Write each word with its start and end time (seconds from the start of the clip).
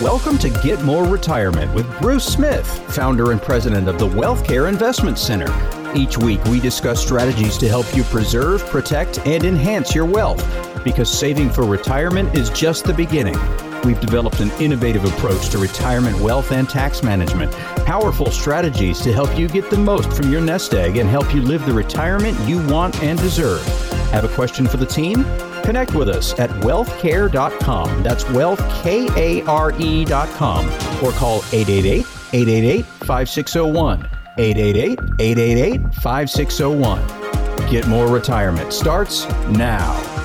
Welcome 0.00 0.38
to 0.38 0.50
Get 0.50 0.80
More 0.82 1.02
Retirement 1.02 1.74
with 1.74 2.00
Bruce 2.00 2.24
Smith, 2.24 2.68
founder 2.94 3.32
and 3.32 3.42
president 3.42 3.88
of 3.88 3.98
the 3.98 4.06
Wealth 4.06 4.46
Care 4.46 4.68
Investment 4.68 5.18
Center. 5.18 5.52
Each 5.92 6.16
week, 6.16 6.40
we 6.44 6.60
discuss 6.60 7.04
strategies 7.04 7.58
to 7.58 7.68
help 7.68 7.84
you 7.96 8.04
preserve, 8.04 8.64
protect, 8.66 9.18
and 9.26 9.42
enhance 9.42 9.96
your 9.96 10.04
wealth 10.04 10.38
because 10.84 11.10
saving 11.10 11.50
for 11.50 11.64
retirement 11.64 12.32
is 12.38 12.48
just 12.50 12.84
the 12.84 12.94
beginning. 12.94 13.36
We've 13.82 13.98
developed 13.98 14.38
an 14.38 14.52
innovative 14.60 15.04
approach 15.04 15.48
to 15.48 15.58
retirement 15.58 16.20
wealth 16.20 16.52
and 16.52 16.68
tax 16.68 17.02
management, 17.02 17.50
powerful 17.84 18.30
strategies 18.30 19.00
to 19.00 19.12
help 19.12 19.36
you 19.36 19.48
get 19.48 19.68
the 19.68 19.78
most 19.78 20.12
from 20.12 20.30
your 20.30 20.42
nest 20.42 20.74
egg 20.74 20.98
and 20.98 21.10
help 21.10 21.34
you 21.34 21.42
live 21.42 21.66
the 21.66 21.72
retirement 21.72 22.38
you 22.48 22.64
want 22.68 23.02
and 23.02 23.18
deserve. 23.18 23.87
Have 24.10 24.24
a 24.24 24.28
question 24.28 24.66
for 24.66 24.78
the 24.78 24.86
team? 24.86 25.24
Connect 25.62 25.94
with 25.94 26.08
us 26.08 26.36
at 26.38 26.48
wealthcare.com. 26.60 28.02
That's 28.02 28.24
wealthkare.com 28.24 30.64
or 31.04 31.12
call 31.12 31.36
888 31.52 32.06
888 32.32 32.84
5601. 32.84 34.08
888 34.38 34.98
888 35.18 35.94
5601. 35.94 37.70
Get 37.70 37.86
more 37.86 38.08
retirement 38.08 38.72
starts 38.72 39.28
now. 39.48 40.17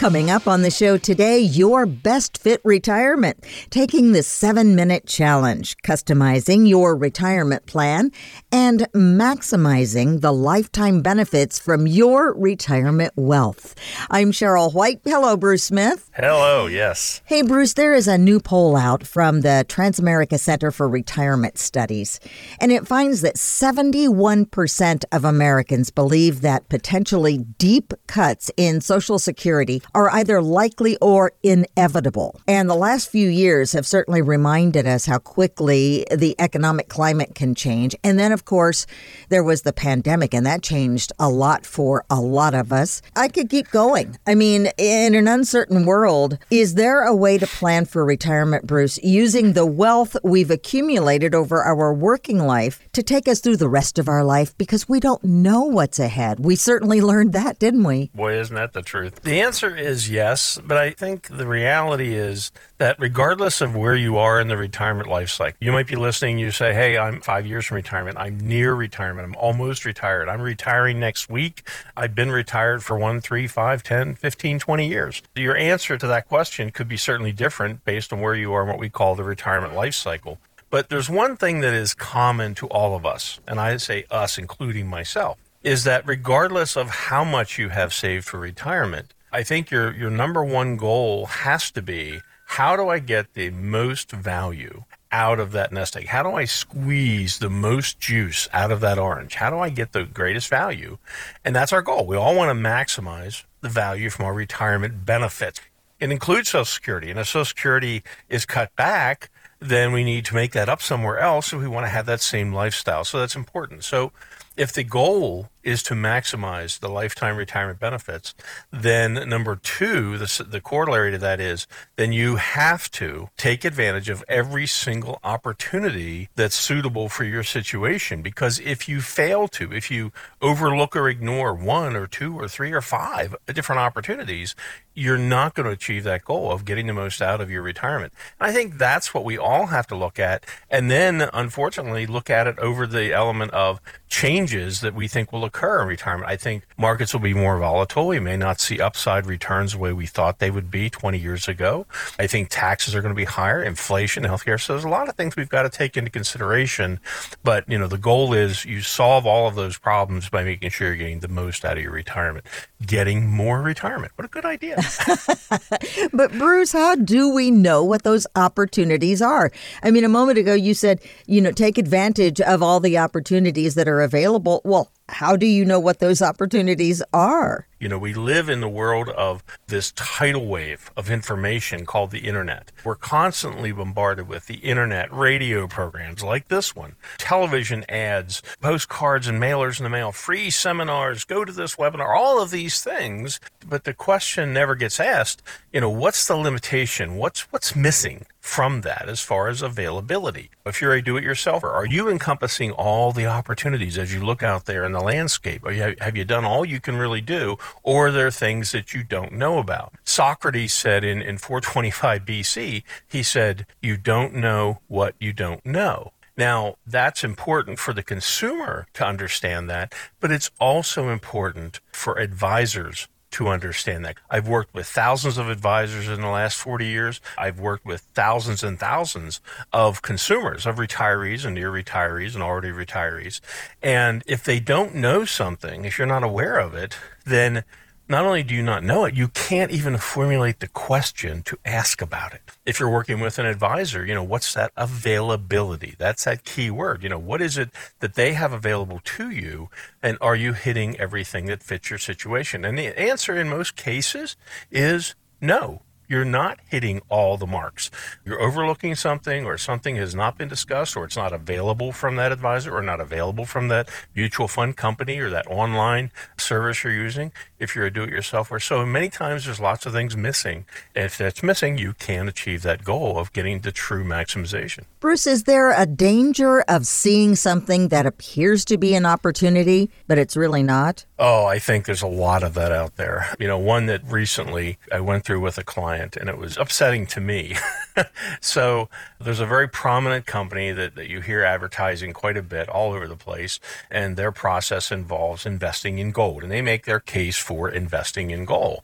Coming 0.00 0.30
up 0.30 0.48
on 0.48 0.62
the 0.62 0.70
show 0.70 0.96
today, 0.96 1.40
your 1.40 1.84
best 1.84 2.38
fit 2.38 2.62
retirement, 2.64 3.44
taking 3.68 4.12
the 4.12 4.22
seven 4.22 4.74
minute 4.74 5.06
challenge, 5.06 5.76
customizing 5.84 6.66
your 6.66 6.96
retirement 6.96 7.66
plan, 7.66 8.10
and 8.50 8.90
maximizing 8.94 10.22
the 10.22 10.32
lifetime 10.32 11.02
benefits 11.02 11.58
from 11.58 11.86
your 11.86 12.32
retirement 12.32 13.12
wealth. 13.14 13.74
I'm 14.10 14.32
Cheryl 14.32 14.72
White. 14.72 15.02
Hello, 15.04 15.36
Bruce 15.36 15.64
Smith. 15.64 16.10
Hello, 16.14 16.64
yes. 16.64 17.20
Hey, 17.26 17.42
Bruce, 17.42 17.74
there 17.74 17.92
is 17.92 18.08
a 18.08 18.16
new 18.16 18.40
poll 18.40 18.76
out 18.76 19.06
from 19.06 19.42
the 19.42 19.66
Transamerica 19.68 20.40
Center 20.40 20.70
for 20.70 20.88
Retirement 20.88 21.58
Studies, 21.58 22.20
and 22.58 22.72
it 22.72 22.86
finds 22.86 23.20
that 23.20 23.34
71% 23.36 25.04
of 25.12 25.26
Americans 25.26 25.90
believe 25.90 26.40
that 26.40 26.70
potentially 26.70 27.36
deep 27.36 27.92
cuts 28.06 28.50
in 28.56 28.80
Social 28.80 29.18
Security 29.18 29.82
are 29.94 30.10
either 30.10 30.42
likely 30.42 30.96
or 31.00 31.32
inevitable. 31.42 32.40
And 32.46 32.68
the 32.68 32.74
last 32.74 33.10
few 33.10 33.28
years 33.28 33.72
have 33.72 33.86
certainly 33.86 34.22
reminded 34.22 34.86
us 34.86 35.06
how 35.06 35.18
quickly 35.18 36.06
the 36.10 36.34
economic 36.38 36.88
climate 36.88 37.34
can 37.34 37.54
change. 37.54 37.94
And 38.04 38.18
then, 38.18 38.32
of 38.32 38.44
course, 38.44 38.86
there 39.28 39.44
was 39.44 39.62
the 39.62 39.72
pandemic, 39.72 40.34
and 40.34 40.46
that 40.46 40.62
changed 40.62 41.12
a 41.18 41.28
lot 41.28 41.64
for 41.66 42.04
a 42.10 42.20
lot 42.20 42.54
of 42.54 42.72
us. 42.72 43.02
I 43.16 43.28
could 43.28 43.50
keep 43.50 43.70
going. 43.70 44.18
I 44.26 44.34
mean, 44.34 44.68
in 44.76 45.14
an 45.14 45.28
uncertain 45.28 45.84
world, 45.84 46.38
is 46.50 46.74
there 46.74 47.02
a 47.02 47.14
way 47.14 47.38
to 47.38 47.46
plan 47.46 47.84
for 47.84 48.04
retirement, 48.04 48.66
Bruce, 48.66 48.98
using 49.02 49.52
the 49.52 49.66
wealth 49.66 50.16
we've 50.22 50.50
accumulated 50.50 51.34
over 51.34 51.62
our 51.62 51.92
working 51.92 52.38
life 52.38 52.80
to 52.92 53.02
take 53.02 53.28
us 53.28 53.40
through 53.40 53.56
the 53.56 53.68
rest 53.68 53.98
of 53.98 54.08
our 54.08 54.24
life? 54.24 54.56
Because 54.58 54.88
we 54.88 55.00
don't 55.00 55.22
know 55.24 55.64
what's 55.64 55.98
ahead. 55.98 56.40
We 56.40 56.56
certainly 56.56 57.00
learned 57.00 57.32
that, 57.32 57.58
didn't 57.58 57.84
we? 57.84 58.10
Boy, 58.14 58.38
isn't 58.38 58.54
that 58.54 58.72
the 58.72 58.82
truth? 58.82 59.22
The 59.22 59.40
answer 59.40 59.76
is 59.80 60.10
yes, 60.10 60.58
but 60.64 60.76
I 60.76 60.90
think 60.90 61.28
the 61.28 61.46
reality 61.46 62.14
is 62.14 62.52
that 62.78 62.96
regardless 62.98 63.60
of 63.60 63.74
where 63.74 63.94
you 63.94 64.16
are 64.18 64.40
in 64.40 64.48
the 64.48 64.56
retirement 64.56 65.08
life 65.08 65.30
cycle, 65.30 65.56
you 65.60 65.72
might 65.72 65.86
be 65.86 65.96
listening, 65.96 66.38
you 66.38 66.50
say, 66.50 66.72
Hey, 66.72 66.96
I'm 66.96 67.20
five 67.20 67.46
years 67.46 67.66
from 67.66 67.76
retirement. 67.76 68.18
I'm 68.18 68.38
near 68.38 68.74
retirement. 68.74 69.26
I'm 69.26 69.36
almost 69.36 69.84
retired. 69.84 70.28
I'm 70.28 70.40
retiring 70.40 71.00
next 71.00 71.28
week. 71.28 71.66
I've 71.96 72.14
been 72.14 72.30
retired 72.30 72.82
for 72.82 72.98
one, 72.98 73.20
three, 73.20 73.46
five, 73.46 73.82
10, 73.82 74.14
15, 74.14 74.58
20 74.58 74.88
years. 74.88 75.22
Your 75.34 75.56
answer 75.56 75.96
to 75.96 76.06
that 76.06 76.28
question 76.28 76.70
could 76.70 76.88
be 76.88 76.96
certainly 76.96 77.32
different 77.32 77.84
based 77.84 78.12
on 78.12 78.20
where 78.20 78.34
you 78.34 78.52
are 78.52 78.62
and 78.62 78.70
what 78.70 78.78
we 78.78 78.88
call 78.88 79.14
the 79.14 79.24
retirement 79.24 79.74
life 79.74 79.94
cycle. 79.94 80.38
But 80.70 80.88
there's 80.88 81.10
one 81.10 81.36
thing 81.36 81.60
that 81.60 81.74
is 81.74 81.94
common 81.94 82.54
to 82.56 82.68
all 82.68 82.94
of 82.94 83.04
us, 83.04 83.40
and 83.46 83.58
I 83.58 83.76
say 83.78 84.04
us, 84.08 84.38
including 84.38 84.86
myself, 84.86 85.36
is 85.62 85.84
that 85.84 86.06
regardless 86.06 86.76
of 86.76 86.90
how 86.90 87.24
much 87.24 87.58
you 87.58 87.70
have 87.70 87.92
saved 87.92 88.24
for 88.24 88.38
retirement, 88.38 89.12
I 89.32 89.42
think 89.42 89.70
your 89.70 89.94
your 89.94 90.10
number 90.10 90.44
one 90.44 90.76
goal 90.76 91.26
has 91.26 91.70
to 91.72 91.82
be 91.82 92.20
how 92.50 92.74
do 92.74 92.88
I 92.88 92.98
get 92.98 93.34
the 93.34 93.50
most 93.50 94.10
value 94.10 94.82
out 95.12 95.38
of 95.38 95.52
that 95.52 95.72
nest 95.72 95.96
egg? 95.96 96.08
How 96.08 96.24
do 96.24 96.30
I 96.30 96.44
squeeze 96.46 97.38
the 97.38 97.48
most 97.48 98.00
juice 98.00 98.48
out 98.52 98.72
of 98.72 98.80
that 98.80 98.98
orange? 98.98 99.36
How 99.36 99.50
do 99.50 99.58
I 99.58 99.68
get 99.68 99.92
the 99.92 100.04
greatest 100.04 100.48
value? 100.48 100.98
And 101.44 101.54
that's 101.54 101.72
our 101.72 101.80
goal. 101.80 102.06
We 102.06 102.16
all 102.16 102.34
want 102.34 102.48
to 102.50 102.68
maximize 102.68 103.44
the 103.60 103.68
value 103.68 104.10
from 104.10 104.24
our 104.24 104.34
retirement 104.34 105.04
benefits. 105.04 105.60
It 106.00 106.10
includes 106.10 106.48
Social 106.48 106.64
Security. 106.64 107.10
And 107.10 107.20
if 107.20 107.28
Social 107.28 107.44
Security 107.44 108.02
is 108.28 108.44
cut 108.44 108.74
back, 108.74 109.30
then 109.60 109.92
we 109.92 110.02
need 110.02 110.24
to 110.24 110.34
make 110.34 110.52
that 110.52 110.68
up 110.68 110.82
somewhere 110.82 111.18
else 111.18 111.52
if 111.52 111.60
we 111.60 111.68
want 111.68 111.86
to 111.86 111.90
have 111.90 112.06
that 112.06 112.20
same 112.20 112.52
lifestyle. 112.52 113.04
So 113.04 113.20
that's 113.20 113.36
important. 113.36 113.84
So 113.84 114.10
if 114.56 114.72
the 114.72 114.84
goal 114.84 115.50
is 115.62 115.82
to 115.84 115.94
maximize 115.94 116.78
the 116.80 116.88
lifetime 116.88 117.36
retirement 117.36 117.78
benefits, 117.78 118.34
then 118.70 119.14
number 119.28 119.56
two, 119.56 120.18
the, 120.18 120.46
the 120.48 120.60
corollary 120.60 121.10
to 121.10 121.18
that 121.18 121.40
is 121.40 121.66
then 121.96 122.12
you 122.12 122.36
have 122.36 122.90
to 122.90 123.28
take 123.36 123.64
advantage 123.64 124.08
of 124.08 124.24
every 124.28 124.66
single 124.66 125.18
opportunity 125.22 126.28
that's 126.36 126.56
suitable 126.56 127.08
for 127.08 127.24
your 127.24 127.42
situation. 127.42 128.22
Because 128.22 128.58
if 128.60 128.88
you 128.88 129.00
fail 129.00 129.48
to, 129.48 129.72
if 129.72 129.90
you 129.90 130.12
overlook 130.40 130.96
or 130.96 131.08
ignore 131.08 131.54
one 131.54 131.96
or 131.96 132.06
two 132.06 132.38
or 132.38 132.48
three 132.48 132.72
or 132.72 132.80
five 132.80 133.34
different 133.46 133.80
opportunities, 133.80 134.54
you're 134.94 135.18
not 135.18 135.54
going 135.54 135.66
to 135.66 135.72
achieve 135.72 136.04
that 136.04 136.24
goal 136.24 136.50
of 136.50 136.64
getting 136.64 136.86
the 136.86 136.92
most 136.92 137.22
out 137.22 137.40
of 137.40 137.50
your 137.50 137.62
retirement. 137.62 138.12
And 138.38 138.50
I 138.50 138.52
think 138.52 138.76
that's 138.76 139.14
what 139.14 139.24
we 139.24 139.38
all 139.38 139.66
have 139.66 139.86
to 139.88 139.94
look 139.96 140.18
at. 140.18 140.44
And 140.68 140.90
then, 140.90 141.28
unfortunately, 141.32 142.06
look 142.06 142.28
at 142.28 142.46
it 142.46 142.58
over 142.58 142.86
the 142.86 143.12
element 143.12 143.52
of 143.52 143.80
changes 144.08 144.80
that 144.80 144.94
we 144.94 145.08
think 145.08 145.32
will 145.32 145.44
occur 145.50 145.82
in 145.82 145.88
retirement. 145.88 146.30
I 146.30 146.36
think 146.36 146.64
markets 146.78 147.12
will 147.12 147.20
be 147.20 147.34
more 147.34 147.58
volatile. 147.58 148.06
We 148.06 148.20
may 148.20 148.36
not 148.36 148.60
see 148.60 148.80
upside 148.80 149.26
returns 149.26 149.72
the 149.72 149.78
way 149.78 149.92
we 149.92 150.06
thought 150.06 150.38
they 150.38 150.50
would 150.50 150.70
be 150.70 150.88
20 150.88 151.18
years 151.18 151.48
ago. 151.48 151.86
I 152.18 152.26
think 152.26 152.48
taxes 152.50 152.94
are 152.94 153.02
going 153.02 153.14
to 153.14 153.18
be 153.18 153.24
higher, 153.24 153.62
inflation, 153.62 154.22
healthcare. 154.22 154.60
So 154.60 154.74
there's 154.74 154.84
a 154.84 154.88
lot 154.88 155.08
of 155.08 155.16
things 155.16 155.36
we've 155.36 155.48
got 155.48 155.62
to 155.62 155.68
take 155.68 155.96
into 155.96 156.10
consideration. 156.10 157.00
But, 157.42 157.68
you 157.68 157.78
know, 157.78 157.88
the 157.88 157.98
goal 157.98 158.32
is 158.32 158.64
you 158.64 158.80
solve 158.80 159.26
all 159.26 159.48
of 159.48 159.56
those 159.56 159.76
problems 159.76 160.28
by 160.28 160.44
making 160.44 160.70
sure 160.70 160.88
you're 160.88 160.96
getting 160.96 161.20
the 161.20 161.28
most 161.28 161.64
out 161.64 161.76
of 161.76 161.82
your 161.82 161.92
retirement, 161.92 162.46
getting 162.86 163.28
more 163.28 163.60
retirement. 163.60 164.12
What 164.14 164.26
a 164.26 164.28
good 164.28 164.44
idea. 164.44 164.76
but 166.12 166.30
Bruce, 166.32 166.72
how 166.72 166.94
do 166.94 167.34
we 167.34 167.50
know 167.50 167.82
what 167.82 168.04
those 168.04 168.26
opportunities 168.36 169.20
are? 169.20 169.50
I 169.82 169.90
mean, 169.90 170.04
a 170.04 170.08
moment 170.08 170.38
ago 170.38 170.54
you 170.54 170.74
said, 170.74 171.00
you 171.26 171.40
know, 171.40 171.50
take 171.50 171.76
advantage 171.76 172.40
of 172.40 172.62
all 172.62 172.78
the 172.78 172.98
opportunities 172.98 173.74
that 173.74 173.88
are 173.88 174.00
available. 174.00 174.60
Well, 174.64 174.90
how 175.10 175.36
do 175.36 175.46
you 175.46 175.64
know 175.64 175.80
what 175.80 175.98
those 175.98 176.22
opportunities 176.22 177.02
are? 177.12 177.66
You 177.80 177.88
know, 177.88 177.98
we 177.98 178.14
live 178.14 178.48
in 178.48 178.60
the 178.60 178.68
world 178.68 179.08
of 179.08 179.42
this 179.66 179.92
tidal 179.92 180.46
wave 180.46 180.90
of 180.96 181.10
information 181.10 181.86
called 181.86 182.10
the 182.10 182.20
internet. 182.20 182.72
We're 182.84 182.94
constantly 182.94 183.72
bombarded 183.72 184.28
with 184.28 184.46
the 184.46 184.56
internet, 184.56 185.12
radio 185.12 185.66
programs 185.66 186.22
like 186.22 186.48
this 186.48 186.76
one, 186.76 186.96
television 187.16 187.84
ads, 187.88 188.42
postcards 188.60 189.26
and 189.26 189.40
mailers 189.40 189.78
in 189.78 189.84
the 189.84 189.90
mail, 189.90 190.12
free 190.12 190.50
seminars, 190.50 191.24
go 191.24 191.44
to 191.44 191.52
this 191.52 191.76
webinar, 191.76 192.14
all 192.14 192.40
of 192.40 192.50
these 192.50 192.82
things. 192.82 193.40
But 193.66 193.84
the 193.84 193.94
question 193.94 194.52
never 194.52 194.74
gets 194.74 195.00
asked, 195.00 195.42
you 195.72 195.80
know, 195.80 195.90
what's 195.90 196.26
the 196.26 196.36
limitation? 196.36 197.16
What's 197.16 197.50
what's 197.50 197.74
missing 197.74 198.26
from 198.50 198.80
that 198.80 199.08
as 199.08 199.20
far 199.20 199.48
as 199.48 199.62
availability? 199.62 200.50
If 200.66 200.80
you're 200.80 200.92
a 200.92 201.00
do-it-yourselfer, 201.00 201.72
are 201.72 201.86
you 201.86 202.08
encompassing 202.08 202.72
all 202.72 203.12
the 203.12 203.26
opportunities 203.26 203.96
as 203.96 204.12
you 204.12 204.24
look 204.24 204.42
out 204.42 204.66
there 204.66 204.84
in 204.84 204.90
the 204.90 205.00
landscape? 205.00 205.62
You, 205.64 205.94
have 206.00 206.16
you 206.16 206.24
done 206.24 206.44
all 206.44 206.64
you 206.64 206.80
can 206.80 206.96
really 206.96 207.20
do? 207.20 207.56
or 207.82 208.08
are 208.08 208.10
there 208.10 208.30
things 208.30 208.72
that 208.72 208.92
you 208.92 209.02
don't 209.04 209.32
know 209.32 209.58
about? 209.58 209.94
Socrates 210.04 210.72
said 210.72 211.04
in, 211.04 211.22
in 211.22 211.38
425 211.38 212.24
BC, 212.24 212.82
he 213.06 213.22
said, 213.22 213.66
You 213.80 213.96
don't 213.96 214.34
know 214.34 214.80
what 214.88 215.14
you 215.20 215.32
don't 215.32 215.64
know. 215.64 216.12
Now, 216.36 216.76
that's 216.86 217.22
important 217.22 217.78
for 217.78 217.92
the 217.92 218.02
consumer 218.02 218.86
to 218.94 219.04
understand 219.04 219.68
that, 219.68 219.94
but 220.20 220.32
it's 220.32 220.50
also 220.58 221.08
important 221.08 221.80
for 221.92 222.18
advisors 222.18 223.08
to 223.32 223.48
understand 223.48 224.04
that. 224.04 224.16
I've 224.28 224.48
worked 224.48 224.74
with 224.74 224.86
thousands 224.86 225.38
of 225.38 225.48
advisors 225.48 226.08
in 226.08 226.20
the 226.20 226.28
last 226.28 226.56
40 226.56 226.86
years. 226.86 227.20
I've 227.38 227.60
worked 227.60 227.84
with 227.84 228.00
thousands 228.14 228.62
and 228.62 228.78
thousands 228.78 229.40
of 229.72 230.02
consumers, 230.02 230.66
of 230.66 230.76
retirees 230.76 231.44
and 231.44 231.54
near 231.54 231.70
retirees 231.70 232.34
and 232.34 232.42
already 232.42 232.70
retirees. 232.70 233.40
And 233.82 234.22
if 234.26 234.44
they 234.44 234.60
don't 234.60 234.94
know 234.94 235.24
something, 235.24 235.84
if 235.84 235.98
you're 235.98 236.06
not 236.06 236.24
aware 236.24 236.58
of 236.58 236.74
it, 236.74 236.96
then 237.24 237.64
not 238.10 238.26
only 238.26 238.42
do 238.42 238.54
you 238.54 238.62
not 238.62 238.82
know 238.82 239.04
it, 239.04 239.14
you 239.14 239.28
can't 239.28 239.70
even 239.70 239.96
formulate 239.96 240.58
the 240.58 240.66
question 240.66 241.42
to 241.44 241.56
ask 241.64 242.02
about 242.02 242.34
it. 242.34 242.42
If 242.66 242.80
you're 242.80 242.90
working 242.90 243.20
with 243.20 243.38
an 243.38 243.46
advisor, 243.46 244.04
you 244.04 244.14
know, 244.14 244.24
what's 244.24 244.52
that 244.54 244.72
availability? 244.76 245.94
That's 245.96 246.24
that 246.24 246.44
key 246.44 246.70
word. 246.70 247.04
You 247.04 247.08
know, 247.08 247.18
what 247.18 247.40
is 247.40 247.56
it 247.56 247.70
that 248.00 248.14
they 248.14 248.32
have 248.32 248.52
available 248.52 249.00
to 249.04 249.30
you? 249.30 249.70
And 250.02 250.18
are 250.20 250.34
you 250.34 250.54
hitting 250.54 250.98
everything 250.98 251.46
that 251.46 251.62
fits 251.62 251.88
your 251.88 252.00
situation? 252.00 252.64
And 252.64 252.76
the 252.76 252.98
answer 253.00 253.38
in 253.38 253.48
most 253.48 253.76
cases 253.76 254.36
is 254.72 255.14
no 255.40 255.82
you're 256.10 256.24
not 256.24 256.58
hitting 256.68 257.00
all 257.08 257.36
the 257.36 257.46
marks. 257.46 257.88
You're 258.24 258.42
overlooking 258.42 258.96
something, 258.96 259.46
or 259.46 259.56
something 259.56 259.94
has 259.94 260.12
not 260.12 260.36
been 260.36 260.48
discussed, 260.48 260.96
or 260.96 261.04
it's 261.04 261.16
not 261.16 261.32
available 261.32 261.92
from 261.92 262.16
that 262.16 262.32
advisor, 262.32 262.76
or 262.76 262.82
not 262.82 263.00
available 263.00 263.44
from 263.44 263.68
that 263.68 263.88
mutual 264.14 264.48
fund 264.48 264.76
company 264.76 265.20
or 265.20 265.30
that 265.30 265.46
online 265.46 266.10
service 266.36 266.82
you're 266.82 266.92
using 266.92 267.30
if 267.60 267.76
you're 267.76 267.86
a 267.86 267.92
do 267.92 268.02
it 268.02 268.10
yourselfer. 268.10 268.60
So 268.60 268.84
many 268.84 269.08
times 269.08 269.44
there's 269.44 269.60
lots 269.60 269.86
of 269.86 269.92
things 269.92 270.16
missing. 270.16 270.64
And 270.96 271.04
if 271.04 271.16
that's 271.16 271.44
missing, 271.44 271.78
you 271.78 271.92
can 271.92 272.26
achieve 272.26 272.62
that 272.62 272.82
goal 272.82 273.16
of 273.16 273.32
getting 273.32 273.60
to 273.60 273.70
true 273.70 274.02
maximization. 274.02 274.84
Bruce, 274.98 275.28
is 275.28 275.44
there 275.44 275.70
a 275.70 275.86
danger 275.86 276.62
of 276.62 276.88
seeing 276.88 277.36
something 277.36 277.88
that 277.88 278.04
appears 278.04 278.64
to 278.64 278.76
be 278.76 278.94
an 278.94 279.06
opportunity, 279.06 279.90
but 280.08 280.18
it's 280.18 280.36
really 280.36 280.64
not? 280.64 281.04
Oh, 281.18 281.44
I 281.46 281.58
think 281.58 281.84
there's 281.84 282.02
a 282.02 282.08
lot 282.08 282.42
of 282.42 282.54
that 282.54 282.72
out 282.72 282.96
there. 282.96 283.32
You 283.38 283.46
know, 283.46 283.58
one 283.58 283.86
that 283.86 284.02
recently 284.04 284.78
I 284.90 285.00
went 285.00 285.24
through 285.24 285.40
with 285.40 285.58
a 285.58 285.62
client 285.62 285.99
and 286.00 286.28
it 286.28 286.38
was 286.38 286.56
upsetting 286.56 287.06
to 287.06 287.20
me. 287.20 287.56
so 288.40 288.88
there's 289.20 289.40
a 289.40 289.46
very 289.46 289.68
prominent 289.68 290.26
company 290.26 290.72
that, 290.72 290.94
that 290.94 291.08
you 291.08 291.20
hear 291.20 291.44
advertising 291.44 292.12
quite 292.12 292.36
a 292.36 292.42
bit 292.42 292.68
all 292.68 292.92
over 292.92 293.06
the 293.06 293.16
place, 293.16 293.60
and 293.90 294.16
their 294.16 294.32
process 294.32 294.90
involves 294.90 295.46
investing 295.46 295.98
in 295.98 296.10
gold, 296.10 296.42
and 296.42 296.50
they 296.50 296.62
make 296.62 296.84
their 296.84 297.00
case 297.00 297.36
for 297.36 297.68
investing 297.68 298.30
in 298.30 298.44
gold. 298.44 298.82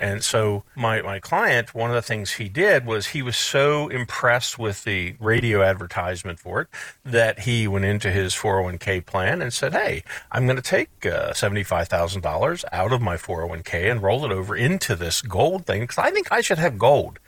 And 0.00 0.22
so 0.22 0.64
my, 0.74 1.02
my 1.02 1.18
client, 1.18 1.74
one 1.74 1.90
of 1.90 1.94
the 1.96 2.02
things 2.02 2.32
he 2.32 2.48
did 2.48 2.86
was 2.86 3.08
he 3.08 3.22
was 3.22 3.36
so 3.36 3.88
impressed 3.88 4.58
with 4.58 4.84
the 4.84 5.14
radio 5.20 5.62
advertisement 5.62 6.38
for 6.38 6.62
it 6.62 6.68
that 7.04 7.40
he 7.40 7.66
went 7.66 7.84
into 7.84 8.10
his 8.10 8.34
401k 8.34 9.04
plan 9.06 9.40
and 9.42 9.52
said, 9.52 9.72
Hey, 9.72 10.02
I'm 10.30 10.46
going 10.46 10.56
to 10.56 10.62
take 10.62 10.88
uh, 11.06 11.32
$75,000 11.32 12.64
out 12.72 12.92
of 12.92 13.00
my 13.00 13.16
401k 13.16 13.90
and 13.90 14.02
roll 14.02 14.24
it 14.24 14.32
over 14.32 14.56
into 14.56 14.94
this 14.94 15.22
gold 15.22 15.66
thing 15.66 15.80
because 15.82 15.98
I 15.98 16.10
think 16.10 16.30
I 16.32 16.40
should 16.40 16.57
have 16.58 16.78
gold. 16.78 17.18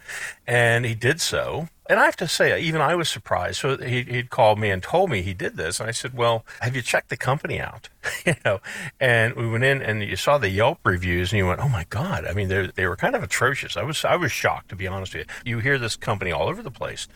And 0.47 0.85
he 0.85 0.94
did 0.94 1.21
so. 1.21 1.69
And 1.88 1.99
I 1.99 2.05
have 2.05 2.17
to 2.17 2.29
say, 2.29 2.61
even 2.61 2.81
I 2.81 2.94
was 2.94 3.09
surprised. 3.09 3.59
So 3.61 3.77
he, 3.77 4.03
he'd 4.03 4.31
called 4.31 4.61
me 4.61 4.71
and 4.71 4.81
told 4.81 5.11
me 5.11 5.23
he 5.23 5.35
did 5.35 5.56
this. 5.56 5.81
And 5.81 5.88
I 5.88 5.93
said, 5.93 6.17
well, 6.17 6.44
have 6.61 6.77
you 6.77 6.82
checked 6.82 7.09
the 7.09 7.17
company 7.17 7.61
out? 7.61 7.88
you 8.25 8.35
know, 8.44 8.61
and 9.00 9.35
we 9.35 9.49
went 9.49 9.65
in 9.65 9.82
and 9.82 10.03
you 10.03 10.15
saw 10.15 10.38
the 10.38 10.50
Yelp 10.50 10.79
reviews 10.85 11.32
and 11.32 11.38
you 11.38 11.47
went, 11.47 11.61
oh 11.61 11.69
my 11.69 11.87
God. 11.91 12.27
I 12.27 12.32
mean, 12.32 12.49
they 12.49 12.87
were 12.87 12.97
kind 12.97 13.17
of 13.17 13.25
atrocious. 13.25 13.77
I 13.77 13.82
was, 13.82 14.05
I 14.05 14.15
was 14.15 14.31
shocked, 14.31 14.69
to 14.69 14.77
be 14.77 14.87
honest 14.87 15.15
with 15.15 15.27
you. 15.44 15.53
You 15.56 15.59
hear 15.59 15.79
this 15.79 15.97
company 15.97 16.31
all 16.31 16.49
over 16.49 16.62
the 16.62 16.71
place. 16.71 17.09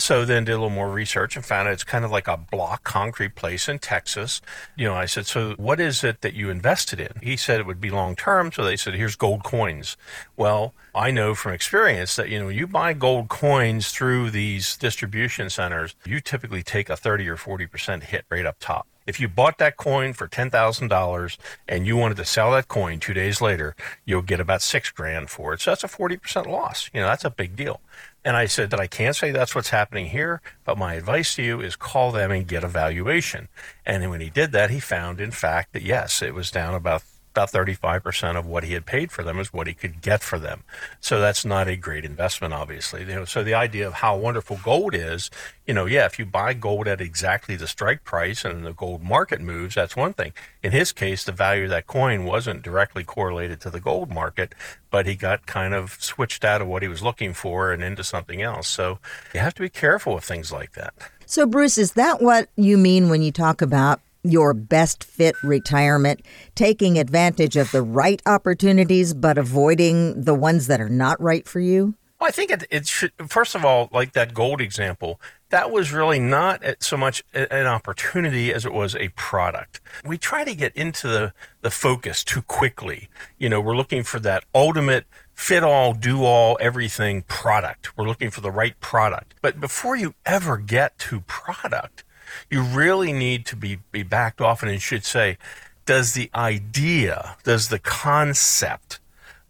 So 0.00 0.24
then 0.24 0.44
did 0.44 0.52
a 0.52 0.56
little 0.56 0.70
more 0.70 0.90
research 0.90 1.36
and 1.36 1.44
found 1.44 1.68
out 1.68 1.74
it's 1.74 1.84
kind 1.84 2.04
of 2.04 2.10
like 2.10 2.26
a 2.26 2.36
block 2.36 2.84
concrete 2.84 3.34
place 3.34 3.68
in 3.68 3.78
Texas. 3.78 4.40
You 4.76 4.86
know, 4.86 4.94
I 4.94 5.06
said, 5.06 5.26
so 5.26 5.54
what 5.56 5.78
is 5.78 6.02
it 6.02 6.22
that 6.22 6.34
you 6.34 6.50
invested 6.50 7.00
in? 7.00 7.12
He 7.22 7.36
said 7.36 7.60
it 7.60 7.66
would 7.66 7.80
be 7.80 7.90
long 7.90 8.16
term. 8.16 8.50
So 8.50 8.64
they 8.64 8.76
said, 8.76 8.94
here's 8.94 9.16
gold 9.16 9.44
coins. 9.44 9.96
Well, 10.36 10.74
I 10.94 11.10
know 11.10 11.34
from 11.34 11.52
experience 11.52 12.16
that, 12.16 12.28
you 12.28 12.38
know, 12.40 12.48
you 12.48 12.66
buy 12.66 12.94
gold 12.94 13.28
coins 13.28 13.90
through 13.90 14.30
these 14.30 14.76
distribution 14.76 15.50
centers, 15.50 15.94
you 16.04 16.20
typically 16.20 16.62
take 16.62 16.88
a 16.88 16.96
30 16.96 17.28
or 17.28 17.36
40% 17.36 18.04
hit 18.04 18.24
right 18.30 18.46
up 18.46 18.56
top. 18.58 18.86
If 19.10 19.18
you 19.18 19.26
bought 19.26 19.58
that 19.58 19.76
coin 19.76 20.12
for 20.12 20.28
$10,000 20.28 21.36
and 21.66 21.84
you 21.84 21.96
wanted 21.96 22.16
to 22.18 22.24
sell 22.24 22.52
that 22.52 22.68
coin 22.68 23.00
two 23.00 23.12
days 23.12 23.40
later, 23.40 23.74
you'll 24.04 24.22
get 24.22 24.38
about 24.38 24.62
six 24.62 24.88
grand 24.92 25.30
for 25.30 25.52
it. 25.52 25.60
So 25.60 25.72
that's 25.72 25.82
a 25.82 25.88
40% 25.88 26.46
loss. 26.46 26.88
You 26.94 27.00
know, 27.00 27.08
that's 27.08 27.24
a 27.24 27.30
big 27.30 27.56
deal. 27.56 27.80
And 28.24 28.36
I 28.36 28.46
said 28.46 28.70
that 28.70 28.78
I 28.78 28.86
can't 28.86 29.16
say 29.16 29.32
that's 29.32 29.52
what's 29.52 29.70
happening 29.70 30.06
here, 30.10 30.42
but 30.64 30.78
my 30.78 30.94
advice 30.94 31.34
to 31.34 31.42
you 31.42 31.60
is 31.60 31.74
call 31.74 32.12
them 32.12 32.30
and 32.30 32.46
get 32.46 32.62
a 32.62 32.68
valuation. 32.68 33.48
And 33.84 34.08
when 34.10 34.20
he 34.20 34.30
did 34.30 34.52
that, 34.52 34.70
he 34.70 34.78
found, 34.78 35.20
in 35.20 35.32
fact, 35.32 35.72
that 35.72 35.82
yes, 35.82 36.22
it 36.22 36.32
was 36.32 36.52
down 36.52 36.74
about 36.74 37.02
about 37.32 37.52
35% 37.52 38.36
of 38.36 38.46
what 38.46 38.64
he 38.64 38.72
had 38.72 38.86
paid 38.86 39.12
for 39.12 39.22
them 39.22 39.38
is 39.38 39.52
what 39.52 39.66
he 39.66 39.74
could 39.74 40.02
get 40.02 40.22
for 40.22 40.38
them. 40.38 40.64
So 41.00 41.20
that's 41.20 41.44
not 41.44 41.68
a 41.68 41.76
great 41.76 42.04
investment, 42.04 42.52
obviously. 42.52 43.00
You 43.00 43.14
know, 43.14 43.24
so 43.24 43.44
the 43.44 43.54
idea 43.54 43.86
of 43.86 43.94
how 43.94 44.16
wonderful 44.16 44.58
gold 44.62 44.94
is, 44.94 45.30
you 45.66 45.72
know, 45.72 45.86
yeah, 45.86 46.06
if 46.06 46.18
you 46.18 46.26
buy 46.26 46.54
gold 46.54 46.88
at 46.88 47.00
exactly 47.00 47.54
the 47.54 47.68
strike 47.68 48.02
price 48.02 48.44
and 48.44 48.66
the 48.66 48.72
gold 48.72 49.02
market 49.02 49.40
moves, 49.40 49.76
that's 49.76 49.94
one 49.94 50.12
thing. 50.12 50.32
In 50.62 50.72
his 50.72 50.90
case, 50.90 51.22
the 51.22 51.32
value 51.32 51.64
of 51.64 51.70
that 51.70 51.86
coin 51.86 52.24
wasn't 52.24 52.62
directly 52.62 53.04
correlated 53.04 53.60
to 53.60 53.70
the 53.70 53.80
gold 53.80 54.10
market, 54.10 54.52
but 54.90 55.06
he 55.06 55.14
got 55.14 55.46
kind 55.46 55.72
of 55.72 55.96
switched 56.00 56.44
out 56.44 56.60
of 56.60 56.66
what 56.66 56.82
he 56.82 56.88
was 56.88 57.02
looking 57.02 57.32
for 57.32 57.72
and 57.72 57.84
into 57.84 58.02
something 58.02 58.42
else. 58.42 58.66
So 58.66 58.98
you 59.32 59.38
have 59.38 59.54
to 59.54 59.62
be 59.62 59.68
careful 59.68 60.14
with 60.14 60.24
things 60.24 60.50
like 60.50 60.72
that. 60.72 60.94
So, 61.26 61.46
Bruce, 61.46 61.78
is 61.78 61.92
that 61.92 62.20
what 62.20 62.48
you 62.56 62.76
mean 62.76 63.08
when 63.08 63.22
you 63.22 63.30
talk 63.30 63.62
about 63.62 64.00
your 64.22 64.54
best 64.54 65.04
fit 65.04 65.34
retirement, 65.42 66.22
taking 66.54 66.98
advantage 66.98 67.56
of 67.56 67.70
the 67.72 67.82
right 67.82 68.20
opportunities, 68.26 69.14
but 69.14 69.38
avoiding 69.38 70.22
the 70.22 70.34
ones 70.34 70.66
that 70.66 70.80
are 70.80 70.88
not 70.88 71.20
right 71.20 71.48
for 71.48 71.60
you? 71.60 71.94
Well, 72.20 72.28
I 72.28 72.32
think 72.32 72.50
it, 72.50 72.64
it 72.70 72.86
should, 72.86 73.12
first 73.28 73.54
of 73.54 73.64
all, 73.64 73.88
like 73.92 74.12
that 74.12 74.34
gold 74.34 74.60
example, 74.60 75.18
that 75.48 75.70
was 75.70 75.90
really 75.90 76.20
not 76.20 76.62
so 76.80 76.98
much 76.98 77.24
an 77.32 77.66
opportunity 77.66 78.52
as 78.52 78.66
it 78.66 78.74
was 78.74 78.94
a 78.94 79.08
product. 79.10 79.80
We 80.04 80.18
try 80.18 80.44
to 80.44 80.54
get 80.54 80.76
into 80.76 81.08
the, 81.08 81.32
the 81.62 81.70
focus 81.70 82.22
too 82.22 82.42
quickly. 82.42 83.08
You 83.38 83.48
know, 83.48 83.60
we're 83.60 83.76
looking 83.76 84.02
for 84.02 84.20
that 84.20 84.44
ultimate 84.54 85.06
fit 85.32 85.64
all, 85.64 85.94
do 85.94 86.22
all, 86.22 86.58
everything 86.60 87.22
product. 87.22 87.96
We're 87.96 88.06
looking 88.06 88.30
for 88.30 88.42
the 88.42 88.50
right 88.50 88.78
product. 88.80 89.34
But 89.40 89.58
before 89.58 89.96
you 89.96 90.14
ever 90.26 90.58
get 90.58 90.98
to 90.98 91.20
product, 91.22 92.04
you 92.48 92.62
really 92.62 93.12
need 93.12 93.46
to 93.46 93.56
be, 93.56 93.78
be 93.92 94.02
backed 94.02 94.40
off 94.40 94.62
and 94.62 94.70
it 94.70 94.80
should 94.80 95.04
say, 95.04 95.38
does 95.86 96.12
the 96.12 96.30
idea, 96.34 97.36
does 97.42 97.68
the 97.68 97.78
concept 97.78 98.99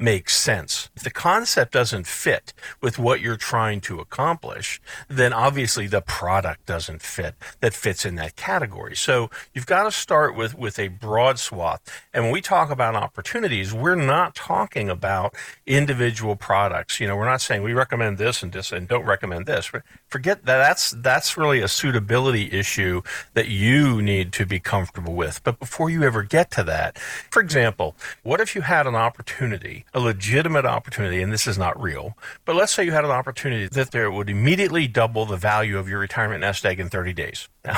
makes 0.01 0.37
sense. 0.37 0.89
If 0.97 1.03
the 1.03 1.11
concept 1.11 1.73
doesn't 1.73 2.07
fit 2.07 2.53
with 2.81 2.99
what 2.99 3.21
you're 3.21 3.37
trying 3.37 3.81
to 3.83 3.99
accomplish, 3.99 4.81
then 5.09 5.33
obviously 5.33 5.87
the 5.87 6.01
product 6.01 6.67
doesn't 6.67 7.03
fit 7.03 7.35
that 7.61 7.75
fits 7.75 8.07
in 8.07 8.15
that 8.17 8.37
category. 8.37 8.97
So 8.97 9.31
you've 9.53 9.67
got 9.67 9.85
to 9.85 9.93
start 9.93 10.35
with, 10.35 10.57
with 10.57 10.79
a 10.79 10.89
broad 10.89 11.39
swath. 11.39 11.81
And 12.15 12.25
when 12.25 12.33
we 12.33 12.41
talk 12.41 12.71
about 12.71 12.97
opportunities, 12.97 13.75
we're 13.75 13.95
not 13.95 14.35
talking 14.35 14.89
about 14.89 15.35
individual 15.67 16.37
products. 16.37 16.99
You 16.99 17.07
know, 17.07 17.17
we're 17.17 17.27
not 17.27 17.41
saying 17.41 17.63
we 17.63 17.75
recommend 17.75 18.19
this 18.19 18.43
and 18.43 18.53
this 18.53 18.73
and 18.73 18.89
don't 18.89 19.05
recommend 19.05 19.47
this. 19.47 19.71
Forget 20.09 20.47
that. 20.47 20.59
That's, 20.59 20.91
that's 20.93 21.37
really 21.37 21.61
a 21.61 21.69
suitability 21.69 22.51
issue 22.53 23.03
that 23.35 23.49
you 23.49 24.01
need 24.01 24.33
to 24.33 24.47
be 24.47 24.61
comfortable 24.61 25.15
with. 25.15 25.43
But 25.45 25.59
before 25.59 25.91
you 25.91 26.03
ever 26.05 26.23
get 26.23 26.51
to 26.53 26.65
that, 26.65 26.99
for 26.99 27.41
example, 27.41 27.97
what 28.23 28.41
if 28.41 28.55
you 28.55 28.63
had 28.63 28.87
an 28.87 28.95
opportunity 28.95 29.85
a 29.93 30.01
legitimate 30.01 30.65
opportunity, 30.65 31.23
and 31.23 31.33
this 31.33 31.47
is 31.47 31.59
not 31.59 31.81
real, 31.81 32.17
but 32.45 32.55
let's 32.55 32.73
say 32.73 32.85
you 32.85 32.93
had 32.93 33.05
an 33.05 33.11
opportunity 33.11 33.67
that 33.69 33.91
there 33.91 34.11
would 34.11 34.31
immediately 34.31 34.87
double 34.87 35.27
the 35.27 35.37
value 35.37 35.79
of 35.79 35.89
your 35.89 35.99
retirement 35.99 36.41
nest 36.41 36.65
egg 36.65 36.79
in 36.79 36.89
30 36.89 37.13
days. 37.13 37.49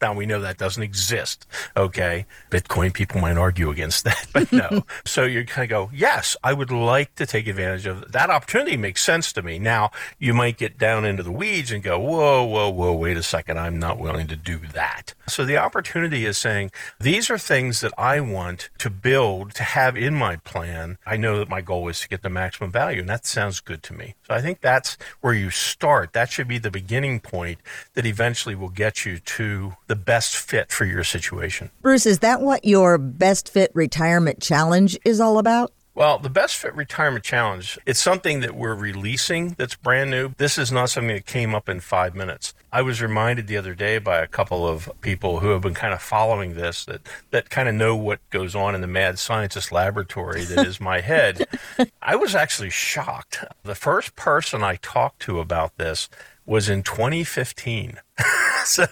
Now, 0.00 0.14
we 0.14 0.24
know 0.24 0.40
that 0.40 0.56
doesn't 0.56 0.82
exist. 0.82 1.46
Okay. 1.76 2.24
Bitcoin 2.50 2.94
people 2.94 3.20
might 3.20 3.36
argue 3.36 3.68
against 3.68 4.04
that, 4.04 4.26
but 4.32 4.50
no. 4.50 4.86
so 5.04 5.24
you 5.24 5.44
kind 5.44 5.64
of 5.64 5.68
go, 5.68 5.90
yes, 5.94 6.38
I 6.42 6.54
would 6.54 6.70
like 6.70 7.14
to 7.16 7.26
take 7.26 7.46
advantage 7.46 7.84
of 7.84 8.10
that 8.12 8.30
opportunity 8.30 8.78
makes 8.78 9.02
sense 9.02 9.30
to 9.34 9.42
me. 9.42 9.58
Now 9.58 9.90
you 10.18 10.32
might 10.32 10.56
get 10.56 10.78
down 10.78 11.04
into 11.04 11.22
the 11.22 11.30
weeds 11.30 11.70
and 11.70 11.82
go, 11.82 11.98
whoa, 11.98 12.44
whoa, 12.44 12.70
whoa, 12.70 12.94
wait 12.94 13.18
a 13.18 13.22
second. 13.22 13.58
I'm 13.58 13.78
not 13.78 13.98
willing 13.98 14.26
to 14.28 14.36
do 14.36 14.58
that. 14.72 15.12
So 15.28 15.44
the 15.44 15.58
opportunity 15.58 16.24
is 16.24 16.38
saying, 16.38 16.70
these 16.98 17.28
are 17.28 17.38
things 17.38 17.80
that 17.82 17.92
I 17.98 18.20
want 18.20 18.70
to 18.78 18.88
build 18.88 19.54
to 19.56 19.62
have 19.62 19.98
in 19.98 20.14
my 20.14 20.36
plan. 20.36 20.96
I 21.04 21.18
know 21.18 21.38
that 21.38 21.50
my 21.50 21.60
goal 21.60 21.88
is 21.88 22.00
to 22.00 22.08
get 22.08 22.22
the 22.22 22.30
maximum 22.30 22.70
value 22.70 23.00
and 23.00 23.08
that 23.10 23.26
sounds 23.26 23.60
good 23.60 23.82
to 23.84 23.92
me. 23.92 24.14
So 24.26 24.34
I 24.34 24.40
think 24.40 24.62
that's 24.62 24.96
where 25.20 25.34
you 25.34 25.50
start. 25.50 26.14
That 26.14 26.30
should 26.30 26.48
be 26.48 26.56
the 26.56 26.70
beginning 26.70 27.20
point 27.20 27.58
that 27.92 28.06
eventually 28.06 28.54
will 28.54 28.70
get 28.70 29.04
you 29.04 29.18
to 29.36 29.74
the 29.86 29.96
best 29.96 30.36
fit 30.36 30.72
for 30.72 30.84
your 30.84 31.04
situation. 31.04 31.70
Bruce, 31.82 32.06
is 32.06 32.18
that 32.18 32.40
what 32.40 32.64
your 32.64 32.98
best 32.98 33.48
fit 33.48 33.70
retirement 33.74 34.40
challenge 34.40 34.98
is 35.04 35.20
all 35.20 35.38
about? 35.38 35.72
Well, 35.92 36.18
the 36.18 36.30
Best 36.30 36.56
Fit 36.56 36.74
Retirement 36.74 37.24
Challenge, 37.24 37.76
it's 37.84 38.00
something 38.00 38.40
that 38.40 38.54
we're 38.54 38.74
releasing 38.74 39.50
that's 39.58 39.74
brand 39.74 40.10
new. 40.10 40.32
This 40.38 40.56
is 40.56 40.70
not 40.70 40.88
something 40.88 41.14
that 41.14 41.26
came 41.26 41.52
up 41.52 41.68
in 41.68 41.80
five 41.80 42.14
minutes. 42.14 42.54
I 42.72 42.80
was 42.80 43.02
reminded 43.02 43.48
the 43.48 43.56
other 43.56 43.74
day 43.74 43.98
by 43.98 44.20
a 44.20 44.28
couple 44.28 44.66
of 44.66 44.88
people 45.00 45.40
who 45.40 45.48
have 45.48 45.62
been 45.62 45.74
kind 45.74 45.92
of 45.92 46.00
following 46.00 46.54
this 46.54 46.84
that, 46.84 47.00
that 47.32 47.50
kind 47.50 47.68
of 47.68 47.74
know 47.74 47.96
what 47.96 48.20
goes 48.30 48.54
on 48.54 48.76
in 48.76 48.80
the 48.80 48.86
mad 48.86 49.18
scientist 49.18 49.72
laboratory 49.72 50.44
that 50.44 50.64
is 50.64 50.80
my 50.80 51.00
head. 51.00 51.46
I 52.02 52.14
was 52.14 52.36
actually 52.36 52.70
shocked. 52.70 53.44
The 53.64 53.74
first 53.74 54.14
person 54.14 54.62
I 54.62 54.76
talked 54.76 55.20
to 55.22 55.40
about 55.40 55.76
this 55.76 56.08
was 56.50 56.68
in 56.68 56.82
2015. 56.82 58.00
so, 58.64 58.84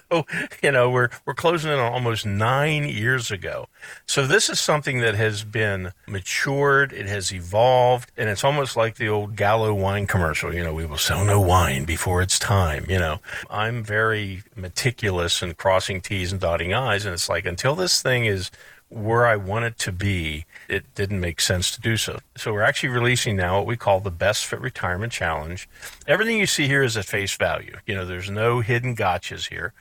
you 0.63 0.71
know, 0.71 0.89
we're, 0.89 1.09
we're 1.25 1.33
closing 1.33 1.69
in 1.69 1.77
on 1.77 1.91
almost 1.91 2.25
nine 2.25 2.87
years 2.87 3.31
ago. 3.31 3.67
So 4.05 4.25
this 4.25 4.49
is 4.49 4.61
something 4.61 5.01
that 5.01 5.15
has 5.15 5.43
been 5.43 5.91
matured. 6.07 6.93
It 6.93 7.05
has 7.07 7.33
evolved 7.33 8.13
and 8.15 8.29
it's 8.29 8.45
almost 8.45 8.77
like 8.77 8.95
the 8.95 9.09
old 9.09 9.35
Gallo 9.35 9.73
wine 9.73 10.07
commercial. 10.07 10.55
You 10.55 10.63
know, 10.63 10.73
we 10.73 10.85
will 10.85 10.97
sell 10.97 11.25
no 11.25 11.41
wine 11.41 11.83
before 11.83 12.21
it's 12.21 12.39
time. 12.39 12.85
You 12.87 12.97
know, 12.97 13.19
I'm 13.49 13.83
very 13.83 14.43
meticulous 14.55 15.43
in 15.43 15.53
crossing 15.55 15.99
T's 15.99 16.31
and 16.31 16.39
dotting 16.39 16.73
I's. 16.73 17.03
And 17.03 17.13
it's 17.13 17.27
like, 17.27 17.45
until 17.45 17.75
this 17.75 18.01
thing 18.01 18.23
is 18.23 18.51
where 18.89 19.27
I 19.27 19.35
wanted 19.35 19.77
to 19.79 19.91
be, 19.91 20.45
it 20.67 20.83
didn't 20.95 21.19
make 21.19 21.39
sense 21.39 21.71
to 21.71 21.81
do 21.81 21.95
so. 21.95 22.19
So 22.35 22.51
we're 22.51 22.63
actually 22.63 22.89
releasing 22.89 23.35
now 23.35 23.57
what 23.57 23.67
we 23.67 23.77
call 23.77 23.99
the 23.99 24.09
Best 24.09 24.47
Fit 24.47 24.59
Retirement 24.59 25.13
Challenge. 25.13 25.69
Everything 26.07 26.37
you 26.37 26.47
see 26.47 26.67
here 26.67 26.81
is 26.83 26.97
at 26.97 27.05
face 27.05 27.35
value. 27.35 27.77
You 27.85 27.95
know, 27.95 28.05
there's 28.05 28.31
no 28.31 28.61
hidden 28.61 28.95
gotchas 28.95 29.49
here. 29.49 29.73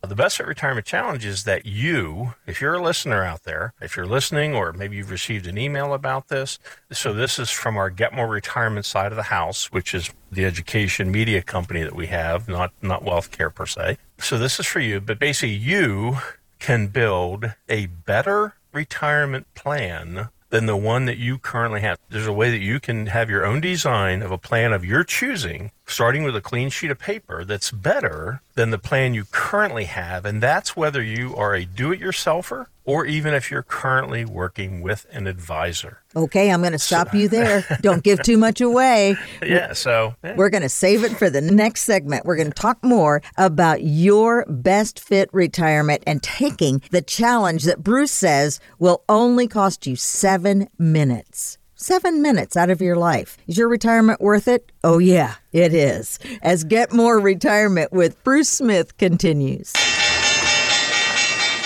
The 0.00 0.14
Best 0.14 0.36
Fit 0.36 0.46
Retirement 0.46 0.86
Challenge 0.86 1.24
is 1.24 1.42
that 1.44 1.66
you, 1.66 2.34
if 2.46 2.60
you're 2.60 2.74
a 2.74 2.82
listener 2.82 3.24
out 3.24 3.42
there, 3.42 3.74
if 3.80 3.96
you're 3.96 4.06
listening, 4.06 4.54
or 4.54 4.72
maybe 4.72 4.96
you've 4.96 5.10
received 5.10 5.48
an 5.48 5.58
email 5.58 5.92
about 5.92 6.28
this, 6.28 6.60
so 6.92 7.12
this 7.12 7.40
is 7.40 7.50
from 7.50 7.76
our 7.76 7.90
Get 7.90 8.14
More 8.14 8.28
Retirement 8.28 8.86
side 8.86 9.10
of 9.10 9.16
the 9.16 9.24
house, 9.24 9.72
which 9.72 9.92
is 9.92 10.10
the 10.30 10.44
education 10.44 11.10
media 11.10 11.42
company 11.42 11.82
that 11.82 11.96
we 11.96 12.06
have, 12.06 12.48
not 12.48 12.72
not 12.80 13.04
wealth 13.04 13.30
care 13.32 13.50
per 13.50 13.66
se. 13.66 13.98
So 14.18 14.38
this 14.38 14.58
is 14.58 14.66
for 14.66 14.80
you, 14.80 15.00
but 15.00 15.18
basically 15.18 15.54
you 15.54 16.18
can 16.62 16.86
build 16.86 17.54
a 17.68 17.86
better 17.86 18.54
retirement 18.72 19.52
plan 19.52 20.28
than 20.50 20.66
the 20.66 20.76
one 20.76 21.06
that 21.06 21.18
you 21.18 21.36
currently 21.36 21.80
have. 21.80 21.98
There's 22.08 22.28
a 22.28 22.32
way 22.32 22.52
that 22.52 22.60
you 22.60 22.78
can 22.78 23.06
have 23.06 23.28
your 23.28 23.44
own 23.44 23.60
design 23.60 24.22
of 24.22 24.30
a 24.30 24.38
plan 24.38 24.72
of 24.72 24.84
your 24.84 25.02
choosing, 25.02 25.72
starting 25.86 26.22
with 26.22 26.36
a 26.36 26.40
clean 26.40 26.70
sheet 26.70 26.92
of 26.92 27.00
paper 27.00 27.44
that's 27.44 27.72
better 27.72 28.42
than 28.54 28.70
the 28.70 28.78
plan 28.78 29.12
you 29.12 29.24
currently 29.32 29.86
have. 29.86 30.24
And 30.24 30.40
that's 30.40 30.76
whether 30.76 31.02
you 31.02 31.34
are 31.34 31.52
a 31.52 31.64
do 31.64 31.90
it 31.90 32.00
yourselfer 32.00 32.66
or 32.84 33.06
even 33.06 33.34
if 33.34 33.50
you're 33.50 33.62
currently 33.62 34.24
working 34.24 34.80
with 34.80 35.06
an 35.10 35.26
advisor. 35.26 36.02
Okay, 36.14 36.50
I'm 36.50 36.60
going 36.60 36.72
to 36.72 36.78
stop 36.78 37.10
so, 37.10 37.16
you 37.16 37.28
there. 37.30 37.64
Don't 37.80 38.02
give 38.02 38.22
too 38.22 38.36
much 38.36 38.60
away. 38.60 39.16
Yeah, 39.42 39.72
so 39.72 40.14
yeah. 40.22 40.36
we're 40.36 40.50
going 40.50 40.62
to 40.62 40.68
save 40.68 41.04
it 41.04 41.12
for 41.12 41.30
the 41.30 41.40
next 41.40 41.82
segment. 41.82 42.24
We're 42.24 42.36
going 42.36 42.50
to 42.50 42.60
talk 42.60 42.82
more 42.82 43.22
about 43.36 43.82
your 43.82 44.44
best 44.46 45.00
fit 45.00 45.28
retirement 45.32 46.02
and 46.06 46.22
taking 46.22 46.82
the 46.90 47.02
challenge 47.02 47.64
that 47.64 47.82
Bruce 47.82 48.12
says 48.12 48.60
will 48.78 49.04
only 49.08 49.48
cost 49.48 49.86
you 49.86 49.96
seven 49.96 50.68
minutes. 50.78 51.58
Seven 51.74 52.22
minutes 52.22 52.56
out 52.56 52.70
of 52.70 52.80
your 52.80 52.94
life. 52.94 53.36
Is 53.48 53.58
your 53.58 53.68
retirement 53.68 54.20
worth 54.20 54.46
it? 54.46 54.70
Oh, 54.84 54.98
yeah, 54.98 55.34
it 55.50 55.74
is. 55.74 56.20
As 56.40 56.62
Get 56.62 56.92
More 56.92 57.18
Retirement 57.18 57.92
with 57.92 58.22
Bruce 58.22 58.48
Smith 58.48 58.96
continues. 58.98 59.72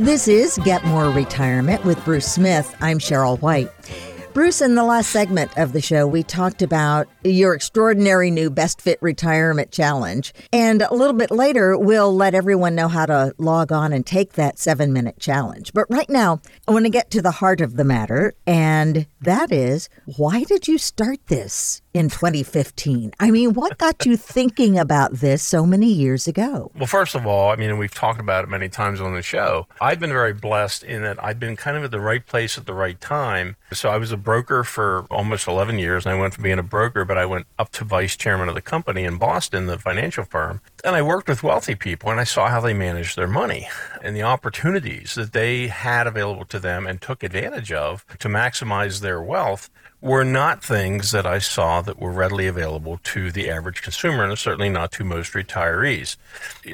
This 0.00 0.28
is 0.28 0.58
Get 0.64 0.82
More 0.86 1.10
Retirement 1.10 1.84
with 1.84 2.02
Bruce 2.06 2.24
Smith. 2.24 2.74
I'm 2.80 2.98
Cheryl 2.98 3.38
White. 3.42 3.70
Bruce, 4.32 4.62
in 4.62 4.74
the 4.74 4.82
last 4.82 5.10
segment 5.10 5.50
of 5.58 5.74
the 5.74 5.82
show, 5.82 6.06
we 6.06 6.22
talked 6.22 6.62
about 6.62 7.06
your 7.22 7.52
extraordinary 7.52 8.30
new 8.30 8.48
Best 8.48 8.80
Fit 8.80 8.96
Retirement 9.02 9.72
Challenge. 9.72 10.32
And 10.54 10.80
a 10.80 10.94
little 10.94 11.12
bit 11.12 11.30
later, 11.30 11.76
we'll 11.76 12.16
let 12.16 12.34
everyone 12.34 12.74
know 12.74 12.88
how 12.88 13.04
to 13.04 13.34
log 13.36 13.72
on 13.72 13.92
and 13.92 14.06
take 14.06 14.32
that 14.32 14.58
seven 14.58 14.90
minute 14.90 15.18
challenge. 15.18 15.74
But 15.74 15.84
right 15.90 16.08
now, 16.08 16.40
I 16.66 16.72
want 16.72 16.86
to 16.86 16.90
get 16.90 17.10
to 17.10 17.20
the 17.20 17.32
heart 17.32 17.60
of 17.60 17.76
the 17.76 17.84
matter. 17.84 18.32
And 18.46 19.06
that 19.20 19.52
is 19.52 19.90
why 20.16 20.44
did 20.44 20.66
you 20.66 20.78
start 20.78 21.18
this 21.26 21.79
in 21.92 22.08
2015? 22.08 23.12
I 23.18 23.30
mean, 23.30 23.54
what 23.54 23.78
got 23.78 24.06
you 24.06 24.16
thinking 24.36 24.78
about 24.78 25.14
this 25.14 25.42
so 25.42 25.66
many 25.66 25.92
years 25.92 26.26
ago? 26.26 26.70
Well, 26.76 26.86
first 26.86 27.14
of 27.14 27.26
all, 27.26 27.50
I 27.50 27.56
mean, 27.56 27.78
we've 27.78 27.94
talked 27.94 28.20
about 28.20 28.44
it 28.44 28.48
many 28.48 28.68
times 28.68 29.00
on 29.00 29.14
the 29.14 29.22
show. 29.22 29.66
I've 29.80 30.00
been 30.00 30.10
very 30.10 30.32
blessed 30.32 30.82
in 30.82 31.02
that 31.02 31.22
I've 31.22 31.40
been 31.40 31.56
kind 31.56 31.76
of 31.76 31.84
at 31.84 31.90
the 31.90 32.00
right 32.00 32.24
place 32.24 32.58
at 32.58 32.66
the 32.66 32.74
right 32.74 33.00
time. 33.00 33.56
So 33.72 33.88
I 33.88 33.96
was 33.96 34.12
a 34.12 34.16
broker 34.16 34.64
for 34.64 35.06
almost 35.10 35.46
11 35.46 35.78
years, 35.78 36.06
and 36.06 36.14
I 36.14 36.20
went 36.20 36.34
from 36.34 36.44
being 36.44 36.58
a 36.58 36.62
broker, 36.64 37.04
but 37.04 37.18
I 37.18 37.26
went 37.26 37.46
up 37.58 37.70
to 37.72 37.84
vice 37.84 38.16
chairman 38.16 38.48
of 38.48 38.54
the 38.54 38.62
company 38.62 39.04
in 39.04 39.18
Boston, 39.18 39.66
the 39.66 39.78
financial 39.78 40.24
firm. 40.24 40.60
And 40.82 40.96
I 40.96 41.02
worked 41.02 41.28
with 41.28 41.42
wealthy 41.42 41.74
people, 41.74 42.10
and 42.10 42.18
I 42.18 42.24
saw 42.24 42.48
how 42.48 42.60
they 42.60 42.72
managed 42.72 43.16
their 43.16 43.26
money 43.26 43.68
and 44.02 44.16
the 44.16 44.22
opportunities 44.22 45.14
that 45.14 45.32
they 45.32 45.66
had 45.66 46.06
available 46.06 46.46
to 46.46 46.58
them 46.58 46.86
and 46.86 47.00
took 47.00 47.22
advantage 47.22 47.70
of 47.70 48.06
to 48.18 48.28
maximize 48.28 49.00
their 49.00 49.20
wealth 49.20 49.70
were 50.00 50.24
not 50.24 50.64
things 50.64 51.10
that 51.10 51.26
I 51.26 51.38
saw 51.38 51.82
that 51.82 51.98
were 51.98 52.10
readily 52.10 52.46
available 52.46 52.98
to 53.04 53.30
the 53.30 53.50
average 53.50 53.82
consumer, 53.82 54.24
and 54.24 54.38
certainly 54.38 54.70
not 54.70 54.92
to 54.92 55.04
most 55.04 55.34
retirees. 55.34 56.16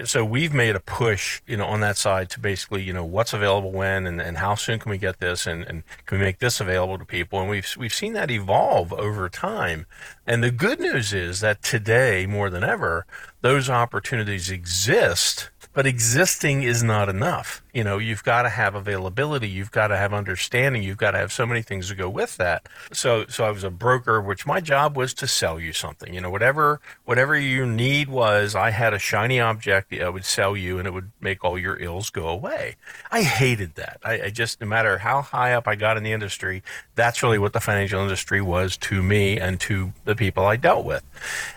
So 0.05 0.25
we've 0.25 0.55
made 0.55 0.77
a 0.77 0.81
push, 0.81 1.41
you 1.47 1.57
know, 1.57 1.67
on 1.67 1.81
that 1.81 1.97
side 1.97 2.31
to 2.31 2.41
basically, 2.41 2.83
you 2.83 2.93
know, 2.93 3.05
what's 3.05 3.33
available 3.33 3.73
when, 3.73 4.07
and, 4.07 4.21
and 4.21 4.37
how 4.37 4.55
soon 4.55 4.79
can 4.79 4.91
we 4.91 4.99
get 4.99 5.19
this, 5.19 5.47
and, 5.47 5.65
and 5.65 5.83
can 6.07 6.19
we 6.19 6.25
make 6.25 6.39
this 6.39 6.61
available 6.61 6.99
to 6.99 7.05
people? 7.05 7.41
And 7.41 7.51
we've 7.51 7.75
we've 7.77 7.95
seen 7.95 8.13
that 8.13 8.31
evolve 8.31 8.93
over 8.93 9.29
time. 9.29 9.87
And 10.27 10.43
the 10.43 10.51
good 10.51 10.81
news 10.81 11.13
is 11.13 11.41
that 11.41 11.63
today, 11.63 12.27
more 12.27 12.51
than 12.51 12.65
ever, 12.65 13.07
those 13.43 13.71
opportunities 13.71 14.51
exist 14.51 15.51
but 15.77 15.87
existing 15.87 16.63
is 16.63 16.83
not 16.83 17.11
enough. 17.11 17.63
You 17.77 17.85
know, 17.85 17.99
you've 17.99 18.25
got 18.25 18.45
to 18.45 18.49
have 18.49 18.75
availability, 18.75 19.51
you've 19.51 19.71
got 19.71 19.89
to 19.89 19.99
have 19.99 20.15
understanding, 20.15 20.83
you've 20.83 20.97
got 20.97 21.11
to 21.11 21.19
have 21.19 21.31
so 21.31 21.45
many 21.45 21.61
things 21.61 21.89
to 21.89 21.95
go 21.95 22.09
with 22.09 22.39
that. 22.39 22.67
So, 22.91 23.27
so 23.27 23.45
I 23.45 23.51
was 23.51 23.65
a 23.65 23.71
broker, 23.71 24.19
which 24.19 24.47
my 24.47 24.63
job 24.63 24.97
was 24.97 25.13
to 25.13 25.27
sell 25.27 25.61
you 25.61 25.75
something. 25.75 26.15
You 26.15 26.23
know, 26.23 26.31
whatever 26.31 26.81
whatever 27.05 27.39
your 27.39 27.67
need 27.67 28.09
was, 28.09 28.55
I 28.55 28.71
had 28.71 28.95
a 28.95 28.99
shiny 28.99 29.41
object 29.41 29.93
I 29.93 30.09
would 30.09 30.25
sell 30.25 30.57
you, 30.57 30.79
and 30.79 30.89
it 30.89 30.95
would 30.95 31.13
make 31.21 31.45
all 31.45 31.59
your 31.59 31.79
ills 31.79 32.09
go 32.09 32.29
away. 32.29 32.77
I 33.11 33.21
hated 33.21 33.75
that. 33.75 34.01
I, 34.03 34.23
I 34.23 34.31
just, 34.31 34.59
no 34.59 34.67
matter 34.67 34.97
how 34.97 35.21
high 35.21 35.53
up 35.53 35.69
I 35.69 35.75
got 35.75 35.99
in 35.99 36.03
the 36.03 36.13
industry, 36.13 36.63
that's 36.95 37.23
really 37.23 37.39
what 37.39 37.53
the 37.53 37.61
financial 37.61 38.01
industry 38.01 38.41
was 38.41 38.79
to 38.79 39.03
me 39.03 39.39
and 39.39 39.61
to 39.61 39.93
the 40.07 40.17
people 40.17 40.47
I 40.47 40.57
dealt 40.57 40.87
with. 40.87 41.05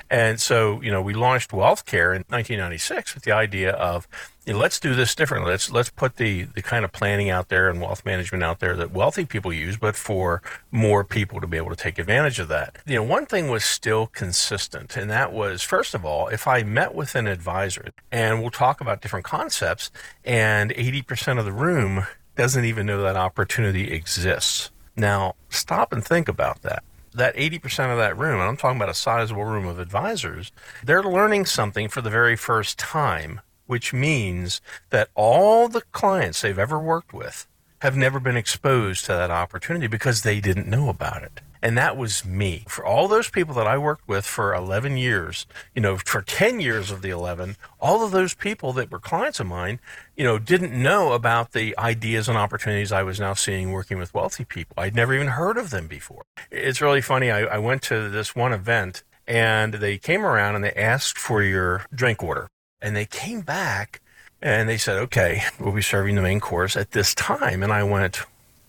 And 0.09 0.41
so, 0.41 0.81
you 0.81 0.91
know, 0.91 1.01
we 1.01 1.13
launched 1.13 1.51
WealthCare 1.51 2.15
in 2.15 2.25
1996 2.27 3.13
with 3.13 3.23
the 3.23 3.31
idea 3.31 3.71
of 3.71 4.07
you 4.45 4.53
know, 4.53 4.59
let's 4.59 4.79
do 4.79 4.95
this 4.95 5.13
differently. 5.15 5.51
Let's 5.51 5.69
let's 5.69 5.89
put 5.89 6.15
the 6.15 6.43
the 6.43 6.61
kind 6.61 6.85
of 6.85 6.91
planning 6.91 7.29
out 7.29 7.49
there 7.49 7.69
and 7.69 7.81
wealth 7.81 8.05
management 8.05 8.43
out 8.43 8.59
there 8.59 8.75
that 8.75 8.91
wealthy 8.91 9.25
people 9.25 9.53
use, 9.53 9.77
but 9.77 9.95
for 9.95 10.41
more 10.71 11.03
people 11.03 11.41
to 11.41 11.47
be 11.47 11.57
able 11.57 11.69
to 11.69 11.75
take 11.75 11.99
advantage 11.99 12.39
of 12.39 12.47
that. 12.47 12.77
You 12.85 12.95
know, 12.95 13.03
one 13.03 13.25
thing 13.25 13.49
was 13.49 13.63
still 13.63 14.07
consistent, 14.07 14.95
and 14.97 15.09
that 15.09 15.33
was 15.33 15.61
first 15.61 15.93
of 15.93 16.05
all, 16.05 16.27
if 16.29 16.47
I 16.47 16.63
met 16.63 16.95
with 16.95 17.15
an 17.15 17.27
advisor 17.27 17.89
and 18.11 18.41
we'll 18.41 18.51
talk 18.51 18.81
about 18.81 19.01
different 19.01 19.25
concepts, 19.25 19.91
and 20.23 20.71
80% 20.71 21.37
of 21.37 21.45
the 21.45 21.51
room 21.51 22.05
doesn't 22.35 22.65
even 22.65 22.85
know 22.85 23.01
that 23.03 23.17
opportunity 23.17 23.91
exists. 23.91 24.71
Now, 24.95 25.35
stop 25.49 25.93
and 25.93 26.03
think 26.03 26.27
about 26.27 26.61
that 26.63 26.83
that 27.13 27.35
80% 27.35 27.91
of 27.91 27.97
that 27.97 28.17
room, 28.17 28.39
and 28.39 28.43
I'm 28.43 28.57
talking 28.57 28.77
about 28.77 28.89
a 28.89 28.93
sizable 28.93 29.45
room 29.45 29.65
of 29.65 29.79
advisors, 29.79 30.51
they're 30.83 31.03
learning 31.03 31.45
something 31.45 31.89
for 31.89 32.01
the 32.01 32.09
very 32.09 32.35
first 32.35 32.77
time, 32.77 33.41
which 33.69 33.93
means 33.93 34.61
that 34.89 35.09
all 35.13 35.67
the 35.67 35.83
clients 35.91 36.41
they've 36.41 36.57
ever 36.57 36.79
worked 36.79 37.13
with 37.13 37.45
have 37.81 37.95
never 37.95 38.19
been 38.19 38.35
exposed 38.35 39.05
to 39.05 39.11
that 39.11 39.29
opportunity 39.29 39.85
because 39.85 40.23
they 40.23 40.39
didn't 40.39 40.67
know 40.67 40.89
about 40.89 41.21
it. 41.21 41.41
And 41.61 41.77
that 41.77 41.95
was 41.95 42.25
me. 42.25 42.63
For 42.67 42.83
all 42.83 43.07
those 43.07 43.29
people 43.29 43.53
that 43.53 43.67
I 43.67 43.77
worked 43.77 44.07
with 44.07 44.25
for 44.25 44.55
11 44.55 44.97
years, 44.97 45.45
you 45.75 45.83
know, 45.83 45.97
for 45.97 46.23
10 46.23 46.59
years 46.59 46.89
of 46.89 47.03
the 47.03 47.11
11, 47.11 47.57
all 47.79 48.03
of 48.03 48.09
those 48.09 48.33
people 48.33 48.73
that 48.73 48.89
were 48.89 48.99
clients 48.99 49.39
of 49.39 49.45
mine, 49.45 49.79
you 50.15 50.23
know, 50.23 50.39
didn't 50.39 50.73
know 50.73 51.13
about 51.13 51.51
the 51.51 51.77
ideas 51.77 52.27
and 52.27 52.39
opportunities 52.39 52.91
I 52.91 53.03
was 53.03 53.19
now 53.19 53.35
seeing 53.35 53.71
working 53.71 53.99
with 53.99 54.15
wealthy 54.15 54.45
people. 54.45 54.73
I'd 54.79 54.95
never 54.95 55.13
even 55.13 55.27
heard 55.27 55.57
of 55.57 55.69
them 55.69 55.85
before. 55.85 56.23
It's 56.49 56.81
really 56.81 57.01
funny. 57.01 57.29
I, 57.29 57.41
I 57.41 57.59
went 57.59 57.83
to 57.83 58.09
this 58.09 58.35
one 58.35 58.51
event 58.51 59.03
and 59.27 59.75
they 59.75 59.99
came 59.99 60.25
around 60.25 60.55
and 60.55 60.63
they 60.63 60.73
asked 60.73 61.19
for 61.19 61.43
your 61.43 61.85
drink 61.93 62.23
order. 62.23 62.49
And 62.81 62.95
they 62.95 63.05
came 63.05 63.41
back 63.41 64.01
and 64.41 64.69
they 64.69 64.77
said, 64.77 64.97
okay, 64.97 65.43
we'll 65.59 65.73
be 65.73 65.81
serving 65.81 66.15
the 66.15 66.21
main 66.21 66.39
course 66.39 66.77
at 66.77 66.91
this 66.91 67.13
time. 67.13 67.61
And 67.63 67.73
I 67.73 67.83
went, 67.83 68.21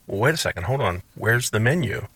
well, 0.06 0.20
wait 0.20 0.34
a 0.34 0.38
second, 0.38 0.64
hold 0.64 0.80
on. 0.80 1.02
Where's 1.14 1.50
the 1.50 1.60
menu? 1.60 2.08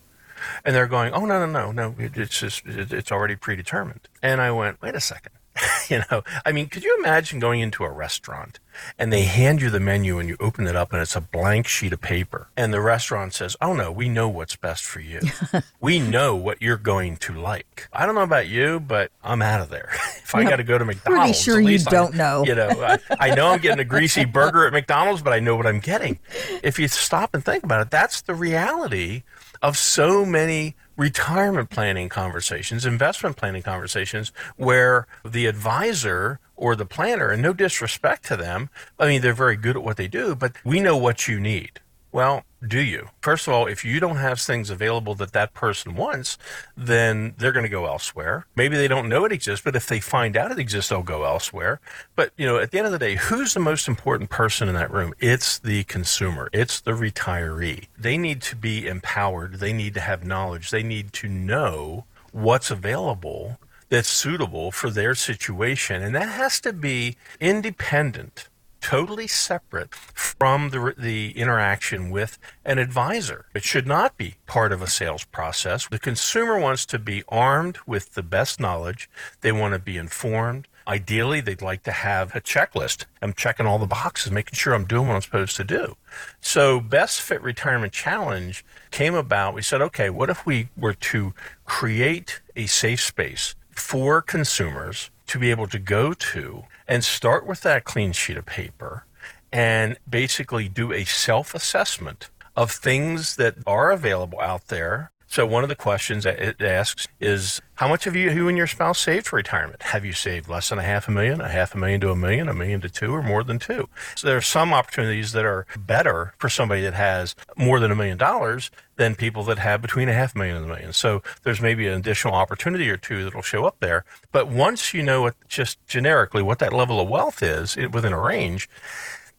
And 0.65 0.75
they're 0.75 0.89
going, 0.89 1.13
oh, 1.13 1.25
no, 1.25 1.47
no, 1.47 1.71
no, 1.71 1.73
no. 1.73 1.95
It's 1.99 2.39
just, 2.39 2.67
it's 2.67 3.13
already 3.13 3.37
predetermined. 3.37 4.09
And 4.23 4.41
I 4.41 4.51
went, 4.51 4.83
wait 4.83 4.95
a 4.95 5.01
second. 5.01 5.33
you 5.89 6.03
know, 6.11 6.23
I 6.45 6.53
mean, 6.53 6.69
could 6.69 6.85
you 6.85 6.97
imagine 6.99 7.39
going 7.39 7.61
into 7.61 7.85
a 7.85 7.91
restaurant 7.91 8.59
and 8.99 9.13
they 9.13 9.23
hand 9.23 9.63
you 9.63 9.71
the 9.71 9.81
menu 9.81 10.19
and 10.19 10.29
you 10.29 10.37
open 10.41 10.67
it 10.67 10.75
up 10.75 10.93
and 10.93 11.01
it's 11.01 11.15
a 11.15 11.21
blank 11.21 11.69
sheet 11.69 11.93
of 11.93 12.01
paper 12.01 12.49
and 12.57 12.73
the 12.73 12.81
restaurant 12.81 13.35
says, 13.35 13.57
"Oh 13.61 13.73
no, 13.73 13.93
we 13.93 14.09
know 14.09 14.29
what's 14.29 14.57
best 14.57 14.85
for 14.85 15.01
you. 15.01 15.21
we 15.81 15.99
know 15.99 16.35
what 16.35 16.61
you're 16.61 16.77
going 16.77 17.17
to 17.19 17.35
like." 17.35 17.89
I 17.93 18.07
don't 18.07 18.15
know 18.15 18.23
about 18.23 18.49
you, 18.49 18.81
but 18.81 19.13
I'm 19.23 19.43
out 19.43 19.61
of 19.61 19.71
there. 19.71 19.91
if 20.17 20.35
I 20.35 20.43
got 20.45 20.57
to 20.57 20.65
go 20.65 20.77
to 20.77 20.85
McDonald's, 20.85 21.23
pretty 21.23 21.39
sure 21.39 21.61
you 21.61 21.79
don't 21.79 22.15
I, 22.15 22.19
know. 22.19 22.45
You 22.45 22.55
know, 22.55 22.69
I, 22.69 22.99
I 23.21 23.35
know 23.35 23.49
I'm 23.49 23.61
getting 23.61 23.81
a 23.81 23.85
greasy 23.85 24.25
burger 24.25 24.67
at 24.67 24.73
McDonald's, 24.73 25.23
but 25.23 25.33
I 25.33 25.41
know 25.41 25.55
what 25.57 25.67
I'm 25.67 25.81
getting. 25.81 26.19
If 26.63 26.79
you 26.79 26.89
stop 26.89 27.35
and 27.35 27.45
think 27.45 27.63
about 27.63 27.81
it, 27.83 27.91
that's 27.91 28.23
the 28.23 28.35
reality 28.35 29.23
of 29.63 29.79
so 29.79 30.27
many 30.27 30.75
retirement 30.97 31.71
planning 31.71 32.09
conversations, 32.09 32.87
investment 32.87 33.37
planning 33.37 33.63
conversations, 33.63 34.33
where 34.57 35.07
the 35.25 35.47
advisor 35.47 36.41
or 36.57 36.77
the 36.77 36.87
planner, 36.87 37.31
and 37.31 37.43
no 37.43 37.53
disrespect 37.53 38.25
to 38.27 38.37
them, 38.37 38.71
I 38.99 39.07
mean, 39.07 39.23
they're 39.23 39.33
very 39.33 39.57
good 39.57 39.77
at 39.77 39.83
what 39.83 39.97
they 39.97 40.09
do, 40.09 40.35
but 40.35 40.53
we 40.65 40.81
know 40.81 40.97
what 40.97 41.27
you 41.27 41.41
need. 41.41 41.81
Well, 42.13 42.45
do 42.69 42.81
you? 42.81 43.09
First 43.21 43.47
of 43.47 43.55
all, 43.55 43.67
if 43.67 43.85
you 43.85 44.01
don't 44.01 44.17
have 44.17 44.41
things 44.41 44.71
available 44.71 45.15
that 45.17 45.33
that 45.33 45.55
person 45.55 45.95
wants, 45.95 46.39
then 46.77 47.35
they're 47.39 47.53
going 47.53 47.65
to 47.65 47.69
go 47.69 47.87
elsewhere. 47.87 48.47
Maybe 48.57 48.77
they 48.77 48.89
don't 48.89 49.09
know 49.09 49.25
it 49.25 49.33
exists, 49.33 49.65
but 49.65 49.77
if 49.77 49.87
they 49.87 50.01
find 50.01 50.37
out 50.37 50.51
it 50.51 50.59
exists, 50.59 50.91
they'll 50.91 51.03
go 51.03 51.25
elsewhere. 51.25 51.81
But, 52.17 52.33
you 52.37 52.47
know, 52.47 52.59
at 52.59 52.71
the 52.71 52.79
end 52.79 52.87
of 52.87 52.93
the 52.93 52.99
day, 52.99 53.17
who's 53.17 53.55
the 53.55 53.61
most 53.61 53.89
important 53.89 54.31
person 54.31 54.69
in 54.69 54.75
that 54.75 54.91
room? 54.91 55.15
It's 55.19 55.59
the 55.59 55.85
consumer. 55.85 56.49
It's 56.53 56.81
the 56.81 56.93
retiree. 56.93 57.89
They 57.99 58.17
need 58.17 58.43
to 58.43 58.57
be 58.57 58.87
empowered. 58.87 59.55
They 59.55 59.73
need 59.73 59.95
to 59.95 60.01
have 60.01 60.25
knowledge. 60.25 60.71
They 60.71 60.83
need 60.83 61.13
to 61.15 61.29
know 61.29 62.05
what's 62.33 62.71
available 62.71 63.59
that's 63.89 64.09
suitable 64.09 64.73
for 64.73 64.91
their 64.91 65.15
situation. 65.15 66.03
And 66.03 66.15
that 66.15 66.29
has 66.29 66.61
to 66.61 66.73
be 66.73 67.17
independent 67.41 68.49
totally 68.85 69.27
separate 69.27 69.95
from 69.95 70.69
the, 70.69 70.95
the 70.99 71.31
interaction 71.39 72.11
with 72.11 72.37
an 72.67 72.77
advisor. 72.77 73.47
It 73.55 73.65
should 73.65 73.87
not 73.87 74.19
be 74.19 74.35
part 74.45 74.73
of 74.73 74.83
a 74.83 74.87
sales 74.87 75.25
process. 75.25 75.89
The 75.89 75.99
consumer 75.99 76.59
wants 76.59 76.85
to 76.87 76.99
be 76.99 77.23
armed 77.29 77.79
with 77.87 78.13
the 78.13 78.23
best 78.23 78.61
knowledge. 78.61 79.09
They 79.41 79.53
want 79.53 79.73
to 79.73 79.79
be 79.79 79.97
informed. 79.97 80.69
Ideally, 80.87 81.41
they'd 81.41 81.63
like 81.63 81.83
to 81.85 81.93
have 81.93 82.37
a 82.37 82.43
checklist. 82.43 83.07
I'm 83.23 83.33
checking 83.33 83.65
all 83.65 83.79
the 83.79 83.87
boxes, 83.87 84.31
making 84.31 84.55
sure 84.55 84.75
I'm 84.75 84.85
doing 84.85 85.09
what 85.09 85.15
I'm 85.15 85.23
supposed 85.23 85.57
to 85.57 85.65
do. 85.65 85.97
So, 86.43 86.79
Best 86.79 87.23
Fit 87.23 87.41
Retirement 87.41 87.95
Challenge 87.95 88.63
came 88.91 89.15
about. 89.15 89.55
We 89.55 89.63
said, 89.63 89.81
okay, 89.81 90.11
what 90.11 90.29
if 90.29 90.45
we 90.45 90.69
were 90.77 90.93
to 90.93 91.33
create 91.65 92.43
a 92.55 92.67
safe 92.67 93.01
space 93.01 93.55
for 93.79 94.23
consumers 94.23 95.11
to 95.27 95.39
be 95.39 95.51
able 95.51 95.67
to 95.69 95.79
go 95.79 96.13
to 96.13 96.65
and 96.87 97.05
start 97.05 97.47
with 97.47 97.63
that 97.63 97.85
clean 97.85 98.13
sheet 98.13 98.37
of 98.37 98.47
paper 98.47 99.05
and 99.53 99.97
basically 100.09 100.69
do 100.69 100.93
a 100.93 101.05
self 101.05 101.55
assessment 101.55 102.29
of 102.57 102.71
things 102.71 103.37
that 103.37 103.57
are 103.67 103.91
available 103.91 104.41
out 104.41 104.69
there. 104.69 105.11
So, 105.35 105.45
one 105.45 105.65
of 105.65 105.69
the 105.69 105.75
questions 105.75 106.23
that 106.23 106.39
it 106.39 106.63
asks 106.63 107.09
is 107.19 107.61
How 107.75 107.89
much 107.89 108.05
have 108.05 108.15
you, 108.15 108.31
you 108.31 108.47
and 108.47 108.57
your 108.57 108.69
spouse 108.69 109.01
saved 109.01 109.27
for 109.27 109.35
retirement? 109.35 109.83
Have 109.83 110.05
you 110.05 110.13
saved 110.13 110.49
less 110.49 110.69
than 110.69 110.79
a 110.79 110.85
half 110.85 111.09
a 111.09 111.11
million, 111.11 111.41
a 111.41 111.49
half 111.49 111.75
a 111.75 111.77
million 111.77 112.01
to 112.03 112.13
a 112.13 112.15
million, 112.15 112.49
a 112.49 112.55
million 112.55 112.81
to 112.83 112.89
two, 112.89 113.13
or 113.13 113.21
more 113.21 113.43
than 113.43 113.59
two? 113.59 113.89
So, 114.15 114.29
there 114.29 114.37
are 114.37 114.41
some 114.41 114.73
opportunities 114.73 115.33
that 115.33 115.45
are 115.45 115.67
better 115.77 116.35
for 116.39 116.49
somebody 116.49 116.83
that 116.83 116.95
has 116.95 117.35
more 117.57 117.81
than 117.81 117.91
a 117.91 117.97
million 117.97 118.17
dollars 118.17 118.71
than 118.95 119.17
people 119.17 119.43
that 119.43 119.59
have 119.59 119.83
between 119.83 120.09
a 120.09 120.13
half 120.13 120.37
million 120.37 120.55
and 120.55 120.67
a 120.67 120.69
million. 120.69 120.93
So 120.93 121.21
there's 121.43 121.61
maybe 121.61 121.89
an 121.89 121.95
additional 121.95 122.35
opportunity 122.35 122.89
or 122.89 122.97
two 122.97 123.25
that'll 123.25 123.43
show 123.43 123.65
up 123.65 123.81
there. 123.81 124.05
But 124.31 124.47
once 124.47 124.95
you 124.95 125.03
know 125.03 125.23
what, 125.23 125.35
just 125.49 125.85
generically 125.89 126.45
what 126.45 126.61
that 126.61 126.73
level 126.73 127.01
of 127.01 127.09
wealth 127.09 127.43
is 127.43 127.77
within 127.77 128.13
a 128.13 128.21
range, 128.21 128.71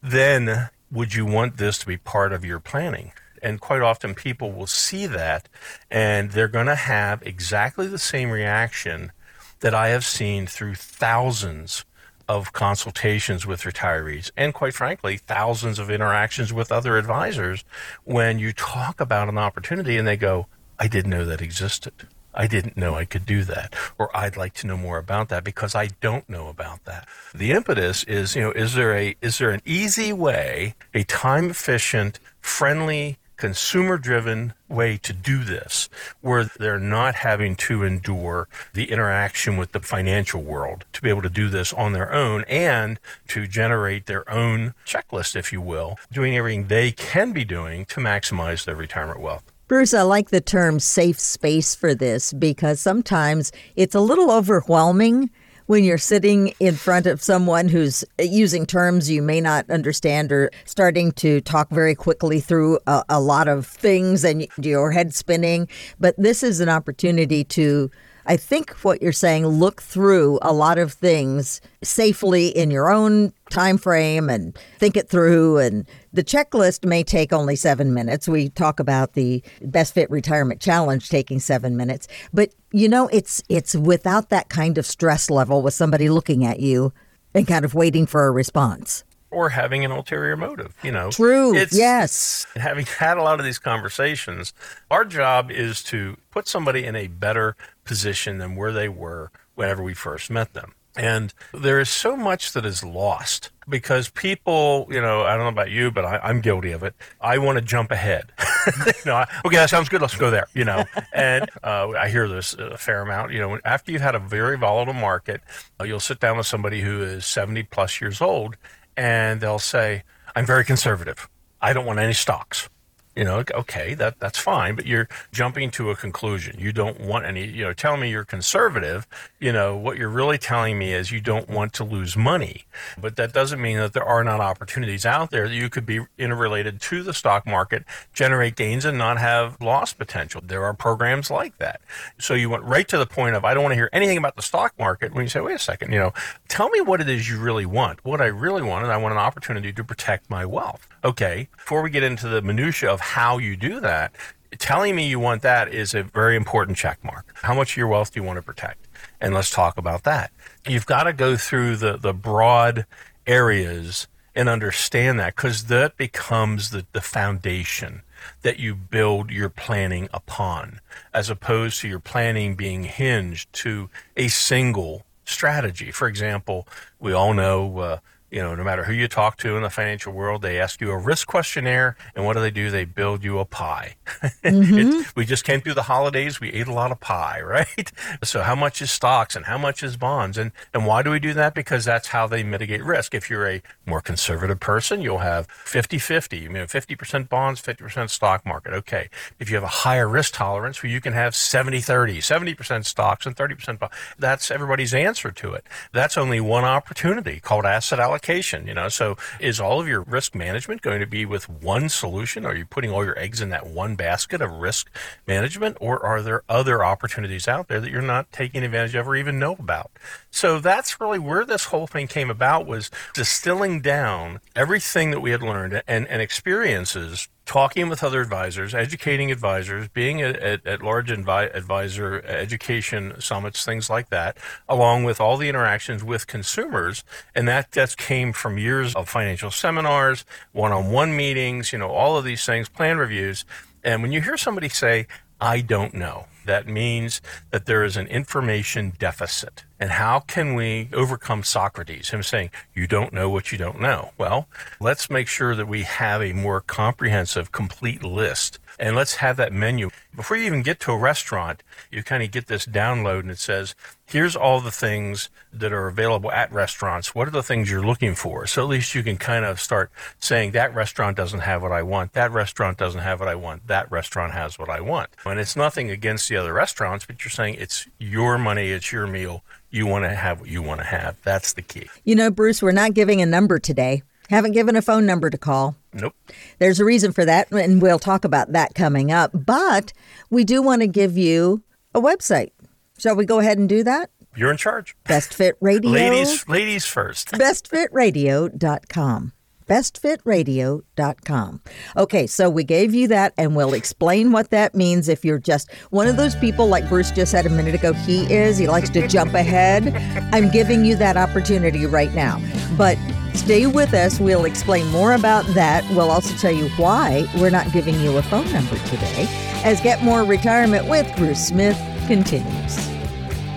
then 0.02 0.68
would 0.90 1.14
you 1.14 1.24
want 1.24 1.56
this 1.56 1.78
to 1.78 1.86
be 1.86 1.96
part 1.96 2.34
of 2.34 2.44
your 2.44 2.60
planning? 2.60 3.12
And 3.42 3.60
quite 3.60 3.82
often 3.82 4.14
people 4.14 4.52
will 4.52 4.66
see 4.66 5.06
that 5.06 5.48
and 5.90 6.30
they're 6.30 6.48
going 6.48 6.66
to 6.66 6.74
have 6.74 7.22
exactly 7.22 7.86
the 7.86 7.98
same 7.98 8.30
reaction 8.30 9.12
that 9.60 9.74
I 9.74 9.88
have 9.88 10.04
seen 10.04 10.46
through 10.46 10.74
thousands 10.74 11.84
of 12.28 12.52
consultations 12.52 13.46
with 13.46 13.62
retirees 13.62 14.30
and 14.36 14.52
quite 14.52 14.74
frankly 14.74 15.16
thousands 15.16 15.78
of 15.78 15.90
interactions 15.90 16.52
with 16.52 16.72
other 16.72 16.96
advisors 16.96 17.64
when 18.04 18.38
you 18.38 18.52
talk 18.52 19.00
about 19.00 19.28
an 19.28 19.38
opportunity 19.38 19.96
and 19.96 20.08
they 20.08 20.16
go 20.16 20.46
i 20.78 20.88
didn't 20.88 21.10
know 21.10 21.24
that 21.24 21.40
existed. 21.40 21.92
I 22.34 22.46
didn't 22.46 22.76
know 22.76 22.94
i 22.94 23.04
could 23.04 23.24
do 23.24 23.44
that 23.44 23.74
or 23.96 24.14
i'd 24.16 24.36
like 24.36 24.54
to 24.54 24.66
know 24.66 24.76
more 24.76 24.98
about 24.98 25.28
that 25.28 25.44
because 25.44 25.74
i 25.74 25.86
don't 26.00 26.28
know 26.28 26.48
about 26.48 26.84
that. 26.84 27.06
The 27.32 27.52
impetus 27.52 28.02
is 28.04 28.34
you 28.34 28.42
know 28.42 28.52
is 28.52 28.74
there 28.74 28.94
a 28.94 29.14
is 29.22 29.38
there 29.38 29.50
an 29.50 29.62
easy 29.64 30.12
way 30.12 30.74
a 30.92 31.04
time 31.04 31.50
efficient 31.50 32.18
friendly 32.40 33.18
consumer 33.36 33.98
driven 33.98 34.54
way 34.68 34.96
to 34.98 35.12
do 35.12 35.44
this 35.44 35.88
where 36.20 36.44
they're 36.44 36.78
not 36.78 37.14
having 37.16 37.54
to 37.54 37.82
endure 37.82 38.48
the 38.72 38.90
interaction 38.90 39.56
with 39.56 39.72
the 39.72 39.80
financial 39.80 40.42
world 40.42 40.84
to 40.92 41.02
be 41.02 41.08
able 41.08 41.22
to 41.22 41.30
do 41.30 41.48
this 41.48 41.72
on 41.72 41.92
their 41.92 42.12
own 42.12 42.44
and 42.48 42.98
to 43.28 43.46
generate 43.46 44.06
their 44.06 44.28
own 44.30 44.74
checklist, 44.86 45.36
if 45.36 45.52
you 45.52 45.60
will, 45.60 45.98
doing 46.12 46.36
everything 46.36 46.66
they 46.66 46.90
can 46.90 47.32
be 47.32 47.44
doing 47.44 47.84
to 47.84 48.00
maximize 48.00 48.64
their 48.64 48.76
retirement 48.76 49.20
wealth. 49.20 49.44
Bruce, 49.68 49.92
I 49.92 50.02
like 50.02 50.30
the 50.30 50.40
term 50.40 50.78
safe 50.78 51.18
space 51.18 51.74
for 51.74 51.92
this 51.92 52.32
because 52.32 52.80
sometimes 52.80 53.50
it's 53.74 53.96
a 53.96 54.00
little 54.00 54.30
overwhelming 54.30 55.28
when 55.66 55.84
you're 55.84 55.98
sitting 55.98 56.54
in 56.60 56.74
front 56.74 57.06
of 57.06 57.22
someone 57.22 57.68
who's 57.68 58.04
uh, 58.18 58.22
using 58.22 58.66
terms 58.66 59.10
you 59.10 59.22
may 59.22 59.40
not 59.40 59.68
understand 59.70 60.32
or 60.32 60.50
starting 60.64 61.12
to 61.12 61.40
talk 61.42 61.68
very 61.70 61.94
quickly 61.94 62.40
through 62.40 62.78
a, 62.86 63.04
a 63.08 63.20
lot 63.20 63.48
of 63.48 63.66
things 63.66 64.24
and 64.24 64.46
your 64.60 64.90
head 64.92 65.14
spinning. 65.14 65.68
But 65.98 66.14
this 66.16 66.42
is 66.42 66.60
an 66.60 66.68
opportunity 66.68 67.44
to 67.44 67.90
I 68.26 68.36
think 68.36 68.70
what 68.82 69.00
you're 69.00 69.12
saying, 69.12 69.46
look 69.46 69.80
through 69.80 70.40
a 70.42 70.52
lot 70.52 70.78
of 70.78 70.92
things 70.92 71.60
safely 71.82 72.48
in 72.48 72.70
your 72.70 72.90
own 72.90 73.32
time 73.50 73.78
frame 73.78 74.28
and 74.28 74.56
think 74.78 74.96
it 74.96 75.08
through. 75.08 75.58
And 75.58 75.86
the 76.12 76.24
checklist 76.24 76.84
may 76.84 77.04
take 77.04 77.32
only 77.32 77.54
seven 77.54 77.94
minutes. 77.94 78.28
We 78.28 78.48
talk 78.48 78.80
about 78.80 79.12
the 79.12 79.42
best 79.62 79.94
fit 79.94 80.10
retirement 80.10 80.60
challenge 80.60 81.08
taking 81.08 81.38
seven 81.38 81.76
minutes, 81.76 82.08
but 82.32 82.52
you 82.72 82.88
know, 82.88 83.08
it's 83.08 83.42
it's 83.48 83.74
without 83.74 84.28
that 84.30 84.48
kind 84.48 84.76
of 84.76 84.84
stress 84.84 85.30
level 85.30 85.62
with 85.62 85.74
somebody 85.74 86.10
looking 86.10 86.44
at 86.44 86.60
you 86.60 86.92
and 87.32 87.46
kind 87.46 87.64
of 87.64 87.74
waiting 87.74 88.06
for 88.06 88.26
a 88.26 88.30
response 88.30 89.04
or 89.30 89.50
having 89.50 89.84
an 89.84 89.90
ulterior 89.90 90.36
motive. 90.36 90.74
You 90.82 90.92
know, 90.92 91.10
true. 91.10 91.54
It's, 91.54 91.76
yes. 91.76 92.46
Having 92.56 92.86
had 92.98 93.18
a 93.18 93.22
lot 93.22 93.38
of 93.38 93.44
these 93.44 93.58
conversations, 93.58 94.52
our 94.90 95.04
job 95.04 95.50
is 95.50 95.82
to 95.84 96.16
put 96.30 96.48
somebody 96.48 96.84
in 96.84 96.96
a 96.96 97.06
better 97.06 97.56
position 97.84 98.38
than 98.38 98.56
where 98.56 98.72
they 98.72 98.88
were 98.88 99.30
whenever 99.54 99.82
we 99.82 99.94
first 99.94 100.30
met 100.30 100.52
them. 100.52 100.74
And 100.96 101.34
there 101.52 101.78
is 101.78 101.90
so 101.90 102.16
much 102.16 102.52
that 102.52 102.64
is 102.64 102.82
lost 102.82 103.50
because 103.68 104.08
people, 104.08 104.86
you 104.90 105.00
know, 105.00 105.24
I 105.24 105.34
don't 105.34 105.40
know 105.40 105.48
about 105.48 105.70
you, 105.70 105.90
but 105.90 106.06
I, 106.06 106.30
am 106.30 106.40
guilty 106.40 106.72
of 106.72 106.82
it. 106.82 106.94
I 107.20 107.36
want 107.36 107.58
to 107.58 107.64
jump 107.64 107.90
ahead. 107.90 108.32
you 108.86 108.92
know, 109.04 109.16
I, 109.16 109.26
okay, 109.44 109.56
that 109.56 109.68
sounds 109.68 109.90
good. 109.90 110.00
Let's 110.00 110.16
go 110.16 110.30
there. 110.30 110.46
You 110.54 110.64
know, 110.64 110.84
and 111.12 111.50
uh, 111.62 111.90
I 111.90 112.08
hear 112.08 112.26
this 112.28 112.54
a 112.54 112.78
fair 112.78 113.02
amount. 113.02 113.32
You 113.32 113.40
know, 113.40 113.58
after 113.64 113.92
you've 113.92 114.00
had 114.00 114.14
a 114.14 114.18
very 114.18 114.56
volatile 114.56 114.94
market, 114.94 115.42
uh, 115.78 115.84
you'll 115.84 116.00
sit 116.00 116.18
down 116.18 116.38
with 116.38 116.46
somebody 116.46 116.80
who 116.80 117.02
is 117.02 117.26
70 117.26 117.64
plus 117.64 118.00
years 118.00 118.22
old, 118.22 118.56
and 118.96 119.40
they'll 119.40 119.58
say, 119.58 120.02
I'm 120.34 120.46
very 120.46 120.64
conservative. 120.64 121.28
I 121.60 121.72
don't 121.72 121.86
want 121.86 121.98
any 121.98 122.12
stocks. 122.12 122.68
You 123.16 123.24
know, 123.24 123.42
okay, 123.54 123.94
that 123.94 124.20
that's 124.20 124.38
fine, 124.38 124.76
but 124.76 124.86
you're 124.86 125.08
jumping 125.32 125.70
to 125.72 125.90
a 125.90 125.96
conclusion. 125.96 126.56
You 126.58 126.72
don't 126.72 127.00
want 127.00 127.24
any, 127.24 127.46
you 127.46 127.64
know, 127.64 127.72
tell 127.72 127.96
me 127.96 128.10
you're 128.10 128.24
conservative, 128.24 129.06
you 129.40 129.52
know, 129.52 129.74
what 129.74 129.96
you're 129.96 130.10
really 130.10 130.38
telling 130.38 130.78
me 130.78 130.92
is 130.92 131.10
you 131.10 131.20
don't 131.20 131.48
want 131.48 131.72
to 131.74 131.84
lose 131.84 132.16
money. 132.16 132.64
But 133.00 133.16
that 133.16 133.32
doesn't 133.32 133.60
mean 133.60 133.78
that 133.78 133.94
there 133.94 134.04
are 134.04 134.22
not 134.22 134.40
opportunities 134.40 135.06
out 135.06 135.30
there 135.30 135.48
that 135.48 135.54
you 135.54 135.70
could 135.70 135.86
be 135.86 136.00
interrelated 136.18 136.80
to 136.82 137.02
the 137.02 137.14
stock 137.14 137.46
market, 137.46 137.84
generate 138.12 138.54
gains 138.54 138.84
and 138.84 138.98
not 138.98 139.18
have 139.18 139.60
loss 139.60 139.94
potential. 139.94 140.42
There 140.44 140.64
are 140.64 140.74
programs 140.74 141.30
like 141.30 141.56
that. 141.58 141.80
So 142.18 142.34
you 142.34 142.50
went 142.50 142.64
right 142.64 142.86
to 142.88 142.98
the 142.98 143.06
point 143.06 143.34
of 143.34 143.44
I 143.44 143.54
don't 143.54 143.62
want 143.62 143.72
to 143.72 143.76
hear 143.76 143.90
anything 143.92 144.18
about 144.18 144.36
the 144.36 144.42
stock 144.42 144.74
market 144.78 145.14
when 145.14 145.24
you 145.24 145.28
say, 145.30 145.40
wait 145.40 145.54
a 145.54 145.58
second, 145.58 145.92
you 145.92 145.98
know, 145.98 146.12
tell 146.48 146.68
me 146.68 146.80
what 146.80 147.00
it 147.00 147.08
is 147.08 147.28
you 147.28 147.38
really 147.38 147.66
want. 147.66 148.04
What 148.04 148.20
I 148.20 148.26
really 148.26 148.62
want 148.62 148.84
is 148.84 148.90
I 148.90 148.96
want 148.98 149.12
an 149.12 149.18
opportunity 149.18 149.72
to 149.72 149.84
protect 149.84 150.28
my 150.28 150.44
wealth. 150.44 150.86
Okay, 151.06 151.46
before 151.56 151.82
we 151.82 151.90
get 151.90 152.02
into 152.02 152.26
the 152.26 152.42
minutia 152.42 152.90
of 152.90 152.98
how 152.98 153.38
you 153.38 153.54
do 153.54 153.78
that, 153.78 154.10
telling 154.58 154.96
me 154.96 155.06
you 155.06 155.20
want 155.20 155.40
that 155.42 155.72
is 155.72 155.94
a 155.94 156.02
very 156.02 156.34
important 156.34 156.76
check 156.76 156.98
mark. 157.04 157.32
How 157.42 157.54
much 157.54 157.74
of 157.74 157.76
your 157.76 157.86
wealth 157.86 158.12
do 158.12 158.18
you 158.18 158.26
want 158.26 158.38
to 158.38 158.42
protect? 158.42 158.88
And 159.20 159.32
let's 159.32 159.48
talk 159.48 159.78
about 159.78 160.02
that. 160.02 160.32
You've 160.66 160.84
got 160.84 161.04
to 161.04 161.12
go 161.12 161.36
through 161.36 161.76
the, 161.76 161.96
the 161.96 162.12
broad 162.12 162.86
areas 163.24 164.08
and 164.34 164.48
understand 164.48 165.20
that 165.20 165.36
because 165.36 165.66
that 165.66 165.96
becomes 165.96 166.70
the, 166.70 166.84
the 166.92 167.00
foundation 167.00 168.02
that 168.42 168.58
you 168.58 168.74
build 168.74 169.30
your 169.30 169.48
planning 169.48 170.08
upon, 170.12 170.80
as 171.14 171.30
opposed 171.30 171.80
to 171.82 171.88
your 171.88 172.00
planning 172.00 172.56
being 172.56 172.82
hinged 172.82 173.52
to 173.52 173.90
a 174.16 174.26
single 174.26 175.06
strategy. 175.24 175.92
For 175.92 176.08
example, 176.08 176.66
we 176.98 177.12
all 177.12 177.32
know 177.32 177.78
uh, 177.78 177.98
you 178.30 178.42
know, 178.42 178.54
no 178.54 178.64
matter 178.64 178.84
who 178.84 178.92
you 178.92 179.06
talk 179.08 179.36
to 179.38 179.56
in 179.56 179.62
the 179.62 179.70
financial 179.70 180.12
world, 180.12 180.42
they 180.42 180.60
ask 180.60 180.80
you 180.80 180.90
a 180.90 180.98
risk 180.98 181.28
questionnaire, 181.28 181.96
and 182.14 182.24
what 182.24 182.34
do 182.34 182.40
they 182.40 182.50
do? 182.50 182.70
They 182.70 182.84
build 182.84 183.22
you 183.22 183.38
a 183.38 183.44
pie. 183.44 183.96
Mm-hmm. 184.46 185.02
we 185.16 185.26
just 185.26 185.44
came 185.44 185.60
through 185.60 185.74
the 185.74 185.82
holidays. 185.82 186.40
We 186.40 186.52
ate 186.52 186.68
a 186.68 186.72
lot 186.72 186.92
of 186.92 187.00
pie, 187.00 187.40
right? 187.44 187.90
So, 188.22 188.42
how 188.42 188.54
much 188.54 188.80
is 188.80 188.90
stocks 188.90 189.34
and 189.34 189.46
how 189.46 189.58
much 189.58 189.82
is 189.82 189.96
bonds? 189.96 190.38
And 190.38 190.52
and 190.72 190.86
why 190.86 191.02
do 191.02 191.10
we 191.10 191.18
do 191.18 191.34
that? 191.34 191.52
Because 191.54 191.84
that's 191.84 192.08
how 192.08 192.26
they 192.26 192.42
mitigate 192.42 192.84
risk. 192.84 193.14
If 193.14 193.28
you're 193.28 193.48
a 193.48 193.62
more 193.86 194.00
conservative 194.00 194.60
person, 194.60 195.02
you'll 195.02 195.18
have 195.18 195.48
50-50. 195.48 196.42
You 196.42 196.48
know, 196.48 196.64
50% 196.64 197.28
bonds, 197.28 197.60
50% 197.60 198.08
stock 198.08 198.46
market. 198.46 198.72
Okay. 198.72 199.08
If 199.40 199.50
you 199.50 199.56
have 199.56 199.64
a 199.64 199.68
higher 199.68 200.08
risk 200.08 200.34
tolerance, 200.34 200.82
where 200.82 200.92
you 200.92 201.00
can 201.00 201.12
have 201.12 201.32
70-30, 201.32 202.18
70% 202.18 202.84
stocks 202.84 203.26
and 203.26 203.36
30% 203.36 203.78
bonds. 203.78 203.94
That's 204.18 204.50
everybody's 204.50 204.94
answer 204.94 205.32
to 205.32 205.52
it. 205.54 205.64
That's 205.92 206.16
only 206.16 206.40
one 206.40 206.64
opportunity 206.64 207.40
called 207.40 207.66
asset 207.66 207.98
allocation 207.98 208.15
allocation, 208.16 208.66
you 208.66 208.72
know. 208.72 208.88
So 208.88 209.16
is 209.40 209.60
all 209.60 209.78
of 209.80 209.86
your 209.86 210.00
risk 210.00 210.34
management 210.34 210.80
going 210.80 211.00
to 211.00 211.06
be 211.06 211.26
with 211.26 211.50
one 211.50 211.90
solution? 211.90 212.46
Are 212.46 212.54
you 212.54 212.64
putting 212.64 212.90
all 212.90 213.04
your 213.04 213.18
eggs 213.18 213.42
in 213.42 213.50
that 213.50 213.66
one 213.66 213.94
basket 213.94 214.40
of 214.40 214.50
risk 214.52 214.90
management 215.26 215.76
or 215.80 216.02
are 216.04 216.22
there 216.22 216.42
other 216.48 216.82
opportunities 216.82 217.46
out 217.46 217.68
there 217.68 217.78
that 217.78 217.90
you're 217.90 218.00
not 218.00 218.32
taking 218.32 218.62
advantage 218.62 218.94
of 218.94 219.06
or 219.06 219.16
even 219.16 219.38
know 219.38 219.52
about? 219.58 219.90
So 220.30 220.60
that's 220.60 220.98
really 220.98 221.18
where 221.18 221.44
this 221.44 221.66
whole 221.66 221.86
thing 221.86 222.06
came 222.08 222.30
about 222.30 222.66
was 222.66 222.90
distilling 223.12 223.82
down 223.82 224.40
everything 224.54 225.10
that 225.10 225.20
we 225.20 225.32
had 225.32 225.42
learned 225.42 225.82
and, 225.86 226.08
and 226.08 226.22
experiences 226.22 227.28
talking 227.46 227.88
with 227.88 228.02
other 228.02 228.20
advisors, 228.20 228.74
educating 228.74 229.30
advisors, 229.30 229.88
being 229.88 230.20
at, 230.20 230.66
at, 230.66 230.82
large 230.82 231.10
advisor 231.10 232.22
education 232.26 233.14
summits, 233.20 233.64
things 233.64 233.88
like 233.88 234.10
that, 234.10 234.36
along 234.68 235.04
with 235.04 235.20
all 235.20 235.36
the 235.36 235.48
interactions 235.48 236.02
with 236.02 236.26
consumers. 236.26 237.04
And 237.34 237.46
that 237.48 237.70
just 237.70 237.96
came 237.96 238.32
from 238.32 238.58
years 238.58 238.94
of 238.94 239.08
financial 239.08 239.52
seminars, 239.52 240.24
one 240.52 240.72
on 240.72 240.90
one 240.90 241.16
meetings, 241.16 241.72
you 241.72 241.78
know, 241.78 241.90
all 241.90 242.18
of 242.18 242.24
these 242.24 242.44
things, 242.44 242.68
plan 242.68 242.98
reviews. 242.98 243.44
And 243.84 244.02
when 244.02 244.10
you 244.10 244.20
hear 244.20 244.36
somebody 244.36 244.68
say, 244.68 245.06
I 245.40 245.60
don't 245.60 245.94
know, 245.94 246.26
that 246.46 246.66
means 246.66 247.20
that 247.50 247.66
there 247.66 247.84
is 247.84 247.96
an 247.96 248.06
information 248.06 248.94
deficit. 248.98 249.64
And 249.78 249.90
how 249.90 250.20
can 250.20 250.54
we 250.54 250.88
overcome 250.94 251.42
Socrates, 251.42 252.10
him 252.10 252.22
saying, 252.22 252.50
You 252.74 252.86
don't 252.86 253.12
know 253.12 253.28
what 253.28 253.52
you 253.52 253.58
don't 253.58 253.80
know? 253.80 254.12
Well, 254.16 254.48
let's 254.80 255.10
make 255.10 255.28
sure 255.28 255.54
that 255.54 255.68
we 255.68 255.82
have 255.82 256.22
a 256.22 256.32
more 256.32 256.60
comprehensive, 256.60 257.52
complete 257.52 258.02
list. 258.02 258.58
And 258.78 258.96
let's 258.96 259.16
have 259.16 259.36
that 259.36 259.52
menu. 259.52 259.90
Before 260.14 260.36
you 260.36 260.44
even 260.44 260.62
get 260.62 260.80
to 260.80 260.92
a 260.92 260.98
restaurant, 260.98 261.62
you 261.90 262.02
kind 262.02 262.22
of 262.22 262.30
get 262.30 262.46
this 262.46 262.66
download 262.66 263.20
and 263.20 263.30
it 263.30 263.38
says, 263.38 263.74
here's 264.06 264.36
all 264.36 264.60
the 264.60 264.70
things 264.70 265.28
that 265.52 265.72
are 265.72 265.86
available 265.86 266.30
at 266.30 266.52
restaurants. 266.52 267.14
What 267.14 267.28
are 267.28 267.32
the 267.32 267.42
things 267.42 267.70
you're 267.70 267.84
looking 267.84 268.14
for? 268.14 268.46
So 268.46 268.62
at 268.62 268.68
least 268.68 268.94
you 268.94 269.02
can 269.02 269.16
kind 269.16 269.44
of 269.44 269.60
start 269.60 269.90
saying 270.20 270.52
that 270.52 270.74
restaurant 270.74 271.16
doesn't 271.16 271.40
have 271.40 271.62
what 271.62 271.72
I 271.72 271.82
want. 271.82 272.12
That 272.12 272.32
restaurant 272.32 272.78
doesn't 272.78 273.00
have 273.00 273.20
what 273.20 273.28
I 273.28 273.34
want. 273.34 273.66
That 273.66 273.90
restaurant 273.90 274.32
has 274.32 274.58
what 274.58 274.68
I 274.68 274.80
want. 274.80 275.10
And 275.24 275.40
it's 275.40 275.56
nothing 275.56 275.90
against 275.90 276.28
the 276.28 276.36
other 276.36 276.52
restaurants, 276.52 277.04
but 277.04 277.24
you're 277.24 277.30
saying 277.30 277.56
it's 277.58 277.86
your 277.98 278.38
money. 278.38 278.70
It's 278.70 278.92
your 278.92 279.06
meal 279.06 279.42
you 279.70 279.86
want 279.86 280.04
to 280.04 280.14
have 280.14 280.40
what 280.40 280.48
you 280.48 280.62
want 280.62 280.80
to 280.80 280.86
have. 280.86 281.16
That's 281.22 281.52
the 281.52 281.62
key. 281.62 281.88
You 282.04 282.14
know, 282.14 282.30
Bruce, 282.30 282.62
we're 282.62 282.72
not 282.72 282.94
giving 282.94 283.20
a 283.20 283.26
number 283.26 283.58
today. 283.58 284.02
Haven't 284.28 284.52
given 284.52 284.76
a 284.76 284.82
phone 284.82 285.06
number 285.06 285.30
to 285.30 285.38
call. 285.38 285.76
Nope. 285.92 286.14
There's 286.58 286.80
a 286.80 286.84
reason 286.84 287.12
for 287.12 287.24
that, 287.24 287.50
and 287.52 287.80
we'll 287.80 287.98
talk 287.98 288.24
about 288.24 288.52
that 288.52 288.74
coming 288.74 289.12
up. 289.12 289.30
But 289.32 289.92
we 290.30 290.44
do 290.44 290.62
want 290.62 290.82
to 290.82 290.88
give 290.88 291.16
you 291.16 291.62
a 291.94 292.00
website. 292.00 292.50
Shall 292.98 293.16
we 293.16 293.24
go 293.24 293.40
ahead 293.40 293.58
and 293.58 293.68
do 293.68 293.82
that? 293.84 294.10
You're 294.34 294.50
in 294.50 294.56
charge. 294.56 294.96
Best 295.04 295.32
Fit 295.32 295.56
Radio. 295.60 295.90
ladies, 295.90 296.46
ladies 296.48 296.84
first. 296.84 297.30
bestfitradio.com 297.32 299.32
bestfitradio.com. 299.66 301.60
Okay, 301.96 302.26
so 302.26 302.48
we 302.50 302.64
gave 302.64 302.94
you 302.94 303.08
that 303.08 303.32
and 303.36 303.54
we'll 303.56 303.74
explain 303.74 304.32
what 304.32 304.50
that 304.50 304.74
means 304.74 305.08
if 305.08 305.24
you're 305.24 305.38
just 305.38 305.72
one 305.90 306.06
of 306.06 306.16
those 306.16 306.34
people 306.36 306.66
like 306.68 306.88
Bruce 306.88 307.10
just 307.10 307.32
said 307.32 307.46
a 307.46 307.50
minute 307.50 307.74
ago 307.74 307.92
he 307.92 308.32
is, 308.32 308.58
he 308.58 308.66
likes 308.68 308.90
to 308.90 309.06
jump 309.08 309.34
ahead. 309.34 309.94
I'm 310.32 310.48
giving 310.50 310.84
you 310.84 310.96
that 310.96 311.16
opportunity 311.16 311.86
right 311.86 312.14
now. 312.14 312.40
But 312.76 312.98
stay 313.34 313.66
with 313.66 313.94
us, 313.94 314.20
we'll 314.20 314.44
explain 314.44 314.86
more 314.88 315.12
about 315.12 315.44
that. 315.54 315.88
We'll 315.90 316.10
also 316.10 316.34
tell 316.36 316.52
you 316.52 316.68
why 316.70 317.26
we're 317.36 317.50
not 317.50 317.72
giving 317.72 317.98
you 318.00 318.16
a 318.16 318.22
phone 318.22 318.50
number 318.52 318.76
today 318.86 319.26
as 319.64 319.80
Get 319.80 320.02
More 320.02 320.24
Retirement 320.24 320.88
with 320.88 321.14
Bruce 321.16 321.48
Smith 321.48 321.78
continues. 322.06 322.95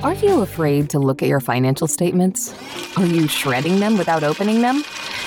Are 0.01 0.13
you 0.13 0.39
afraid 0.39 0.89
to 0.91 0.99
look 0.99 1.21
at 1.21 1.27
your 1.27 1.41
financial 1.41 1.85
statements? 1.85 2.55
Are 2.97 3.05
you 3.05 3.27
shredding 3.27 3.81
them 3.81 3.97
without 3.97 4.23
opening 4.23 4.61
them? 4.61 4.77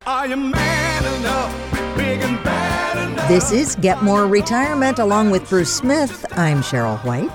I 0.06 0.26
am 0.26 0.50
man 0.50 1.20
enough, 1.20 1.96
big 1.96 2.20
and 2.20 2.42
bad 2.44 3.08
enough. 3.08 3.28
This 3.28 3.52
is 3.52 3.76
Get 3.76 4.02
More 4.02 4.26
Retirement 4.26 4.98
along 4.98 5.30
with 5.30 5.48
Bruce 5.48 5.74
Smith. 5.74 6.26
I'm 6.32 6.58
Cheryl 6.58 7.02
White. 7.04 7.30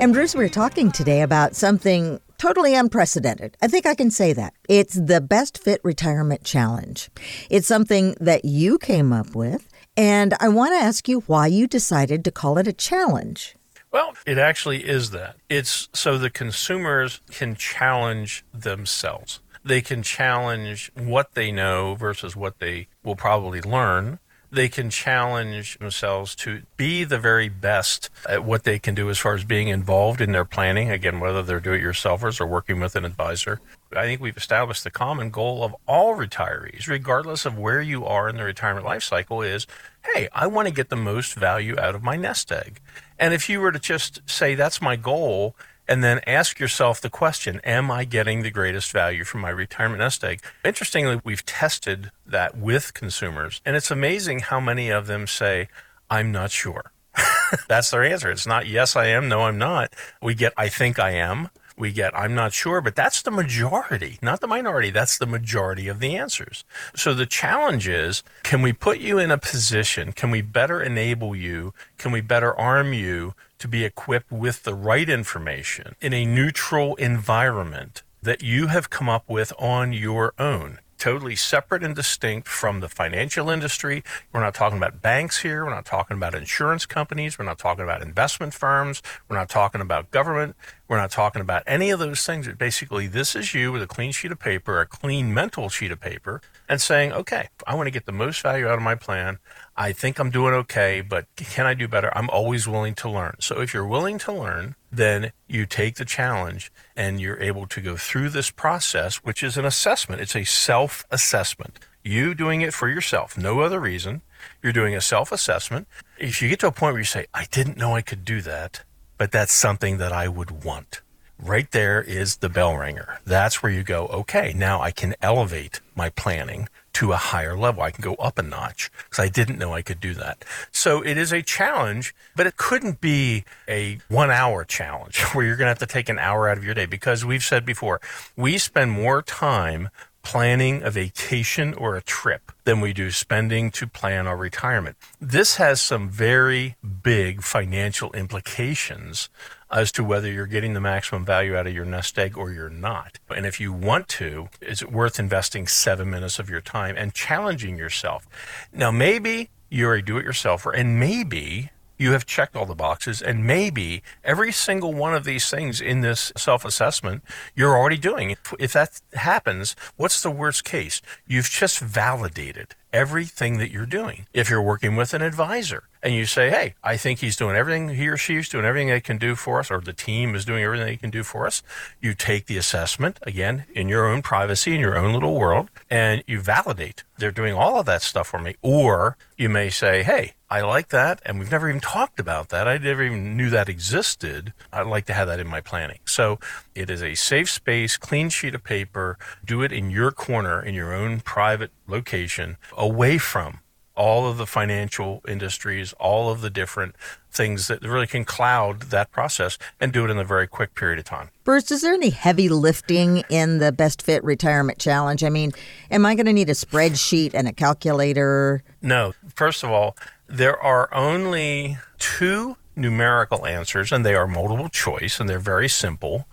And 0.00 0.12
Bruce, 0.12 0.34
we're 0.34 0.48
talking 0.48 0.90
today 0.90 1.22
about 1.22 1.56
something 1.56 2.20
totally 2.38 2.74
unprecedented. 2.74 3.56
I 3.62 3.68
think 3.68 3.86
I 3.86 3.94
can 3.94 4.10
say 4.10 4.32
that. 4.32 4.54
It's 4.68 4.94
the 4.94 5.20
Best 5.20 5.58
Fit 5.58 5.80
Retirement 5.82 6.44
Challenge. 6.44 7.08
It's 7.50 7.66
something 7.66 8.14
that 8.20 8.44
you 8.44 8.78
came 8.78 9.12
up 9.12 9.34
with, 9.34 9.68
and 9.96 10.34
I 10.40 10.48
want 10.48 10.72
to 10.72 10.84
ask 10.84 11.08
you 11.08 11.20
why 11.20 11.46
you 11.46 11.66
decided 11.66 12.24
to 12.24 12.30
call 12.30 12.58
it 12.58 12.68
a 12.68 12.72
challenge. 12.72 13.56
Well, 13.90 14.14
it 14.26 14.38
actually 14.38 14.84
is 14.84 15.10
that. 15.12 15.36
It's 15.48 15.88
so 15.92 16.18
the 16.18 16.30
consumers 16.30 17.20
can 17.30 17.54
challenge 17.54 18.44
themselves. 18.52 19.40
They 19.64 19.80
can 19.80 20.02
challenge 20.02 20.92
what 20.94 21.34
they 21.34 21.50
know 21.50 21.94
versus 21.94 22.36
what 22.36 22.58
they 22.58 22.88
will 23.02 23.16
probably 23.16 23.60
learn 23.60 24.18
they 24.50 24.68
can 24.68 24.90
challenge 24.90 25.78
themselves 25.78 26.34
to 26.36 26.62
be 26.76 27.04
the 27.04 27.18
very 27.18 27.48
best 27.48 28.10
at 28.28 28.44
what 28.44 28.64
they 28.64 28.78
can 28.78 28.94
do 28.94 29.10
as 29.10 29.18
far 29.18 29.34
as 29.34 29.44
being 29.44 29.68
involved 29.68 30.20
in 30.20 30.32
their 30.32 30.44
planning. 30.44 30.90
Again, 30.90 31.20
whether 31.20 31.42
they're 31.42 31.60
do 31.60 31.72
it 31.72 31.82
yourselfers 31.82 32.40
or 32.40 32.46
working 32.46 32.80
with 32.80 32.96
an 32.96 33.04
advisor. 33.04 33.60
I 33.94 34.04
think 34.04 34.20
we've 34.20 34.36
established 34.36 34.84
the 34.84 34.90
common 34.90 35.30
goal 35.30 35.64
of 35.64 35.74
all 35.86 36.16
retirees, 36.16 36.88
regardless 36.88 37.46
of 37.46 37.58
where 37.58 37.80
you 37.80 38.04
are 38.04 38.28
in 38.28 38.36
the 38.36 38.44
retirement 38.44 38.86
life 38.86 39.02
cycle, 39.02 39.42
is 39.42 39.66
hey, 40.14 40.28
I 40.32 40.46
want 40.46 40.68
to 40.68 40.74
get 40.74 40.88
the 40.88 40.96
most 40.96 41.34
value 41.34 41.78
out 41.78 41.94
of 41.94 42.02
my 42.02 42.16
nest 42.16 42.52
egg. 42.52 42.80
And 43.18 43.34
if 43.34 43.48
you 43.48 43.60
were 43.60 43.72
to 43.72 43.78
just 43.78 44.20
say 44.26 44.54
that's 44.54 44.80
my 44.80 44.96
goal, 44.96 45.56
and 45.88 46.02
then 46.02 46.20
ask 46.26 46.58
yourself 46.58 47.00
the 47.00 47.10
question 47.10 47.60
Am 47.64 47.90
I 47.90 48.04
getting 48.04 48.42
the 48.42 48.50
greatest 48.50 48.92
value 48.92 49.24
from 49.24 49.40
my 49.40 49.50
retirement 49.50 50.00
nest 50.00 50.24
egg? 50.24 50.42
Interestingly, 50.64 51.20
we've 51.24 51.44
tested 51.44 52.10
that 52.26 52.56
with 52.56 52.94
consumers, 52.94 53.60
and 53.64 53.76
it's 53.76 53.90
amazing 53.90 54.40
how 54.40 54.60
many 54.60 54.90
of 54.90 55.06
them 55.06 55.26
say, 55.26 55.68
I'm 56.10 56.32
not 56.32 56.50
sure. 56.50 56.92
That's 57.68 57.90
their 57.90 58.04
answer. 58.04 58.30
It's 58.30 58.46
not 58.46 58.66
yes, 58.66 58.96
I 58.96 59.06
am, 59.06 59.28
no, 59.28 59.42
I'm 59.42 59.58
not. 59.58 59.92
We 60.20 60.34
get 60.34 60.52
I 60.56 60.68
think 60.68 60.98
I 60.98 61.10
am. 61.12 61.48
We 61.78 61.92
get 61.92 62.16
I'm 62.16 62.34
not 62.34 62.54
sure, 62.54 62.80
but 62.80 62.96
that's 62.96 63.20
the 63.20 63.30
majority, 63.30 64.18
not 64.22 64.40
the 64.40 64.46
minority. 64.46 64.90
That's 64.90 65.18
the 65.18 65.26
majority 65.26 65.88
of 65.88 66.00
the 66.00 66.16
answers. 66.16 66.64
So 66.94 67.12
the 67.12 67.26
challenge 67.26 67.86
is 67.86 68.22
can 68.42 68.62
we 68.62 68.72
put 68.72 68.98
you 68.98 69.18
in 69.18 69.30
a 69.30 69.38
position? 69.38 70.12
Can 70.12 70.30
we 70.30 70.40
better 70.40 70.82
enable 70.82 71.36
you? 71.36 71.74
Can 71.98 72.12
we 72.12 72.22
better 72.22 72.58
arm 72.58 72.94
you 72.94 73.34
to 73.58 73.68
be 73.68 73.84
equipped 73.84 74.32
with 74.32 74.62
the 74.62 74.74
right 74.74 75.08
information 75.08 75.96
in 76.00 76.12
a 76.12 76.24
neutral 76.24 76.94
environment 76.96 78.02
that 78.22 78.42
you 78.42 78.68
have 78.68 78.90
come 78.90 79.08
up 79.08 79.28
with 79.28 79.52
on 79.58 79.92
your 79.92 80.32
own 80.38 80.78
totally 80.98 81.36
separate 81.36 81.82
and 81.82 81.94
distinct 81.94 82.48
from 82.48 82.80
the 82.80 82.88
financial 82.88 83.50
industry. 83.50 84.02
We're 84.32 84.40
not 84.40 84.54
talking 84.54 84.78
about 84.78 85.02
banks 85.02 85.42
here. 85.42 85.64
We're 85.64 85.74
not 85.74 85.84
talking 85.84 86.16
about 86.16 86.34
insurance 86.34 86.86
companies. 86.86 87.38
We're 87.38 87.44
not 87.44 87.58
talking 87.58 87.84
about 87.84 88.02
investment 88.02 88.54
firms. 88.54 89.02
We're 89.28 89.36
not 89.36 89.48
talking 89.48 89.80
about 89.80 90.10
government. 90.10 90.56
We're 90.88 90.98
not 90.98 91.10
talking 91.10 91.42
about 91.42 91.64
any 91.66 91.90
of 91.90 91.98
those 91.98 92.24
things. 92.24 92.48
Basically, 92.48 93.08
this 93.08 93.34
is 93.34 93.54
you 93.54 93.72
with 93.72 93.82
a 93.82 93.88
clean 93.88 94.12
sheet 94.12 94.30
of 94.30 94.38
paper, 94.38 94.80
a 94.80 94.86
clean 94.86 95.34
mental 95.34 95.68
sheet 95.68 95.90
of 95.90 96.00
paper, 96.00 96.40
and 96.68 96.80
saying, 96.80 97.12
okay, 97.12 97.48
I 97.66 97.74
want 97.74 97.88
to 97.88 97.90
get 97.90 98.06
the 98.06 98.12
most 98.12 98.40
value 98.40 98.68
out 98.68 98.76
of 98.76 98.82
my 98.82 98.94
plan. 98.94 99.38
I 99.76 99.92
think 99.92 100.18
I'm 100.20 100.30
doing 100.30 100.54
okay, 100.54 101.00
but 101.00 101.26
can 101.36 101.66
I 101.66 101.74
do 101.74 101.88
better? 101.88 102.16
I'm 102.16 102.30
always 102.30 102.68
willing 102.68 102.94
to 102.96 103.10
learn. 103.10 103.36
So 103.40 103.60
if 103.60 103.74
you're 103.74 103.86
willing 103.86 104.18
to 104.18 104.32
learn, 104.32 104.76
then 104.92 105.32
you 105.48 105.66
take 105.66 105.96
the 105.96 106.04
challenge 106.04 106.70
and 106.96 107.20
you're 107.20 107.40
able 107.40 107.66
to 107.66 107.80
go 107.80 107.96
through 107.96 108.30
this 108.30 108.50
process, 108.50 109.16
which 109.16 109.42
is 109.42 109.56
an 109.56 109.64
assessment. 109.64 110.20
It's 110.20 110.36
a 110.36 110.44
self 110.44 111.04
assessment. 111.10 111.80
You 112.04 112.34
doing 112.34 112.60
it 112.60 112.72
for 112.72 112.88
yourself, 112.88 113.36
no 113.36 113.60
other 113.60 113.80
reason. 113.80 114.22
You're 114.62 114.72
doing 114.72 114.94
a 114.94 115.00
self 115.00 115.32
assessment. 115.32 115.88
If 116.18 116.40
you 116.40 116.48
get 116.48 116.60
to 116.60 116.68
a 116.68 116.72
point 116.72 116.94
where 116.94 117.00
you 117.00 117.04
say, 117.04 117.26
I 117.34 117.46
didn't 117.50 117.76
know 117.76 117.96
I 117.96 118.02
could 118.02 118.24
do 118.24 118.40
that, 118.42 118.84
but 119.18 119.32
that's 119.32 119.52
something 119.52 119.98
that 119.98 120.12
I 120.12 120.28
would 120.28 120.64
want. 120.64 121.00
Right 121.38 121.70
there 121.70 122.00
is 122.00 122.36
the 122.36 122.48
bell 122.48 122.76
ringer. 122.76 123.20
That's 123.26 123.62
where 123.62 123.70
you 123.70 123.82
go, 123.82 124.06
okay, 124.06 124.54
now 124.56 124.80
I 124.80 124.90
can 124.90 125.14
elevate 125.20 125.80
my 125.94 126.08
planning 126.08 126.68
to 126.94 127.12
a 127.12 127.16
higher 127.16 127.54
level. 127.54 127.82
I 127.82 127.90
can 127.90 128.02
go 128.02 128.14
up 128.14 128.38
a 128.38 128.42
notch 128.42 128.90
because 129.04 129.22
I 129.22 129.28
didn't 129.28 129.58
know 129.58 129.74
I 129.74 129.82
could 129.82 130.00
do 130.00 130.14
that. 130.14 130.46
So 130.72 131.02
it 131.02 131.18
is 131.18 131.30
a 131.30 131.42
challenge, 131.42 132.14
but 132.34 132.46
it 132.46 132.56
couldn't 132.56 133.02
be 133.02 133.44
a 133.68 133.98
one 134.08 134.30
hour 134.30 134.64
challenge 134.64 135.20
where 135.34 135.44
you're 135.44 135.56
going 135.56 135.66
to 135.66 135.70
have 135.70 135.78
to 135.80 135.86
take 135.86 136.08
an 136.08 136.18
hour 136.18 136.48
out 136.48 136.56
of 136.56 136.64
your 136.64 136.72
day 136.72 136.86
because 136.86 137.22
we've 137.22 137.42
said 137.42 137.66
before, 137.66 138.00
we 138.34 138.56
spend 138.56 138.92
more 138.92 139.20
time 139.20 139.90
planning 140.26 140.82
a 140.82 140.90
vacation 140.90 141.72
or 141.74 141.94
a 141.94 142.02
trip 142.02 142.50
than 142.64 142.80
we 142.80 142.92
do 142.92 143.12
spending 143.12 143.70
to 143.70 143.86
plan 143.86 144.26
our 144.26 144.36
retirement. 144.36 144.96
This 145.20 145.54
has 145.54 145.80
some 145.80 146.10
very 146.10 146.74
big 146.82 147.44
financial 147.44 148.10
implications 148.12 149.28
as 149.70 149.92
to 149.92 150.02
whether 150.02 150.28
you're 150.28 150.48
getting 150.48 150.74
the 150.74 150.80
maximum 150.80 151.24
value 151.24 151.56
out 151.56 151.68
of 151.68 151.72
your 151.72 151.84
nest 151.84 152.18
egg 152.18 152.36
or 152.36 152.50
you're 152.50 152.68
not. 152.68 153.20
And 153.30 153.46
if 153.46 153.60
you 153.60 153.72
want 153.72 154.08
to, 154.18 154.48
is 154.60 154.82
it 154.82 154.90
worth 154.90 155.20
investing 155.20 155.68
seven 155.68 156.10
minutes 156.10 156.40
of 156.40 156.50
your 156.50 156.60
time 156.60 156.96
and 156.98 157.14
challenging 157.14 157.78
yourself? 157.78 158.26
Now, 158.72 158.90
maybe 158.90 159.50
you're 159.70 159.94
a 159.94 160.02
do 160.02 160.18
it 160.18 160.26
yourselfer, 160.26 160.76
and 160.76 160.98
maybe 160.98 161.70
you 161.98 162.12
have 162.12 162.26
checked 162.26 162.56
all 162.56 162.66
the 162.66 162.74
boxes, 162.74 163.22
and 163.22 163.46
maybe 163.46 164.02
every 164.24 164.52
single 164.52 164.92
one 164.92 165.14
of 165.14 165.24
these 165.24 165.50
things 165.50 165.80
in 165.80 166.00
this 166.00 166.32
self 166.36 166.64
assessment 166.64 167.22
you're 167.54 167.76
already 167.76 167.98
doing. 167.98 168.30
If, 168.30 168.54
if, 168.58 168.72
that 168.72 169.00
happens, 169.14 169.76
what's 169.96 170.22
the 170.22 170.30
worst 170.30 170.64
case? 170.64 171.00
You've 171.26 171.50
just 171.50 171.78
validated 171.78 172.74
everything 172.96 173.58
that 173.58 173.70
you're 173.70 173.84
doing. 173.84 174.26
If 174.32 174.48
you're 174.48 174.62
working 174.62 174.96
with 174.96 175.12
an 175.12 175.20
advisor 175.20 175.84
and 176.02 176.14
you 176.14 176.24
say, 176.24 176.48
Hey, 176.50 176.74
I 176.82 176.96
think 176.96 177.18
he's 177.18 177.36
doing 177.36 177.54
everything, 177.54 177.90
he 177.90 178.08
or 178.08 178.16
she 178.16 178.36
is 178.36 178.48
doing 178.48 178.64
everything 178.64 178.88
they 178.88 179.02
can 179.02 179.18
do 179.18 179.34
for 179.34 179.60
us, 179.60 179.70
or 179.70 179.80
the 179.80 179.92
team 179.92 180.34
is 180.34 180.46
doing 180.46 180.64
everything 180.64 180.86
they 180.86 180.96
can 180.96 181.10
do 181.10 181.22
for 181.22 181.46
us, 181.46 181.62
you 182.00 182.14
take 182.14 182.46
the 182.46 182.56
assessment 182.56 183.18
again 183.22 183.64
in 183.74 183.88
your 183.88 184.06
own 184.06 184.22
privacy, 184.22 184.74
in 184.74 184.80
your 184.80 184.96
own 184.96 185.12
little 185.12 185.34
world, 185.34 185.68
and 185.90 186.24
you 186.26 186.40
validate 186.40 187.04
they're 187.18 187.30
doing 187.30 187.54
all 187.54 187.78
of 187.78 187.86
that 187.86 188.02
stuff 188.02 188.28
for 188.28 188.38
me. 188.38 188.56
Or 188.62 189.16
you 189.36 189.48
may 189.48 189.70
say, 189.70 190.02
Hey, 190.02 190.34
I 190.48 190.60
like 190.60 190.88
that. 190.88 191.20
And 191.24 191.38
we've 191.38 191.50
never 191.50 191.68
even 191.68 191.80
talked 191.80 192.20
about 192.20 192.50
that. 192.50 192.68
I 192.68 192.78
never 192.78 193.02
even 193.02 193.36
knew 193.36 193.50
that 193.50 193.68
existed. 193.68 194.52
I'd 194.72 194.86
like 194.86 195.06
to 195.06 195.12
have 195.12 195.28
that 195.28 195.40
in 195.40 195.46
my 195.46 195.60
planning. 195.60 195.98
So 196.04 196.38
it 196.76 196.90
is 196.90 197.02
a 197.02 197.14
safe 197.14 197.50
space, 197.50 197.96
clean 197.96 198.28
sheet 198.28 198.54
of 198.54 198.62
paper. 198.62 199.18
Do 199.44 199.62
it 199.62 199.72
in 199.72 199.90
your 199.90 200.12
corner, 200.12 200.62
in 200.62 200.74
your 200.74 200.92
own 200.92 201.20
private 201.20 201.70
location, 201.86 202.58
away 202.76 203.18
from 203.18 203.60
all 203.96 204.28
of 204.28 204.36
the 204.36 204.46
financial 204.46 205.22
industries, 205.26 205.94
all 205.94 206.30
of 206.30 206.42
the 206.42 206.50
different 206.50 206.94
things 207.30 207.66
that 207.68 207.80
really 207.82 208.06
can 208.06 208.24
cloud 208.24 208.82
that 208.82 209.10
process 209.10 209.56
and 209.80 209.92
do 209.92 210.04
it 210.04 210.10
in 210.10 210.18
a 210.18 210.24
very 210.24 210.46
quick 210.46 210.74
period 210.74 210.98
of 210.98 211.04
time. 211.06 211.30
Bruce, 211.44 211.70
is 211.70 211.80
there 211.80 211.94
any 211.94 212.10
heavy 212.10 212.50
lifting 212.50 213.24
in 213.30 213.58
the 213.58 213.72
Best 213.72 214.02
Fit 214.02 214.22
Retirement 214.22 214.78
Challenge? 214.78 215.24
I 215.24 215.30
mean, 215.30 215.52
am 215.90 216.04
I 216.04 216.14
going 216.14 216.26
to 216.26 216.32
need 216.32 216.50
a 216.50 216.54
spreadsheet 216.54 217.32
and 217.32 217.48
a 217.48 217.52
calculator? 217.52 218.62
No. 218.82 219.14
First 219.34 219.64
of 219.64 219.70
all, 219.70 219.96
there 220.28 220.58
are 220.58 220.92
only 220.92 221.78
two 221.98 222.56
numerical 222.76 223.46
answers, 223.46 223.90
and 223.90 224.04
they 224.04 224.14
are 224.14 224.26
multiple 224.26 224.68
choice, 224.68 225.18
and 225.18 225.28
they're 225.28 225.38
very 225.38 225.68
simple. 225.68 226.26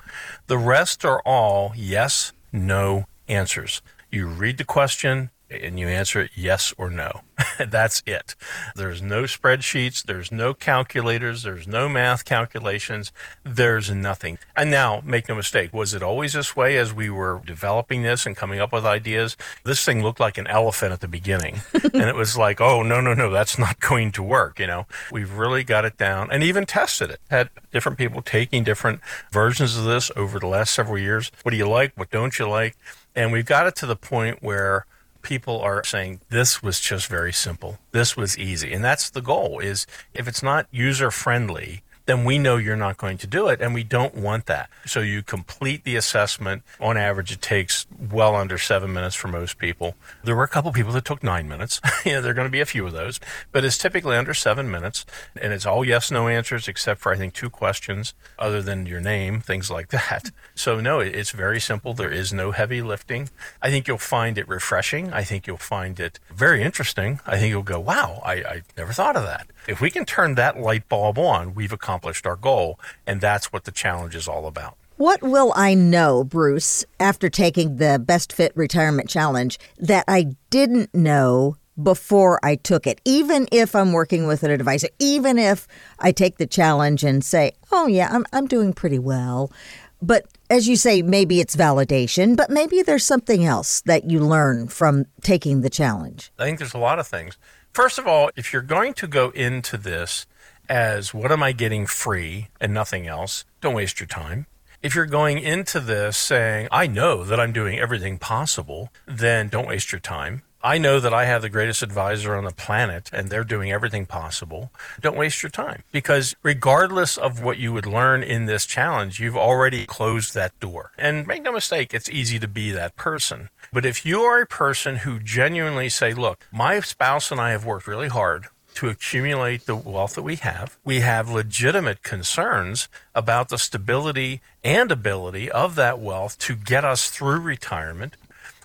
The 0.47 0.57
rest 0.57 1.05
are 1.05 1.21
all 1.25 1.73
yes, 1.75 2.33
no 2.51 3.05
answers. 3.27 3.81
You 4.11 4.27
read 4.27 4.57
the 4.57 4.65
question, 4.65 5.31
and 5.61 5.79
you 5.79 5.87
answer 5.87 6.21
it 6.21 6.31
yes 6.35 6.73
or 6.77 6.89
no. 6.89 7.21
That's 7.59 8.03
it. 8.05 8.35
There's 8.75 9.01
no 9.01 9.23
spreadsheets, 9.23 10.03
there's 10.03 10.31
no 10.31 10.53
calculators, 10.53 11.43
there's 11.43 11.67
no 11.67 11.89
math 11.89 12.25
calculations, 12.25 13.11
there's 13.43 13.89
nothing. 13.89 14.37
And 14.55 14.71
now, 14.71 15.01
make 15.03 15.29
no 15.29 15.35
mistake, 15.35 15.73
was 15.73 15.93
it 15.93 16.03
always 16.03 16.33
this 16.33 16.55
way 16.55 16.77
as 16.77 16.93
we 16.93 17.09
were 17.09 17.41
developing 17.45 18.03
this 18.03 18.25
and 18.25 18.35
coming 18.35 18.59
up 18.59 18.71
with 18.71 18.85
ideas? 18.85 19.35
This 19.63 19.83
thing 19.83 20.03
looked 20.03 20.19
like 20.19 20.37
an 20.37 20.47
elephant 20.47 20.93
at 20.93 21.01
the 21.01 21.07
beginning. 21.07 21.61
and 21.73 21.95
it 21.95 22.15
was 22.15 22.37
like, 22.37 22.61
oh, 22.61 22.83
no, 22.83 23.01
no, 23.01 23.13
no, 23.13 23.29
that's 23.29 23.57
not 23.57 23.79
going 23.79 24.11
to 24.13 24.23
work. 24.23 24.59
You 24.59 24.67
know, 24.67 24.85
we've 25.11 25.33
really 25.33 25.63
got 25.63 25.85
it 25.85 25.97
down 25.97 26.29
and 26.31 26.43
even 26.43 26.65
tested 26.65 27.09
it. 27.09 27.19
Had 27.29 27.49
different 27.71 27.97
people 27.97 28.21
taking 28.21 28.63
different 28.63 29.01
versions 29.31 29.77
of 29.77 29.85
this 29.85 30.11
over 30.15 30.39
the 30.39 30.47
last 30.47 30.73
several 30.73 30.97
years. 30.97 31.31
What 31.43 31.51
do 31.51 31.57
you 31.57 31.67
like? 31.67 31.93
What 31.95 32.11
don't 32.11 32.37
you 32.37 32.47
like? 32.47 32.77
And 33.15 33.31
we've 33.31 33.45
got 33.45 33.67
it 33.67 33.75
to 33.77 33.85
the 33.85 33.95
point 33.95 34.41
where 34.41 34.85
people 35.23 35.59
are 35.59 35.83
saying 35.83 36.21
this 36.29 36.61
was 36.61 36.79
just 36.79 37.07
very 37.07 37.33
simple. 37.33 37.79
This 37.91 38.15
was 38.15 38.37
easy. 38.37 38.73
And 38.73 38.83
that's 38.83 39.09
the 39.09 39.21
goal 39.21 39.59
is 39.59 39.87
if 40.13 40.27
it's 40.27 40.43
not 40.43 40.67
user 40.71 41.09
friendly, 41.09 41.82
then 42.05 42.25
we 42.25 42.37
know 42.37 42.57
you're 42.57 42.75
not 42.75 42.97
going 42.97 43.17
to 43.17 43.27
do 43.27 43.47
it 43.47 43.61
and 43.61 43.73
we 43.73 43.83
don't 43.83 44.15
want 44.15 44.45
that. 44.47 44.69
So 44.85 44.99
you 44.99 45.23
complete 45.23 45.83
the 45.83 45.95
assessment. 45.95 46.63
On 46.79 46.97
average, 46.97 47.31
it 47.31 47.41
takes 47.41 47.85
well 48.11 48.35
under 48.35 48.57
seven 48.57 48.93
minutes 48.93 49.15
for 49.15 49.27
most 49.27 49.57
people. 49.57 49.95
There 50.23 50.35
were 50.35 50.43
a 50.43 50.49
couple 50.49 50.71
people 50.71 50.91
that 50.93 51.05
took 51.05 51.23
nine 51.23 51.47
minutes. 51.47 51.79
there 52.03 52.25
are 52.25 52.33
going 52.33 52.47
to 52.47 52.51
be 52.51 52.61
a 52.61 52.65
few 52.65 52.85
of 52.85 52.93
those, 52.93 53.19
but 53.51 53.63
it's 53.63 53.77
typically 53.77 54.17
under 54.17 54.33
seven 54.33 54.69
minutes 54.69 55.05
and 55.35 55.53
it's 55.53 55.65
all 55.65 55.85
yes, 55.85 56.11
no 56.11 56.27
answers 56.27 56.67
except 56.67 56.99
for 57.01 57.13
I 57.13 57.17
think 57.17 57.33
two 57.33 57.49
questions 57.49 58.13
other 58.37 58.61
than 58.61 58.85
your 58.85 59.01
name, 59.01 59.39
things 59.41 59.69
like 59.69 59.89
that. 59.89 60.31
So 60.55 60.79
no, 60.79 60.99
it's 60.99 61.31
very 61.31 61.59
simple. 61.59 61.93
There 61.93 62.11
is 62.11 62.31
no 62.31 62.51
heavy 62.51 62.81
lifting. 62.81 63.29
I 63.61 63.71
think 63.71 63.87
you'll 63.87 63.97
find 63.97 64.37
it 64.37 64.47
refreshing. 64.47 65.11
I 65.11 65.23
think 65.23 65.47
you'll 65.47 65.57
find 65.57 65.99
it 65.99 66.19
very 66.33 66.61
interesting. 66.61 67.19
I 67.25 67.39
think 67.39 67.49
you'll 67.49 67.63
go, 67.63 67.79
wow, 67.79 68.21
I, 68.23 68.33
I 68.33 68.61
never 68.77 68.93
thought 68.93 69.15
of 69.15 69.23
that. 69.23 69.47
If 69.67 69.79
we 69.79 69.89
can 69.89 70.05
turn 70.05 70.35
that 70.35 70.59
light 70.59 70.89
bulb 70.89 71.17
on, 71.17 71.55
we've 71.55 71.71
accomplished 71.71 72.27
our 72.27 72.35
goal. 72.35 72.79
And 73.07 73.21
that's 73.21 73.53
what 73.53 73.63
the 73.63 73.71
challenge 73.71 74.15
is 74.15 74.27
all 74.27 74.45
about. 74.47 74.77
What 74.97 75.21
will 75.21 75.53
I 75.55 75.73
know, 75.73 76.23
Bruce, 76.23 76.85
after 76.99 77.29
taking 77.29 77.77
the 77.77 77.97
Best 77.99 78.31
Fit 78.31 78.51
Retirement 78.55 79.09
Challenge 79.09 79.57
that 79.79 80.05
I 80.07 80.35
didn't 80.49 80.93
know 80.93 81.57
before 81.81 82.39
I 82.43 82.55
took 82.55 82.85
it, 82.85 83.01
even 83.03 83.47
if 83.51 83.75
I'm 83.75 83.93
working 83.93 84.27
with 84.27 84.43
an 84.43 84.51
advisor, 84.51 84.89
even 84.99 85.39
if 85.39 85.67
I 85.97 86.11
take 86.11 86.37
the 86.37 86.45
challenge 86.45 87.03
and 87.03 87.23
say, 87.23 87.53
oh, 87.71 87.87
yeah, 87.87 88.09
I'm, 88.11 88.25
I'm 88.31 88.45
doing 88.45 88.73
pretty 88.73 88.99
well. 88.99 89.51
But 89.99 90.25
as 90.49 90.67
you 90.67 90.75
say, 90.75 91.01
maybe 91.01 91.39
it's 91.39 91.55
validation, 91.55 92.35
but 92.35 92.49
maybe 92.51 92.81
there's 92.81 93.05
something 93.05 93.45
else 93.45 93.81
that 93.81 94.09
you 94.09 94.19
learn 94.19 94.67
from 94.67 95.05
taking 95.21 95.61
the 95.61 95.69
challenge. 95.69 96.31
I 96.37 96.43
think 96.43 96.59
there's 96.59 96.73
a 96.73 96.79
lot 96.79 96.99
of 96.99 97.07
things. 97.07 97.37
First 97.73 97.97
of 97.97 98.05
all, 98.05 98.29
if 98.35 98.53
you're 98.53 98.61
going 98.61 98.93
to 98.93 99.07
go 99.07 99.31
into 99.31 99.77
this 99.77 100.27
as 100.69 101.11
what 101.11 101.31
am 101.31 101.41
I 101.41 101.53
getting 101.53 101.87
free 101.87 102.49
and 102.61 102.71
nothing 102.71 103.07
else, 103.07 103.45
don't 103.61 103.73
waste 103.73 103.99
your 103.99 104.05
time. 104.05 104.45
If 104.83 104.93
you're 104.93 105.07
going 105.07 105.39
into 105.39 105.79
this 105.79 106.15
saying, 106.15 106.67
I 106.71 106.85
know 106.85 107.23
that 107.23 107.39
I'm 107.39 107.51
doing 107.51 107.79
everything 107.79 108.19
possible, 108.19 108.89
then 109.07 109.47
don't 109.47 109.67
waste 109.67 109.91
your 109.91 109.99
time. 109.99 110.43
I 110.65 110.77
know 110.77 111.01
that 111.01 111.13
I 111.13 111.25
have 111.25 111.41
the 111.41 111.49
greatest 111.49 111.83
advisor 111.83 112.35
on 112.35 112.45
the 112.45 112.51
planet 112.51 113.09
and 113.11 113.29
they're 113.29 113.43
doing 113.43 113.69
everything 113.69 114.05
possible. 114.05 114.71
Don't 115.01 115.17
waste 115.17 115.43
your 115.43 115.49
time 115.49 115.83
because 115.91 116.37
regardless 116.41 117.17
of 117.17 117.43
what 117.43 117.57
you 117.57 117.73
would 117.73 117.85
learn 117.85 118.23
in 118.23 118.45
this 118.45 118.65
challenge, 118.65 119.19
you've 119.19 119.35
already 119.35 119.85
closed 119.85 120.33
that 120.35 120.57
door. 120.61 120.91
And 120.97 121.27
make 121.27 121.43
no 121.43 121.51
mistake, 121.51 121.93
it's 121.93 122.09
easy 122.09 122.39
to 122.39 122.47
be 122.47 122.71
that 122.71 122.95
person. 122.95 123.49
But 123.73 123.85
if 123.85 124.05
you 124.05 124.21
are 124.21 124.39
a 124.39 124.47
person 124.47 124.97
who 124.97 125.19
genuinely 125.19 125.89
say, 125.89 126.13
look, 126.13 126.47
my 126.49 126.79
spouse 126.79 127.29
and 127.29 127.41
I 127.41 127.51
have 127.51 127.65
worked 127.65 127.85
really 127.85 128.07
hard 128.07 128.47
to 128.75 128.89
accumulate 128.89 129.65
the 129.65 129.75
wealth 129.75 130.15
that 130.15 130.23
we 130.23 130.35
have. 130.37 130.77
We 130.83 131.01
have 131.01 131.29
legitimate 131.29 132.03
concerns 132.03 132.87
about 133.13 133.49
the 133.49 133.57
stability 133.57 134.41
and 134.63 134.91
ability 134.91 135.51
of 135.51 135.75
that 135.75 135.99
wealth 135.99 136.37
to 136.39 136.55
get 136.55 136.83
us 136.83 137.09
through 137.09 137.39
retirement. 137.39 138.17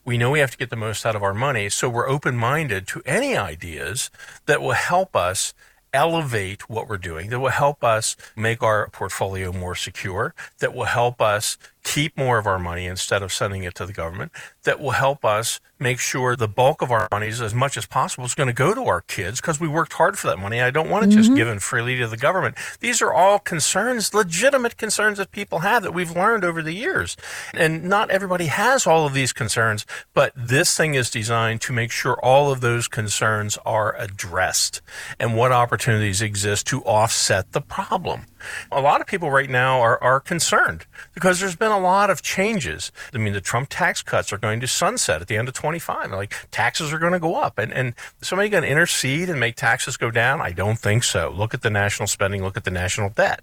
We 0.09 0.17
know 0.17 0.31
we 0.31 0.39
have 0.39 0.53
to 0.53 0.57
get 0.57 0.71
the 0.71 0.77
most 0.77 1.05
out 1.05 1.17
of 1.17 1.23
our 1.23 1.35
money, 1.35 1.69
so 1.69 1.87
we're 1.87 2.09
open 2.09 2.35
minded 2.35 2.87
to 2.87 3.03
any 3.05 3.37
ideas 3.37 4.11
that 4.47 4.63
will 4.63 4.73
help 4.73 5.15
us 5.15 5.53
elevate 5.93 6.71
what 6.71 6.89
we're 6.89 6.97
doing, 6.97 7.29
that 7.29 7.41
will 7.41 7.51
help 7.51 7.85
us 7.85 8.17
make 8.35 8.63
our 8.63 8.89
portfolio 8.89 9.53
more 9.53 9.75
secure, 9.75 10.35
that 10.61 10.75
will 10.75 10.87
help 10.87 11.21
us 11.21 11.59
keep 11.89 12.19
more 12.19 12.37
of 12.37 12.47
our 12.47 12.59
money 12.59 12.85
instead 12.87 13.23
of 13.23 13.33
sending 13.33 13.65
it 13.65 13.75
to 13.75 13.87
the 13.87 13.95
government, 13.95 14.31
that 14.65 14.79
will 14.79 14.91
help 14.91 15.25
us 15.25 15.59
make 15.79 15.99
sure 15.99 16.37
the 16.37 16.49
bulk 16.49 16.83
of 16.83 16.91
our 16.91 17.09
monies, 17.11 17.41
as 17.41 17.55
much 17.55 17.77
as 17.77 17.87
possible, 17.87 18.25
is 18.25 18.35
going 18.35 18.49
to 18.49 18.53
go 18.53 18.75
to 18.75 18.85
our 18.85 19.01
kids 19.01 19.41
because 19.41 19.61
we 19.61 19.69
worked 19.69 19.95
hard 19.95 20.19
for 20.19 20.27
that 20.27 20.39
money. 20.39 20.61
I 20.61 20.71
don't 20.71 20.91
want 20.91 21.05
it 21.05 21.09
mm-hmm. 21.09 21.19
just 21.19 21.35
given 21.35 21.61
freely 21.61 21.97
to 21.99 22.07
the 22.07 22.17
government. 22.17 22.57
These 22.81 23.01
are 23.01 23.13
all 23.13 23.39
concerns, 23.39 24.13
legitimate 24.13 24.77
concerns 24.77 25.19
that 25.19 25.31
people 25.31 25.61
have 25.61 25.83
that 25.83 25.95
we've 25.95 26.15
learned 26.15 26.45
over 26.45 26.63
the 26.63 26.73
years. 26.73 27.17
And 27.55 27.85
not 27.85 28.11
everybody 28.11 28.47
has 28.47 28.87
all 28.87 29.07
of 29.07 29.15
these 29.15 29.33
concerns, 29.33 29.87
but 30.15 30.33
this 30.37 30.77
thing 30.77 30.95
is 30.95 31.11
designed 31.11 31.61
to 31.63 31.73
make 31.73 31.91
sure 31.91 32.19
all 32.23 32.51
of 32.51 32.61
those 32.61 32.89
concerns 32.89 33.57
are 33.65 33.97
addressed 33.97 34.83
and 35.19 35.37
what 35.37 35.53
opportunities 35.53 36.21
exist 36.21 36.67
to 36.67 36.83
offset 36.83 37.53
the 37.53 37.61
problem. 37.61 38.27
A 38.71 38.81
lot 38.81 39.01
of 39.01 39.07
people 39.07 39.31
right 39.31 39.51
now 39.51 39.81
are, 39.81 40.03
are 40.03 40.21
concerned 40.21 40.87
because 41.15 41.41
there's 41.41 41.57
been 41.57 41.73
a 41.73 41.78
lot 41.79 42.11
of 42.11 42.23
changes. 42.23 42.93
I 43.13 43.19
mean, 43.19 43.33
the 43.33 43.41
Trump 43.41 43.69
tax 43.71 44.03
cuts 44.03 44.33
are 44.33 44.39
going 44.39 44.61
to 44.61 44.67
sunset 44.67 45.21
at 45.21 45.29
the 45.29 45.37
end 45.37 45.49
of 45.49 45.55
25. 45.55 46.11
Like 46.11 46.35
taxes 46.51 46.93
are 46.93 46.99
going 46.99 47.13
to 47.13 47.19
go 47.19 47.37
up. 47.37 47.59
And, 47.59 47.73
and 47.73 47.95
somebody 48.21 48.49
going 48.49 48.65
to 48.65 48.69
intercede 48.69 49.29
and 49.29 49.41
make 49.41 49.57
taxes 49.57 49.97
go 49.97 50.11
down? 50.11 50.41
I 50.41 50.53
don't 50.53 50.79
think 50.79 51.05
so. 51.05 51.31
Look 51.31 51.55
at 51.55 51.63
the 51.63 51.71
national 51.71 52.07
spending. 52.07 52.43
Look 52.43 52.57
at 52.57 52.65
the 52.65 52.71
national 52.71 53.11
debt. 53.11 53.43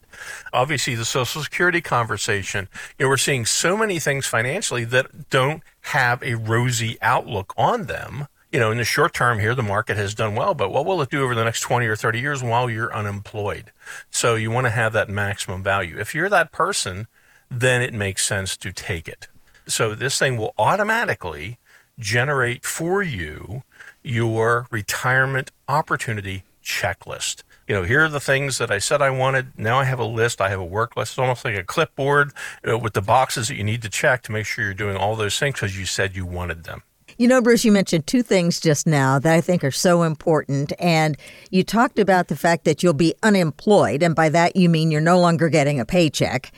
Obviously, 0.54 0.96
the 0.96 1.06
Social 1.06 1.44
Security 1.44 1.82
conversation, 1.82 2.68
you 2.98 3.06
know, 3.06 3.10
we're 3.10 3.18
seeing 3.18 3.46
so 3.46 3.78
many 3.78 4.00
things 4.00 4.26
financially 4.26 4.86
that 4.86 5.30
don't 5.30 5.64
have 5.82 6.22
a 6.24 6.36
rosy 6.36 6.98
outlook 7.02 7.54
on 7.58 7.84
them 7.84 8.28
you 8.56 8.62
know, 8.62 8.72
in 8.72 8.78
the 8.78 8.86
short 8.86 9.14
term 9.14 9.40
here, 9.40 9.54
the 9.54 9.62
market 9.62 9.98
has 9.98 10.14
done 10.16 10.34
well, 10.34 10.54
but 10.54 10.72
what 10.72 10.86
will 10.86 11.02
it 11.02 11.10
do 11.10 11.26
over 11.26 11.36
the 11.36 11.44
next 11.44 11.60
20 11.60 11.88
or 11.88 11.96
30 11.98 12.22
years 12.22 12.42
while 12.42 12.70
you're 12.70 12.96
unemployed? 12.96 13.74
So 14.10 14.36
you 14.36 14.50
want 14.50 14.66
to 14.66 14.72
have 14.72 14.94
that 14.94 15.10
maximum 15.10 15.62
value. 15.62 16.00
If 16.00 16.16
you're 16.16 16.30
that 16.30 16.54
person, 16.54 17.08
then 17.50 17.82
it 17.82 17.94
makes 17.94 18.26
sense 18.26 18.58
to 18.58 18.72
take 18.72 19.08
it. 19.08 19.28
So 19.68 19.96
this 19.96 20.20
thing 20.20 20.38
will 20.38 20.54
automatically 20.58 21.58
generate 21.98 22.66
for 22.66 23.02
you 23.02 23.64
your 24.04 24.68
retirement 24.70 25.52
opportunity 25.68 26.44
checklist. 26.64 27.44
You 27.68 27.76
know, 27.76 27.84
here 27.84 28.04
are 28.04 28.10
the 28.10 28.20
things 28.20 28.60
that 28.60 28.70
I 28.70 28.78
said 28.78 29.02
I 29.02 29.10
wanted. 29.10 29.58
Now 29.58 29.80
I 29.80 29.86
have 29.86 30.00
a 30.00 30.06
list. 30.06 30.40
I 30.40 30.50
have 30.50 30.60
a 30.60 30.66
work 30.66 30.96
list. 30.96 31.14
It's 31.14 31.20
almost 31.20 31.44
like 31.44 31.56
a 31.56 31.64
clipboard 31.64 32.32
with 32.64 32.94
the 32.94 33.02
boxes 33.02 33.48
that 33.48 33.56
you 33.56 33.64
need 33.64 33.82
to 33.82 33.90
check 33.90 34.22
to 34.24 34.32
make 34.32 34.46
sure 34.46 34.64
you're 34.64 34.74
doing 34.74 34.98
all 34.98 35.16
those 35.16 35.40
things 35.40 35.56
because 35.56 35.78
you 35.78 35.86
said 35.86 36.16
you 36.16 36.26
wanted 36.26 36.64
them. 36.64 36.84
You 37.18 37.28
know, 37.28 37.42
Bruce, 37.42 37.64
you 37.64 37.72
mentioned 37.72 38.06
two 38.06 38.22
things 38.22 38.60
just 38.60 38.86
now 38.86 39.20
that 39.20 39.34
I 39.34 39.40
think 39.40 39.64
are 39.64 39.72
so 39.72 40.04
important. 40.04 40.74
And 40.80 41.18
you 41.50 41.64
talked 41.64 41.98
about 41.98 42.28
the 42.28 42.36
fact 42.36 42.66
that 42.66 42.84
you'll 42.84 42.94
be 42.94 43.16
unemployed. 43.24 44.04
And 44.04 44.14
by 44.14 44.30
that, 44.30 44.56
you 44.56 44.68
mean 44.68 44.92
you're 44.92 45.02
no 45.02 45.20
longer 45.20 45.48
getting 45.48 45.80
a 45.80 45.86
paycheck. 45.86 46.52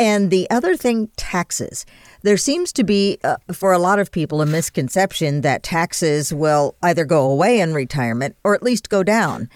And 0.00 0.30
the 0.30 0.48
other 0.48 0.78
thing, 0.78 1.10
taxes. 1.18 1.84
There 2.22 2.38
seems 2.38 2.72
to 2.72 2.84
be, 2.84 3.18
uh, 3.22 3.36
for 3.52 3.74
a 3.74 3.78
lot 3.78 3.98
of 3.98 4.10
people, 4.10 4.40
a 4.40 4.46
misconception 4.46 5.42
that 5.42 5.62
taxes 5.62 6.32
will 6.32 6.74
either 6.82 7.04
go 7.04 7.30
away 7.30 7.60
in 7.60 7.74
retirement 7.74 8.34
or 8.42 8.54
at 8.54 8.62
least 8.62 8.88
go 8.88 9.02
down. 9.02 9.50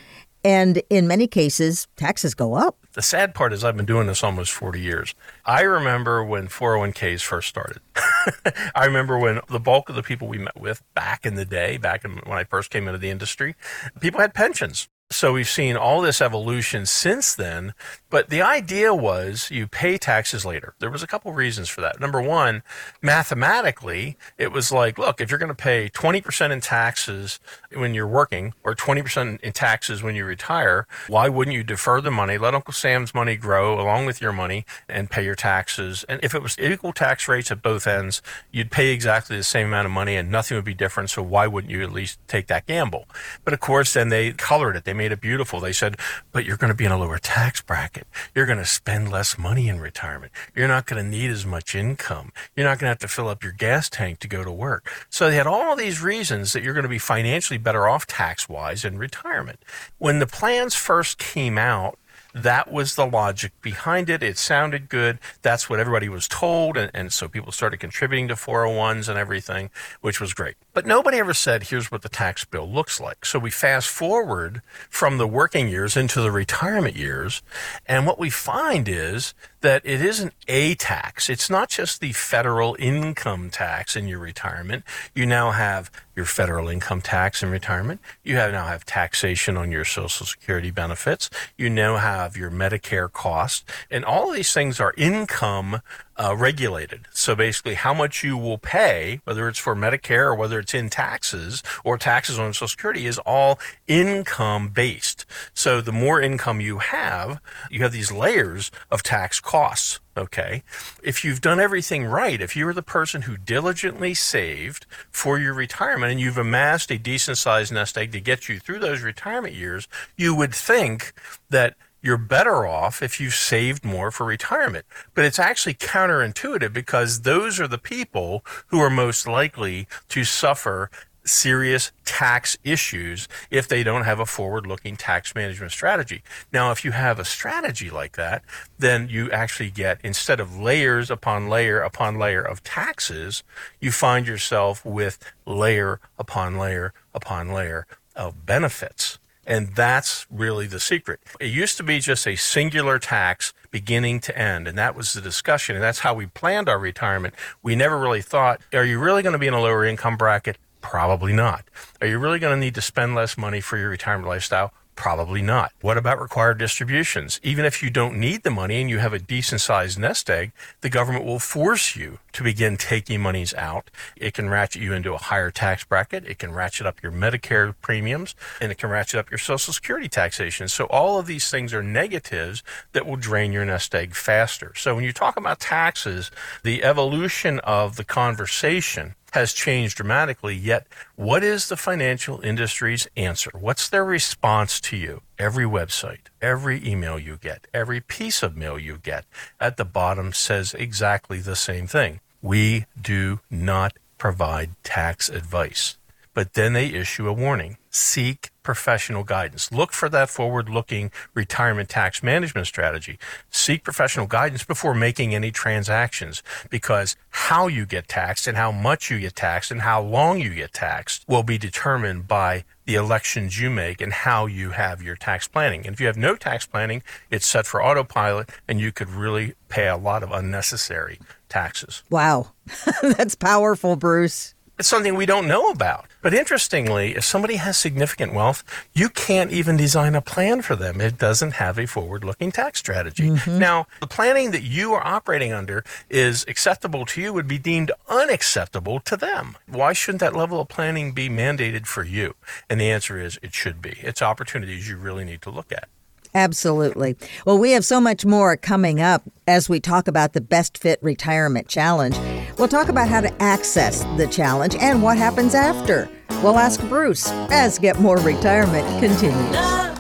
And 0.45 0.83
in 0.91 1.09
many 1.09 1.27
cases, 1.27 1.89
taxes 1.97 2.35
go 2.35 2.53
up. 2.53 2.77
The 2.93 3.01
sad 3.01 3.35
part 3.35 3.55
is 3.55 3.65
I've 3.65 3.79
been 3.79 3.87
doing 3.87 4.07
this 4.07 4.23
almost 4.23 4.53
40 4.53 4.83
years. 4.83 5.15
I 5.47 5.63
remember 5.63 6.23
when 6.23 6.49
401ks 6.49 7.23
first 7.23 7.49
started. 7.49 7.81
I 8.75 8.85
remember 8.85 9.19
when 9.19 9.41
the 9.49 9.59
bulk 9.59 9.89
of 9.89 9.95
the 9.95 10.03
people 10.03 10.29
we 10.29 10.37
met 10.37 10.61
with 10.61 10.83
back 10.93 11.25
in 11.25 11.37
the 11.37 11.47
day, 11.47 11.79
back 11.79 12.05
when 12.05 12.37
I 12.37 12.45
first 12.45 12.71
came 12.71 12.87
into 12.87 12.99
the 12.99 13.09
industry, 13.09 13.57
people 13.99 14.21
had 14.21 14.35
pensions. 14.35 14.89
So 15.11 15.33
we've 15.33 15.49
seen 15.49 15.77
all 15.77 16.01
this 16.01 16.21
evolution 16.21 16.87
since 16.87 17.35
then, 17.35 17.75
but 18.15 18.31
the 18.31 18.43
idea 18.43 18.95
was 18.95 19.51
you 19.51 19.67
pay 19.67 19.99
taxes 19.99 20.45
later. 20.45 20.77
There 20.79 20.89
was 20.89 21.03
a 21.03 21.07
couple 21.09 21.33
reasons 21.33 21.69
for 21.69 21.81
that. 21.81 21.99
Number 21.99 22.23
one, 22.23 22.63
mathematically, 23.03 24.17
it 24.39 24.53
was 24.53 24.71
like, 24.71 24.99
look, 24.99 25.21
if 25.21 25.33
you're 25.33 25.39
going 25.41 25.49
to 25.49 25.53
pay 25.53 25.89
20% 25.89 26.53
in 26.53 26.61
taxes 26.61 27.41
when 27.73 27.93
you're 27.93 28.07
working 28.07 28.55
or 28.63 28.77
20% 28.77 29.41
in 29.41 29.53
taxes 29.53 30.01
when 30.01 30.15
you 30.15 30.25
retire, 30.25 30.87
why 31.09 31.29
wouldn't 31.29 31.57
you 31.57 31.65
defer 31.65 32.01
the 32.01 32.13
money, 32.13 32.39
let 32.39 32.55
Uncle 32.55 32.73
Sam's 32.73 33.13
money 33.17 33.35
grow 33.35 33.81
along 33.81 34.07
with 34.07 34.21
your 34.21 34.33
money 34.33 34.65
and 34.89 35.11
pay 35.11 35.25
your 35.25 35.35
taxes? 35.35 36.05
And 36.09 36.21
if 36.23 36.37
it 36.37 36.41
was 36.41 36.57
equal 36.61 36.93
tax 36.93 37.27
rates 37.27 37.51
at 37.51 37.63
both 37.63 37.85
ends, 37.85 38.23
you'd 38.53 38.71
pay 38.71 38.93
exactly 38.93 39.37
the 39.37 39.43
same 39.43 39.67
amount 39.67 39.87
of 39.87 39.91
money 39.91 40.15
and 40.15 40.31
nothing 40.31 40.57
would 40.57 40.65
be 40.65 40.73
different. 40.73 41.11
So 41.11 41.21
why 41.21 41.49
wouldn't 41.49 41.73
you 41.73 41.83
at 41.83 41.91
least 41.91 42.21
take 42.29 42.47
that 42.47 42.67
gamble? 42.67 43.09
But 43.45 43.55
of 43.55 43.59
course, 43.59 43.93
then 43.93 44.09
they 44.09 44.31
colored 44.35 44.77
it. 44.77 44.85
They 44.85 44.95
made 44.95 45.11
it 45.11 45.21
beautiful. 45.21 45.59
They 45.59 45.73
said, 45.73 45.97
but 46.31 46.45
you're 46.45 46.57
going 46.57 46.71
to 46.71 46.77
be 46.77 46.85
in 46.85 46.93
a 46.93 46.97
lower 46.97 47.19
tax 47.19 47.61
bracket. 47.61 48.04
You're 48.35 48.47
going 48.47 48.59
to 48.59 48.65
spend 48.65 49.11
less 49.11 49.39
money 49.39 49.69
in 49.69 49.81
retirement. 49.81 50.33
You're 50.55 50.69
not 50.69 50.87
going 50.87 51.03
to 51.03 51.09
need 51.09 51.31
as 51.31 51.45
much 51.45 51.75
income. 51.75 52.33
You're 52.55 52.67
not 52.67 52.79
going 52.79 52.87
to 52.87 52.93
have 52.93 52.99
to 52.99 53.09
fill 53.09 53.29
up 53.29 53.43
your 53.43 53.53
gas 53.53 53.89
tank 53.89 54.19
to 54.21 54.29
go 54.29 54.45
to 54.45 54.53
work. 54.53 54.91
So 55.11 55.29
they 55.29 55.37
had 55.37 55.47
all 55.47 55.77
these 55.77 56.03
reasons 56.03 56.53
that 56.53 56.63
you're 56.63 56.75
going 56.75 56.85
to 56.85 56.89
be 56.89 56.99
financially 56.99 57.59
better 57.59 57.89
off 57.89 58.07
tax 58.07 58.49
wise 58.49 58.85
in 58.85 58.99
retirement. 58.99 59.61
When 59.99 60.19
the 60.19 60.27
plans 60.27 60.75
first 60.75 61.19
came 61.19 61.59
out, 61.59 61.99
that 62.35 62.71
was 62.71 62.97
the 62.97 63.07
logic 63.07 63.53
behind 63.63 64.11
it. 64.11 64.23
It 64.23 64.37
sounded 64.37 64.89
good. 64.89 65.19
That's 65.43 65.71
what 65.71 65.79
everybody 65.79 66.09
was 66.09 66.27
told. 66.27 66.77
And, 66.77 66.91
and 66.93 67.13
so 67.13 67.29
people 67.29 67.53
started 67.53 67.79
contributing 67.79 68.29
to 68.29 68.35
401s 68.35 69.09
and 69.09 69.17
everything, 69.17 69.71
which 70.01 70.21
was 70.21 70.35
great. 70.35 70.57
But 70.73 70.85
nobody 70.85 71.19
ever 71.19 71.33
said, 71.33 71.65
here's 71.65 71.93
what 71.93 72.03
the 72.03 72.09
tax 72.09 72.45
bill 72.45 72.69
looks 72.69 73.01
like. 73.01 73.25
So 73.25 73.39
we 73.39 73.51
fast 73.51 73.89
forward 73.89 74.63
from 74.91 75.19
the 75.19 75.29
working 75.29 75.69
years 75.69 75.97
into 75.97 76.21
the 76.21 76.33
retirement 76.33 76.97
years. 76.97 77.41
And 77.87 78.05
what 78.05 78.19
we 78.19 78.31
find 78.31 78.89
is 78.89 79.33
that 79.65 79.81
it 79.83 80.03
isn't 80.03 80.35
a 80.47 80.75
tax. 80.75 81.31
It's 81.31 81.49
not 81.49 81.71
just 81.71 82.03
the 82.03 82.13
federal 82.13 82.77
income 82.79 83.49
tax 83.49 83.97
in 83.97 84.07
your 84.07 84.19
retirement. 84.19 84.85
You 85.15 85.25
now 85.25 85.53
have 85.53 85.91
your 86.15 86.27
federal 86.27 86.69
income 86.69 87.01
tax 87.01 87.43
in 87.43 87.49
retirement. 87.49 88.03
You 88.23 88.37
have 88.37 88.53
now 88.53 88.67
have 88.67 88.85
taxation 88.85 89.57
on 89.57 89.73
your 89.73 89.87
social 89.87 90.27
security 90.27 90.71
benefits. 90.71 91.31
You 91.57 91.71
now 91.71 91.97
have 91.97 92.37
your 92.37 92.51
Medicare 92.51 93.11
costs 93.11 93.65
and 93.91 94.05
all 94.05 94.29
of 94.29 94.37
these 94.37 94.53
things 94.53 94.81
are 94.81 94.93
income 94.99 95.81
uh, 96.17 96.35
regulated. 96.37 97.07
So 97.13 97.35
basically, 97.35 97.75
how 97.75 97.95
much 97.95 98.23
you 98.23 98.37
will 98.37 98.59
pay, 98.59 99.21
whether 99.25 99.49
it's 99.49 99.59
for 99.59 99.75
Medicare 99.75 100.27
or 100.27 100.35
whether 100.35 100.59
it's 100.59 100.75
in 100.75 100.91
taxes 100.91 101.63
or 101.85 101.99
taxes 101.99 102.39
on 102.39 102.53
Social 102.53 102.69
Security, 102.69 103.07
is 103.07 103.19
all 103.19 103.59
income 103.87 104.69
based. 104.69 105.27
So 105.55 105.81
the 105.81 105.93
more 105.93 106.21
income 106.21 106.61
you 106.61 106.79
have, 106.79 107.41
you 107.71 107.83
have 107.83 107.93
these 107.93 108.13
layers 108.13 108.71
of 108.91 109.03
tax 109.03 109.41
costs. 109.41 110.01
Okay. 110.17 110.63
If 111.03 111.25
you've 111.25 111.41
done 111.41 111.59
everything 111.59 112.05
right, 112.05 112.41
if 112.41 112.55
you 112.55 112.69
are 112.69 112.73
the 112.73 112.83
person 112.83 113.23
who 113.23 113.37
diligently 113.37 114.15
saved 114.15 114.87
for 115.11 115.41
your 115.41 115.55
retirement 115.55 116.13
and 116.13 116.21
you've 116.21 116.39
amassed 116.39 116.93
a 116.93 116.99
decent 116.99 117.37
sized 117.37 117.73
nest 117.73 117.99
egg 117.99 118.13
to 118.13 118.21
get 118.21 118.49
you 118.49 118.61
through 118.61 118.79
those 118.79 119.03
retirement 119.03 119.55
years, 119.55 119.89
you 120.17 120.33
would 120.35 120.55
think 120.55 121.13
that 121.51 121.75
you're 122.05 122.19
better 122.19 122.67
off 122.67 123.03
if 123.03 123.19
you've 123.19 123.35
saved 123.35 123.83
more 123.83 124.11
for 124.11 124.27
retirement. 124.27 124.85
But 125.15 125.25
it's 125.25 125.39
actually 125.39 125.75
counterintuitive 125.75 126.73
because 126.73 127.23
those 127.23 127.59
are 127.59 127.67
the 127.67 127.79
people 127.79 128.45
who 128.67 128.79
are 128.79 128.91
most 128.91 129.27
likely 129.27 129.89
to 130.11 130.23
suffer 130.23 130.91
serious 131.25 131.93
tax 132.05 132.59
issues 132.63 133.27
if 133.51 133.67
they 133.67 133.83
don't 133.83 134.05
have 134.05 134.21
a 134.21 134.27
forward 134.27 134.67
looking 134.67 134.97
tax 134.97 135.35
management 135.35 135.73
strategy. 135.73 136.23
Now, 136.53 136.71
if 136.73 136.85
you 136.85 136.91
have 136.91 137.19
a 137.19 137.25
strategy 137.25 137.89
like 137.89 138.17
that, 138.17 138.43
then 138.79 139.09
you 139.09 139.31
actually 139.31 139.71
get, 139.71 139.99
instead 140.05 140.41
of 140.41 140.59
layers 140.59 141.11
upon 141.11 141.49
layer 141.49 141.81
upon 141.81 142.19
layer 142.19 142.43
of 142.43 142.63
taxes, 142.63 143.43
you 143.81 143.91
find 143.91 144.27
yourself 144.27 144.85
with 144.85 145.19
layer 145.47 146.01
upon 146.19 146.59
layer 146.59 146.93
upon 147.15 147.51
layer 147.51 147.87
of 148.15 148.45
benefits. 148.45 149.19
And 149.47 149.75
that's 149.75 150.27
really 150.31 150.67
the 150.67 150.81
secret. 150.81 151.21
It 151.41 151.51
used 151.51 151.77
to 151.77 151.83
be 151.83 151.99
just 152.01 152.27
a 152.27 152.37
singular 152.37 152.99
tax 152.99 153.53
beginning 153.71 154.21
to 154.21 154.39
end. 154.39 154.67
And 154.67 154.79
that 154.79 154.95
was 154.95 155.13
the 155.13 155.21
discussion. 155.21 155.77
And 155.77 155.83
that's 155.83 156.01
how 156.01 156.15
we 156.15 156.27
planned 156.27 156.69
our 156.69 156.79
retirement. 156.79 157.35
We 157.63 157.77
never 157.77 157.99
really 157.99 158.23
thought, 158.23 158.61
are 158.73 158.85
you 158.85 158.99
really 158.99 159.23
going 159.23 159.35
to 159.35 159.39
be 159.39 159.47
in 159.47 159.55
a 159.55 159.61
lower 159.61 159.85
income 159.85 160.17
bracket? 160.17 160.59
Probably 160.81 161.33
not. 161.33 161.65
Are 162.01 162.07
you 162.07 162.19
really 162.19 162.39
going 162.39 162.55
to 162.55 162.61
need 162.61 162.75
to 162.75 162.83
spend 162.83 163.15
less 163.15 163.37
money 163.39 163.61
for 163.61 163.79
your 163.79 163.89
retirement 163.89 164.29
lifestyle? 164.29 164.73
Probably 164.97 165.43
not. 165.43 165.73
What 165.81 165.99
about 165.99 166.21
required 166.21 166.59
distributions? 166.59 167.41
Even 167.43 167.65
if 167.65 167.83
you 167.83 167.91
don't 167.91 168.19
need 168.19 168.43
the 168.43 168.51
money 168.51 168.81
and 168.81 168.89
you 168.89 168.99
have 168.99 169.13
a 169.13 169.19
decent 169.19 169.61
sized 169.61 169.99
nest 169.99 170.31
egg, 170.31 170.53
the 170.83 170.89
government 170.89 171.25
will 171.25 171.41
force 171.41 171.97
you 171.97 172.21
to 172.33 172.45
begin 172.45 172.77
taking 172.77 173.21
monies 173.21 173.53
out. 173.55 173.91
It 174.17 174.35
can 174.35 174.49
ratchet 174.49 174.81
you 174.81 174.93
into 174.93 175.13
a 175.13 175.19
higher 175.19 175.51
tax 175.51 175.85
bracket. 175.85 176.25
It 176.27 176.39
can 176.39 176.53
ratchet 176.53 176.87
up 176.87 177.03
your 177.03 177.13
Medicare 177.13 177.75
premiums 177.83 178.35
and 178.61 178.71
it 178.71 178.79
can 178.79 178.89
ratchet 178.89 179.19
up 179.19 179.31
your 179.31 179.39
Social 179.39 179.73
Security 179.73 180.09
taxation. 180.09 180.69
So 180.69 180.85
all 180.87 181.19
of 181.19 181.27
these 181.27 181.51
things 181.51 181.75
are 181.75 181.83
negatives 181.83 182.63
that 182.93 183.05
will 183.05 183.17
drain 183.17 183.53
your 183.53 183.65
nest 183.65 183.95
egg 183.95 184.15
faster. 184.15 184.73
So 184.77 184.95
when 184.95 185.05
you 185.05 185.13
talk 185.13 185.37
about 185.37 185.59
taxes, 185.61 186.31
the 186.63 186.85
evolution 186.85 187.59
of 187.61 187.97
the 187.97 188.05
conversation 188.05 189.15
has 189.35 189.53
changed 189.53 189.97
dramatically. 189.97 190.55
Yet, 190.55 190.87
what 191.17 191.45
is 191.45 191.69
the 191.69 191.77
financial 191.77 192.41
industry's 192.41 193.09
answer? 193.17 193.51
What's 193.53 193.89
their 193.89 194.05
response 194.05 194.81
to 194.83 194.97
you? 194.97 195.23
Every 195.39 195.65
website, 195.65 196.27
every 196.41 196.87
email 196.89 197.19
you 197.19 197.37
get, 197.37 197.67
every 197.75 198.01
piece 198.01 198.43
of 198.43 198.57
mail 198.57 198.79
you 198.79 198.97
get 198.97 199.25
at 199.61 199.77
the 199.77 199.85
bottom 199.85 200.33
says 200.33 200.73
exactly 200.75 201.39
the 201.39 201.57
same 201.57 201.87
thing. 201.89 202.21
We 202.43 202.87
do 203.01 203.41
not 203.51 203.93
provide 204.19 204.71
tax 204.85 205.29
advice. 205.29 205.99
But 206.33 206.55
then 206.55 206.73
they 206.73 206.87
issue 206.87 207.29
a 207.29 207.33
warning 207.33 207.77
seek 207.91 208.51
professional 208.65 209.23
guidance. 209.23 209.71
Look 209.71 209.93
for 209.93 210.09
that 210.09 210.29
forward 210.29 210.69
looking 210.69 211.13
retirement 211.35 211.89
tax 211.89 212.23
management 212.23 212.67
strategy. 212.67 213.19
Seek 213.51 213.85
professional 213.85 214.27
guidance 214.27 214.65
before 214.65 214.95
making 214.95 215.35
any 215.35 215.53
transactions 215.53 216.43
because 216.71 217.15
how 217.31 217.69
you 217.69 217.87
get 217.87 218.09
taxed 218.09 218.49
and 218.49 218.57
how 218.57 218.73
much 218.73 219.11
you 219.11 219.21
get 219.21 219.37
taxed 219.37 219.71
and 219.71 219.83
how 219.83 220.03
long 220.03 220.41
you 220.41 220.53
get 220.55 220.73
taxed 220.73 221.25
will 221.29 221.45
be 221.45 221.59
determined 221.59 222.27
by 222.27 222.65
the 222.87 222.95
elections 222.95 223.61
you 223.61 223.71
make 223.71 224.01
and 224.01 224.13
how 224.13 224.47
you 224.47 224.71
have 224.71 225.03
your 225.03 225.17
tax 225.17 225.47
planning. 225.49 225.87
And 225.87 225.95
if 225.95 226.01
you 226.01 226.07
have 226.07 226.17
no 226.17 226.37
tax 226.37 226.67
planning, 226.67 227.03
it's 227.31 227.47
set 227.47 227.67
for 227.67 227.83
autopilot 227.83 228.51
and 228.69 228.81
you 228.81 228.93
could 228.93 229.11
really 229.11 229.55
pay 229.69 229.89
a 229.89 229.97
lot 229.97 230.23
of 230.23 230.33
unnecessary 230.33 231.19
taxes. 231.49 232.03
Wow. 232.11 232.53
That's 233.03 233.35
powerful, 233.35 233.97
Bruce. 233.97 234.54
It's 234.77 234.89
something 234.89 235.15
we 235.15 235.25
don't 235.25 235.47
know 235.47 235.71
about. 235.71 236.07
But 236.21 236.35
interestingly, 236.35 237.15
if 237.15 237.25
somebody 237.25 237.57
has 237.57 237.77
significant 237.77 238.35
wealth, 238.35 238.65
you 238.93 239.09
can't 239.09 239.53
even 239.53 239.77
design 239.77 240.17
a 240.17 240.21
plan 240.21 240.63
for 240.63 240.75
them. 240.75 241.01
It 241.01 241.17
doesn't 241.17 241.53
have 241.53 241.79
a 241.79 241.87
forward 241.87 242.25
looking 242.25 242.51
tax 242.51 242.81
strategy. 242.81 243.29
Mm-hmm. 243.29 243.59
Now, 243.59 243.87
the 244.01 244.09
planning 244.09 244.51
that 244.51 244.63
you 244.63 244.93
are 244.95 245.07
operating 245.07 245.53
under 245.53 245.85
is 246.11 246.45
acceptable 246.49 247.07
to 247.07 247.21
you 247.21 247.33
would 247.33 247.47
be 247.47 247.59
deemed 247.59 247.93
unacceptable 248.09 248.99
to 249.01 249.17
them. 249.17 249.57
Why 249.69 249.93
shouldn't 249.93 250.21
that 250.21 250.35
level 250.35 250.61
of 250.61 250.69
planning 250.69 251.13
be 251.13 251.29
mandated 251.29 251.87
for 251.87 252.03
you? 252.03 252.35
And 252.69 252.81
the 252.81 252.91
answer 252.91 253.21
is 253.21 253.39
it 253.43 253.55
should 253.55 253.81
be. 253.81 253.99
It's 254.01 254.23
opportunities 254.23 254.89
you 254.89 254.97
really 254.97 255.25
need 255.25 255.43
to 255.43 255.51
look 255.51 255.71
at. 255.71 255.89
Absolutely. 256.35 257.17
Well, 257.47 257.59
we 257.59 257.71
have 257.73 257.85
so 257.85 258.01
much 258.01 258.27
more 258.27 258.57
coming 258.57 259.01
up 259.01 259.23
as 259.47 259.69
we 259.69 259.79
talk 259.79 260.09
about 260.09 260.33
the 260.33 260.41
Best 260.41 260.77
Fit 260.79 260.99
Retirement 261.01 261.69
Challenge. 261.69 262.17
We'll 262.59 262.69
talk 262.69 262.89
about 262.89 263.09
how 263.09 263.21
to 263.21 263.43
access 263.43 264.03
the 264.17 264.27
challenge 264.27 264.75
and 264.75 265.01
what 265.03 265.17
happens 265.17 265.55
after. 265.55 266.09
We'll 266.43 266.59
ask 266.59 266.81
Bruce 266.89 267.31
as 267.51 267.79
Get 267.79 268.01
More 268.01 268.17
Retirement 268.19 268.87
continues. 269.01 269.53
Love, 269.53 269.99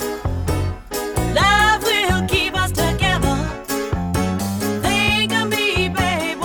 love 1.34 1.82
will 1.84 2.26
keep 2.26 2.54
us 2.56 2.70
together. 2.72 3.30
Me, 5.48 5.88
babe, 5.88 6.38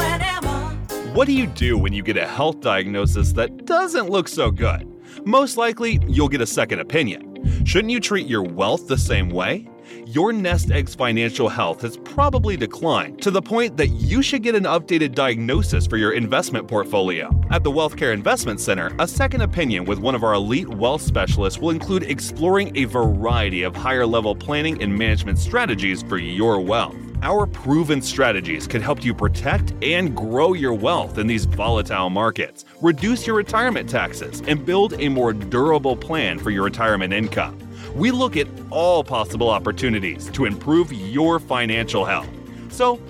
what 1.15 1.25
do 1.25 1.33
you 1.33 1.47
do 1.47 1.77
when 1.79 1.93
you 1.93 2.03
get 2.03 2.15
a 2.15 2.27
health 2.27 2.59
diagnosis 2.61 3.33
that 3.33 3.65
doesn't 3.65 4.09
look 4.09 4.27
so 4.27 4.51
good? 4.51 4.87
Most 5.25 5.57
likely, 5.57 5.99
you'll 6.07 6.29
get 6.29 6.41
a 6.41 6.47
second 6.47 6.79
opinion. 6.79 7.25
Shouldn't 7.65 7.91
you 7.91 7.99
treat 7.99 8.27
your 8.27 8.43
wealth 8.43 8.87
the 8.87 8.97
same 8.97 9.29
way? 9.29 9.67
Your 10.05 10.33
nest 10.33 10.71
egg's 10.71 10.95
financial 10.95 11.49
health 11.49 11.81
has 11.81 11.97
probably 11.97 12.57
declined 12.57 13.21
to 13.21 13.31
the 13.31 13.41
point 13.41 13.77
that 13.77 13.87
you 13.87 14.21
should 14.21 14.43
get 14.43 14.55
an 14.55 14.63
updated 14.63 15.13
diagnosis 15.13 15.85
for 15.85 15.97
your 15.97 16.13
investment 16.13 16.67
portfolio. 16.67 17.29
At 17.51 17.63
the 17.63 17.71
Wealthcare 17.71 18.13
Investment 18.13 18.59
Center, 18.59 18.95
a 18.99 19.07
second 19.07 19.41
opinion 19.41 19.85
with 19.85 19.99
one 19.99 20.15
of 20.15 20.23
our 20.23 20.33
elite 20.33 20.69
wealth 20.69 21.01
specialists 21.01 21.59
will 21.59 21.69
include 21.69 22.03
exploring 22.03 22.75
a 22.75 22.85
variety 22.85 23.63
of 23.63 23.75
higher 23.75 24.05
level 24.05 24.35
planning 24.35 24.81
and 24.81 24.97
management 24.97 25.39
strategies 25.39 26.03
for 26.03 26.17
your 26.17 26.59
wealth. 26.59 26.95
Our 27.21 27.45
proven 27.45 28.01
strategies 28.01 28.65
can 28.65 28.81
help 28.81 29.03
you 29.03 29.13
protect 29.13 29.73
and 29.83 30.15
grow 30.15 30.53
your 30.53 30.73
wealth 30.73 31.17
in 31.17 31.27
these 31.27 31.45
volatile 31.45 32.09
markets, 32.09 32.63
reduce 32.81 33.27
your 33.27 33.35
retirement 33.35 33.89
taxes, 33.89 34.41
and 34.47 34.65
build 34.65 34.93
a 34.99 35.09
more 35.09 35.33
durable 35.33 35.97
plan 35.97 36.39
for 36.39 36.49
your 36.49 36.63
retirement 36.63 37.13
income 37.13 37.68
we 37.95 38.11
look 38.11 38.37
at 38.37 38.47
all 38.69 39.03
possible 39.03 39.49
opportunities 39.49 40.29
to 40.31 40.45
improve 40.45 40.91
your 40.91 41.39
financial 41.39 42.05
health. 42.05 42.29
So, 42.69 43.01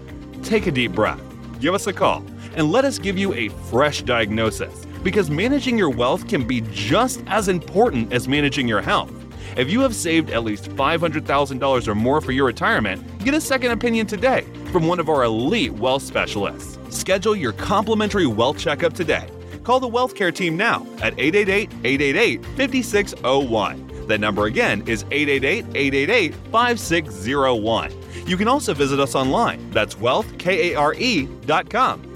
take 0.43 0.67
a 0.67 0.71
deep 0.71 0.93
breath, 0.93 1.21
give 1.59 1.73
us 1.73 1.87
a 1.87 1.93
call, 1.93 2.23
and 2.55 2.71
let 2.71 2.85
us 2.85 2.99
give 2.99 3.17
you 3.17 3.33
a 3.33 3.49
fresh 3.69 4.01
diagnosis 4.03 4.85
because 5.03 5.29
managing 5.29 5.77
your 5.77 5.89
wealth 5.89 6.27
can 6.27 6.45
be 6.45 6.61
just 6.71 7.23
as 7.27 7.47
important 7.47 8.11
as 8.11 8.27
managing 8.27 8.67
your 8.67 8.81
health. 8.81 9.11
If 9.57 9.69
you 9.69 9.81
have 9.81 9.95
saved 9.95 10.29
at 10.29 10.43
least 10.43 10.69
$500,000 10.69 11.87
or 11.87 11.95
more 11.95 12.21
for 12.21 12.31
your 12.31 12.45
retirement, 12.45 13.23
get 13.23 13.33
a 13.33 13.41
second 13.41 13.71
opinion 13.71 14.07
today 14.07 14.45
from 14.71 14.87
one 14.87 14.99
of 14.99 15.09
our 15.09 15.23
elite 15.23 15.73
wealth 15.73 16.03
specialists. 16.03 16.77
Schedule 16.89 17.35
your 17.35 17.53
complimentary 17.53 18.27
wealth 18.27 18.57
checkup 18.57 18.93
today. 18.93 19.29
Call 19.63 19.79
the 19.79 19.87
Wealth 19.87 20.15
Care 20.15 20.31
team 20.31 20.55
now 20.55 20.85
at 21.01 21.13
888 21.19 21.69
888 21.83 22.45
5601 22.45 23.88
that 24.09 24.19
number 24.19 24.45
again 24.45 24.81
is 24.87 25.03
888 25.11 25.65
888 25.75 26.35
5601. 26.51 28.27
You 28.27 28.37
can 28.37 28.47
also 28.47 28.73
visit 28.73 28.99
us 28.99 29.15
online. 29.15 29.71
That's 29.71 29.95
wealthkare.com. 29.95 32.09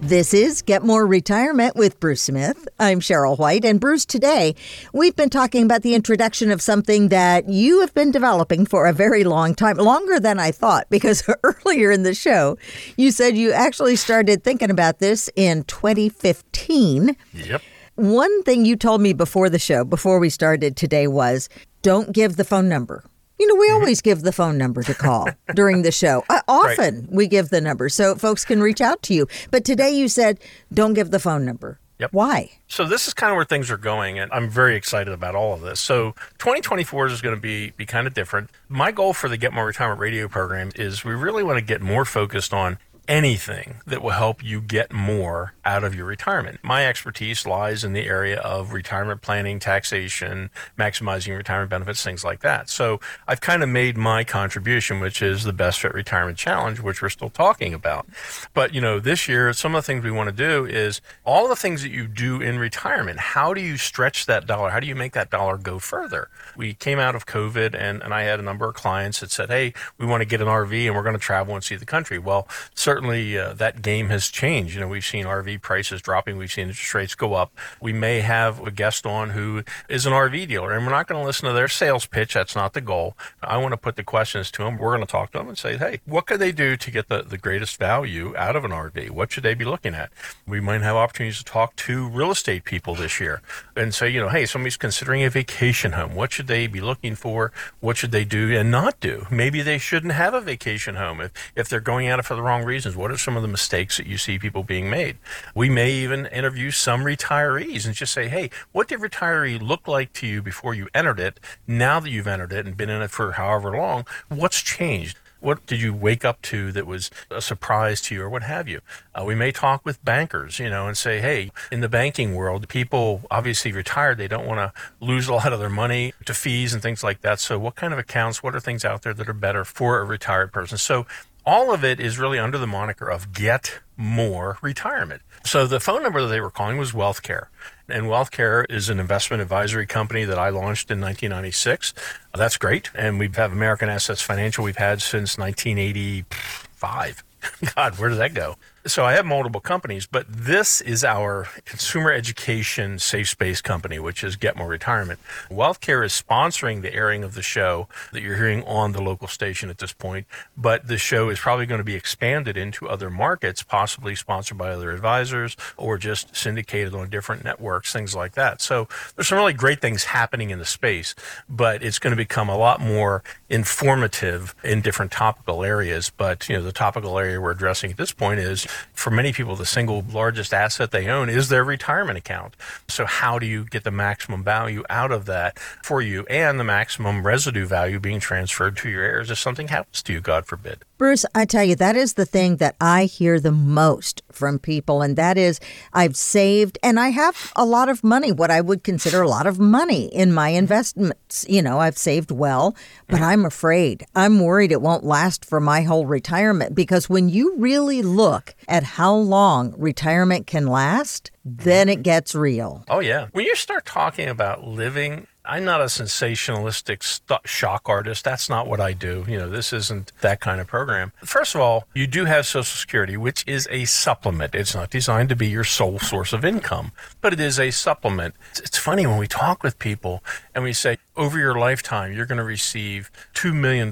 This 0.00 0.32
is 0.32 0.62
Get 0.62 0.84
More 0.84 1.08
Retirement 1.08 1.74
with 1.74 1.98
Bruce 1.98 2.22
Smith. 2.22 2.68
I'm 2.78 3.00
Cheryl 3.00 3.36
White. 3.36 3.64
And 3.64 3.80
Bruce, 3.80 4.06
today 4.06 4.54
we've 4.92 5.16
been 5.16 5.28
talking 5.28 5.64
about 5.64 5.82
the 5.82 5.96
introduction 5.96 6.52
of 6.52 6.62
something 6.62 7.08
that 7.08 7.48
you 7.48 7.80
have 7.80 7.92
been 7.94 8.12
developing 8.12 8.64
for 8.64 8.86
a 8.86 8.92
very 8.92 9.24
long 9.24 9.56
time, 9.56 9.76
longer 9.76 10.20
than 10.20 10.38
I 10.38 10.52
thought, 10.52 10.88
because 10.88 11.28
earlier 11.42 11.90
in 11.90 12.04
the 12.04 12.14
show 12.14 12.56
you 12.96 13.10
said 13.10 13.36
you 13.36 13.50
actually 13.50 13.96
started 13.96 14.44
thinking 14.44 14.70
about 14.70 15.00
this 15.00 15.28
in 15.34 15.64
2015. 15.64 17.16
Yep. 17.34 17.62
One 17.98 18.44
thing 18.44 18.64
you 18.64 18.76
told 18.76 19.00
me 19.00 19.12
before 19.12 19.50
the 19.50 19.58
show, 19.58 19.82
before 19.82 20.20
we 20.20 20.30
started 20.30 20.76
today, 20.76 21.08
was 21.08 21.48
don't 21.82 22.12
give 22.12 22.36
the 22.36 22.44
phone 22.44 22.68
number. 22.68 23.02
You 23.40 23.48
know, 23.48 23.56
we 23.56 23.66
mm-hmm. 23.66 23.74
always 23.74 24.00
give 24.00 24.22
the 24.22 24.30
phone 24.30 24.56
number 24.56 24.84
to 24.84 24.94
call 24.94 25.26
during 25.56 25.82
the 25.82 25.90
show. 25.90 26.24
Uh, 26.28 26.40
often 26.46 27.00
right. 27.00 27.10
we 27.10 27.26
give 27.26 27.48
the 27.48 27.60
number 27.60 27.88
so 27.88 28.14
folks 28.14 28.44
can 28.44 28.62
reach 28.62 28.80
out 28.80 29.02
to 29.02 29.14
you. 29.14 29.26
But 29.50 29.64
today 29.64 29.90
you 29.90 30.06
said 30.06 30.38
don't 30.72 30.94
give 30.94 31.10
the 31.10 31.18
phone 31.18 31.44
number. 31.44 31.80
Yep. 31.98 32.12
Why? 32.12 32.52
So 32.68 32.84
this 32.84 33.08
is 33.08 33.14
kind 33.14 33.32
of 33.32 33.36
where 33.36 33.44
things 33.44 33.68
are 33.68 33.76
going, 33.76 34.20
and 34.20 34.30
I'm 34.32 34.48
very 34.48 34.76
excited 34.76 35.12
about 35.12 35.34
all 35.34 35.52
of 35.52 35.62
this. 35.62 35.80
So 35.80 36.12
2024 36.38 37.08
is 37.08 37.20
going 37.20 37.34
to 37.34 37.40
be 37.40 37.70
be 37.70 37.84
kind 37.84 38.06
of 38.06 38.14
different. 38.14 38.50
My 38.68 38.92
goal 38.92 39.12
for 39.12 39.28
the 39.28 39.36
Get 39.36 39.52
More 39.52 39.66
Retirement 39.66 39.98
Radio 39.98 40.28
program 40.28 40.70
is 40.76 41.04
we 41.04 41.14
really 41.14 41.42
want 41.42 41.58
to 41.58 41.64
get 41.64 41.80
more 41.82 42.04
focused 42.04 42.54
on 42.54 42.78
anything 43.08 43.80
that 43.86 44.02
will 44.02 44.10
help 44.10 44.44
you 44.44 44.60
get 44.60 44.92
more 44.92 45.54
out 45.64 45.82
of 45.82 45.94
your 45.94 46.04
retirement. 46.04 46.60
My 46.62 46.86
expertise 46.86 47.46
lies 47.46 47.82
in 47.82 47.94
the 47.94 48.06
area 48.06 48.38
of 48.40 48.74
retirement 48.74 49.22
planning, 49.22 49.58
taxation, 49.58 50.50
maximizing 50.78 51.34
retirement 51.34 51.70
benefits, 51.70 52.04
things 52.04 52.22
like 52.22 52.40
that. 52.40 52.68
So 52.68 53.00
I've 53.26 53.40
kind 53.40 53.62
of 53.62 53.70
made 53.70 53.96
my 53.96 54.24
contribution, 54.24 55.00
which 55.00 55.22
is 55.22 55.44
the 55.44 55.54
Best 55.54 55.80
Fit 55.80 55.94
Retirement 55.94 56.36
Challenge, 56.36 56.80
which 56.80 57.00
we're 57.00 57.08
still 57.08 57.30
talking 57.30 57.72
about. 57.72 58.06
But, 58.52 58.74
you 58.74 58.80
know, 58.80 59.00
this 59.00 59.26
year, 59.26 59.54
some 59.54 59.74
of 59.74 59.82
the 59.82 59.86
things 59.86 60.04
we 60.04 60.10
want 60.10 60.28
to 60.28 60.36
do 60.36 60.66
is 60.66 61.00
all 61.24 61.48
the 61.48 61.56
things 61.56 61.82
that 61.82 61.90
you 61.90 62.06
do 62.06 62.42
in 62.42 62.58
retirement. 62.58 63.18
How 63.18 63.54
do 63.54 63.62
you 63.62 63.78
stretch 63.78 64.26
that 64.26 64.46
dollar? 64.46 64.68
How 64.68 64.80
do 64.80 64.86
you 64.86 64.94
make 64.94 65.14
that 65.14 65.30
dollar 65.30 65.56
go 65.56 65.78
further? 65.78 66.28
We 66.56 66.74
came 66.74 66.98
out 66.98 67.14
of 67.14 67.24
COVID 67.24 67.74
and, 67.74 68.02
and 68.02 68.12
I 68.12 68.22
had 68.22 68.38
a 68.38 68.42
number 68.42 68.68
of 68.68 68.74
clients 68.74 69.20
that 69.20 69.30
said, 69.30 69.48
Hey, 69.48 69.72
we 69.96 70.04
want 70.04 70.20
to 70.20 70.26
get 70.26 70.42
an 70.42 70.46
RV 70.46 70.86
and 70.86 70.94
we're 70.94 71.02
going 71.02 71.14
to 71.14 71.18
travel 71.18 71.54
and 71.54 71.64
see 71.64 71.76
the 71.76 71.86
country. 71.86 72.18
Well, 72.18 72.46
certainly 72.74 72.97
certainly 72.98 73.38
uh, 73.38 73.52
that 73.52 73.80
game 73.80 74.08
has 74.08 74.26
changed. 74.26 74.74
You 74.74 74.80
know, 74.80 74.88
we've 74.88 75.04
seen 75.04 75.24
RV 75.24 75.62
prices 75.62 76.02
dropping, 76.02 76.36
we've 76.36 76.50
seen 76.50 76.66
interest 76.66 76.94
rates 76.94 77.14
go 77.14 77.34
up. 77.34 77.52
We 77.80 77.92
may 77.92 78.22
have 78.22 78.60
a 78.66 78.72
guest 78.72 79.06
on 79.06 79.30
who 79.30 79.62
is 79.88 80.04
an 80.04 80.12
RV 80.12 80.48
dealer, 80.48 80.72
and 80.72 80.84
we're 80.84 80.90
not 80.90 81.06
going 81.06 81.20
to 81.22 81.24
listen 81.24 81.46
to 81.46 81.54
their 81.54 81.68
sales 81.68 82.06
pitch. 82.06 82.34
That's 82.34 82.56
not 82.56 82.72
the 82.72 82.80
goal. 82.80 83.16
I 83.40 83.56
want 83.58 83.70
to 83.70 83.76
put 83.76 83.94
the 83.94 84.02
questions 84.02 84.50
to 84.50 84.64
them. 84.64 84.78
We're 84.78 84.96
going 84.96 85.06
to 85.06 85.10
talk 85.10 85.30
to 85.30 85.38
them 85.38 85.48
and 85.48 85.56
say, 85.56 85.76
hey, 85.76 86.00
what 86.06 86.26
could 86.26 86.40
they 86.40 86.50
do 86.50 86.76
to 86.76 86.90
get 86.90 87.08
the, 87.08 87.22
the 87.22 87.38
greatest 87.38 87.78
value 87.78 88.36
out 88.36 88.56
of 88.56 88.64
an 88.64 88.72
RV? 88.72 89.10
What 89.10 89.30
should 89.30 89.44
they 89.44 89.54
be 89.54 89.64
looking 89.64 89.94
at? 89.94 90.10
We 90.44 90.58
might 90.58 90.82
have 90.82 90.96
opportunities 90.96 91.38
to 91.38 91.44
talk 91.44 91.76
to 91.76 92.08
real 92.08 92.32
estate 92.32 92.64
people 92.64 92.96
this 92.96 93.20
year 93.20 93.42
and 93.76 93.94
say, 93.94 94.08
you 94.08 94.20
know, 94.20 94.28
hey, 94.28 94.44
somebody's 94.44 94.76
considering 94.76 95.22
a 95.22 95.30
vacation 95.30 95.92
home. 95.92 96.16
What 96.16 96.32
should 96.32 96.48
they 96.48 96.66
be 96.66 96.80
looking 96.80 97.14
for? 97.14 97.52
What 97.78 97.96
should 97.96 98.10
they 98.10 98.24
do 98.24 98.52
and 98.58 98.72
not 98.72 98.98
do? 98.98 99.28
Maybe 99.30 99.62
they 99.62 99.78
shouldn't 99.78 100.14
have 100.14 100.34
a 100.34 100.40
vacation 100.40 100.96
home 100.96 101.20
if, 101.20 101.32
if 101.54 101.68
they're 101.68 101.78
going 101.78 102.08
at 102.08 102.18
it 102.18 102.24
for 102.24 102.34
the 102.34 102.42
wrong 102.42 102.64
reasons. 102.88 103.00
What 103.00 103.10
are 103.10 103.18
some 103.18 103.36
of 103.36 103.42
the 103.42 103.48
mistakes 103.48 103.96
that 103.96 104.06
you 104.06 104.18
see 104.18 104.38
people 104.38 104.62
being 104.62 104.90
made? 104.90 105.18
We 105.54 105.68
may 105.68 105.92
even 105.92 106.26
interview 106.26 106.70
some 106.70 107.04
retirees 107.04 107.86
and 107.86 107.94
just 107.94 108.12
say, 108.12 108.28
hey, 108.28 108.50
what 108.72 108.88
did 108.88 109.00
retiree 109.00 109.60
look 109.60 109.86
like 109.86 110.12
to 110.14 110.26
you 110.26 110.42
before 110.42 110.74
you 110.74 110.88
entered 110.94 111.20
it? 111.20 111.40
Now 111.66 112.00
that 112.00 112.10
you've 112.10 112.26
entered 112.26 112.52
it 112.52 112.66
and 112.66 112.76
been 112.76 112.90
in 112.90 113.02
it 113.02 113.10
for 113.10 113.32
however 113.32 113.76
long, 113.76 114.06
what's 114.28 114.62
changed? 114.62 115.18
What 115.40 115.66
did 115.66 115.80
you 115.80 115.94
wake 115.94 116.24
up 116.24 116.42
to 116.42 116.72
that 116.72 116.84
was 116.84 117.12
a 117.30 117.40
surprise 117.40 118.00
to 118.02 118.14
you 118.14 118.22
or 118.22 118.28
what 118.28 118.42
have 118.42 118.66
you? 118.66 118.80
Uh, 119.14 119.22
we 119.24 119.36
may 119.36 119.52
talk 119.52 119.84
with 119.84 120.04
bankers, 120.04 120.58
you 120.58 120.68
know, 120.68 120.88
and 120.88 120.96
say, 120.96 121.20
hey, 121.20 121.52
in 121.70 121.80
the 121.80 121.88
banking 121.88 122.34
world, 122.34 122.66
people 122.66 123.22
obviously 123.30 123.70
retired. 123.70 124.18
They 124.18 124.26
don't 124.26 124.46
want 124.46 124.58
to 124.58 124.72
lose 125.00 125.28
a 125.28 125.34
lot 125.34 125.52
of 125.52 125.60
their 125.60 125.68
money 125.70 126.12
to 126.24 126.34
fees 126.34 126.74
and 126.74 126.82
things 126.82 127.04
like 127.04 127.20
that. 127.20 127.38
So, 127.38 127.56
what 127.56 127.76
kind 127.76 127.92
of 127.92 128.00
accounts, 128.00 128.42
what 128.42 128.56
are 128.56 128.60
things 128.60 128.84
out 128.84 129.02
there 129.02 129.14
that 129.14 129.28
are 129.28 129.32
better 129.32 129.64
for 129.64 130.00
a 130.00 130.04
retired 130.04 130.52
person? 130.52 130.76
So, 130.76 131.06
all 131.48 131.72
of 131.72 131.82
it 131.82 131.98
is 131.98 132.18
really 132.18 132.38
under 132.38 132.58
the 132.58 132.66
moniker 132.66 133.08
of 133.08 133.32
Get 133.32 133.80
More 133.96 134.58
Retirement. 134.60 135.22
So 135.44 135.66
the 135.66 135.80
phone 135.80 136.02
number 136.02 136.20
that 136.20 136.28
they 136.28 136.42
were 136.42 136.50
calling 136.50 136.76
was 136.76 136.92
WealthCare. 136.92 137.46
And 137.88 138.04
WealthCare 138.04 138.66
is 138.68 138.90
an 138.90 139.00
investment 139.00 139.40
advisory 139.40 139.86
company 139.86 140.24
that 140.24 140.38
I 140.38 140.50
launched 140.50 140.90
in 140.90 141.00
1996. 141.00 141.94
That's 142.34 142.58
great. 142.58 142.90
And 142.94 143.18
we 143.18 143.30
have 143.36 143.50
American 143.50 143.88
Assets 143.88 144.20
Financial 144.20 144.62
we've 144.62 144.76
had 144.76 145.00
since 145.00 145.38
1985. 145.38 147.24
God, 147.74 147.98
where 147.98 148.10
did 148.10 148.18
that 148.18 148.34
go? 148.34 148.56
So 148.88 149.04
I 149.04 149.12
have 149.12 149.26
multiple 149.26 149.60
companies, 149.60 150.06
but 150.06 150.24
this 150.30 150.80
is 150.80 151.04
our 151.04 151.46
consumer 151.66 152.10
education 152.10 152.98
safe 152.98 153.28
space 153.28 153.60
company, 153.60 153.98
which 153.98 154.24
is 154.24 154.34
Get 154.34 154.56
More 154.56 154.66
Retirement. 154.66 155.20
WealthCare 155.50 156.02
is 156.02 156.12
sponsoring 156.12 156.80
the 156.80 156.94
airing 156.94 157.22
of 157.22 157.34
the 157.34 157.42
show 157.42 157.86
that 158.12 158.22
you're 158.22 158.36
hearing 158.36 158.64
on 158.64 158.92
the 158.92 159.02
local 159.02 159.28
station 159.28 159.68
at 159.68 159.76
this 159.76 159.92
point, 159.92 160.26
but 160.56 160.88
the 160.88 160.96
show 160.96 161.28
is 161.28 161.38
probably 161.38 161.66
going 161.66 161.80
to 161.80 161.84
be 161.84 161.96
expanded 161.96 162.56
into 162.56 162.88
other 162.88 163.10
markets, 163.10 163.62
possibly 163.62 164.14
sponsored 164.14 164.56
by 164.56 164.70
other 164.70 164.90
advisors 164.90 165.54
or 165.76 165.98
just 165.98 166.34
syndicated 166.34 166.94
on 166.94 167.10
different 167.10 167.44
networks, 167.44 167.92
things 167.92 168.16
like 168.16 168.32
that. 168.32 168.62
So 168.62 168.88
there's 169.14 169.28
some 169.28 169.36
really 169.36 169.52
great 169.52 169.82
things 169.82 170.04
happening 170.04 170.48
in 170.48 170.58
the 170.58 170.64
space, 170.64 171.14
but 171.46 171.82
it's 171.82 171.98
going 171.98 172.12
to 172.12 172.16
become 172.16 172.48
a 172.48 172.56
lot 172.56 172.80
more 172.80 173.22
informative 173.50 174.54
in 174.64 174.80
different 174.80 175.12
topical 175.12 175.62
areas. 175.62 176.10
But, 176.16 176.48
you 176.48 176.56
know, 176.56 176.62
the 176.62 176.72
topical 176.72 177.18
area 177.18 177.38
we're 177.38 177.50
addressing 177.50 177.90
at 177.90 177.98
this 177.98 178.12
point 178.12 178.40
is 178.40 178.66
for 178.92 179.10
many 179.10 179.32
people, 179.32 179.56
the 179.56 179.66
single 179.66 180.04
largest 180.12 180.52
asset 180.52 180.90
they 180.90 181.08
own 181.08 181.28
is 181.28 181.48
their 181.48 181.64
retirement 181.64 182.18
account. 182.18 182.54
So, 182.88 183.04
how 183.04 183.38
do 183.38 183.46
you 183.46 183.64
get 183.64 183.84
the 183.84 183.90
maximum 183.90 184.42
value 184.42 184.84
out 184.90 185.12
of 185.12 185.26
that 185.26 185.58
for 185.58 186.02
you 186.02 186.26
and 186.26 186.58
the 186.58 186.64
maximum 186.64 187.26
residue 187.26 187.66
value 187.66 188.00
being 188.00 188.20
transferred 188.20 188.76
to 188.78 188.88
your 188.88 189.02
heirs 189.02 189.30
if 189.30 189.38
something 189.38 189.68
happens 189.68 190.02
to 190.02 190.12
you, 190.12 190.20
God 190.20 190.46
forbid? 190.46 190.84
Bruce, 190.98 191.24
I 191.32 191.44
tell 191.44 191.62
you, 191.62 191.76
that 191.76 191.94
is 191.94 192.14
the 192.14 192.26
thing 192.26 192.56
that 192.56 192.74
I 192.80 193.04
hear 193.04 193.38
the 193.38 193.52
most 193.52 194.20
from 194.32 194.58
people. 194.58 195.00
And 195.00 195.14
that 195.14 195.38
is, 195.38 195.60
I've 195.92 196.16
saved 196.16 196.76
and 196.82 196.98
I 196.98 197.10
have 197.10 197.52
a 197.54 197.64
lot 197.64 197.88
of 197.88 198.02
money, 198.02 198.32
what 198.32 198.50
I 198.50 198.60
would 198.60 198.82
consider 198.82 199.22
a 199.22 199.28
lot 199.28 199.46
of 199.46 199.60
money 199.60 200.06
in 200.06 200.32
my 200.32 200.48
investments. 200.48 201.46
You 201.48 201.62
know, 201.62 201.78
I've 201.78 201.96
saved 201.96 202.32
well, 202.32 202.74
but 203.06 203.20
I'm 203.20 203.44
afraid. 203.44 204.04
I'm 204.16 204.40
worried 204.40 204.72
it 204.72 204.82
won't 204.82 205.04
last 205.04 205.44
for 205.44 205.60
my 205.60 205.82
whole 205.82 206.04
retirement 206.04 206.74
because 206.74 207.08
when 207.08 207.28
you 207.28 207.54
really 207.56 208.02
look 208.02 208.56
at 208.66 208.82
how 208.82 209.14
long 209.14 209.74
retirement 209.78 210.48
can 210.48 210.66
last, 210.66 211.30
then 211.44 211.88
it 211.88 211.94
mm-hmm. 211.94 212.02
gets 212.02 212.34
real. 212.34 212.84
Oh, 212.88 212.98
yeah. 212.98 213.28
When 213.30 213.44
you 213.44 213.54
start 213.54 213.86
talking 213.86 214.28
about 214.28 214.64
living 214.64 215.28
I'm 215.48 215.64
not 215.64 215.80
a 215.80 215.84
sensationalistic 215.84 217.02
st- 217.02 217.40
shock 217.46 217.88
artist. 217.88 218.22
That's 218.22 218.50
not 218.50 218.66
what 218.66 218.80
I 218.80 218.92
do. 218.92 219.24
You 219.26 219.38
know, 219.38 219.48
this 219.48 219.72
isn't 219.72 220.12
that 220.20 220.40
kind 220.40 220.60
of 220.60 220.66
program. 220.66 221.12
First 221.24 221.54
of 221.54 221.62
all, 221.62 221.86
you 221.94 222.06
do 222.06 222.26
have 222.26 222.46
Social 222.46 222.64
Security, 222.64 223.16
which 223.16 223.44
is 223.46 223.66
a 223.70 223.86
supplement. 223.86 224.54
It's 224.54 224.74
not 224.74 224.90
designed 224.90 225.30
to 225.30 225.36
be 225.36 225.48
your 225.48 225.64
sole 225.64 225.98
source 226.00 226.34
of 226.34 226.44
income, 226.44 226.92
but 227.22 227.32
it 227.32 227.40
is 227.40 227.58
a 227.58 227.70
supplement. 227.70 228.34
It's 228.58 228.76
funny 228.76 229.06
when 229.06 229.16
we 229.16 229.26
talk 229.26 229.62
with 229.62 229.78
people 229.78 230.22
and 230.54 230.62
we 230.64 230.74
say, 230.74 230.98
over 231.16 231.38
your 231.38 231.58
lifetime, 231.58 232.12
you're 232.12 232.26
going 232.26 232.38
to 232.38 232.44
receive 232.44 233.10
$2 233.34 233.54
million 233.54 233.88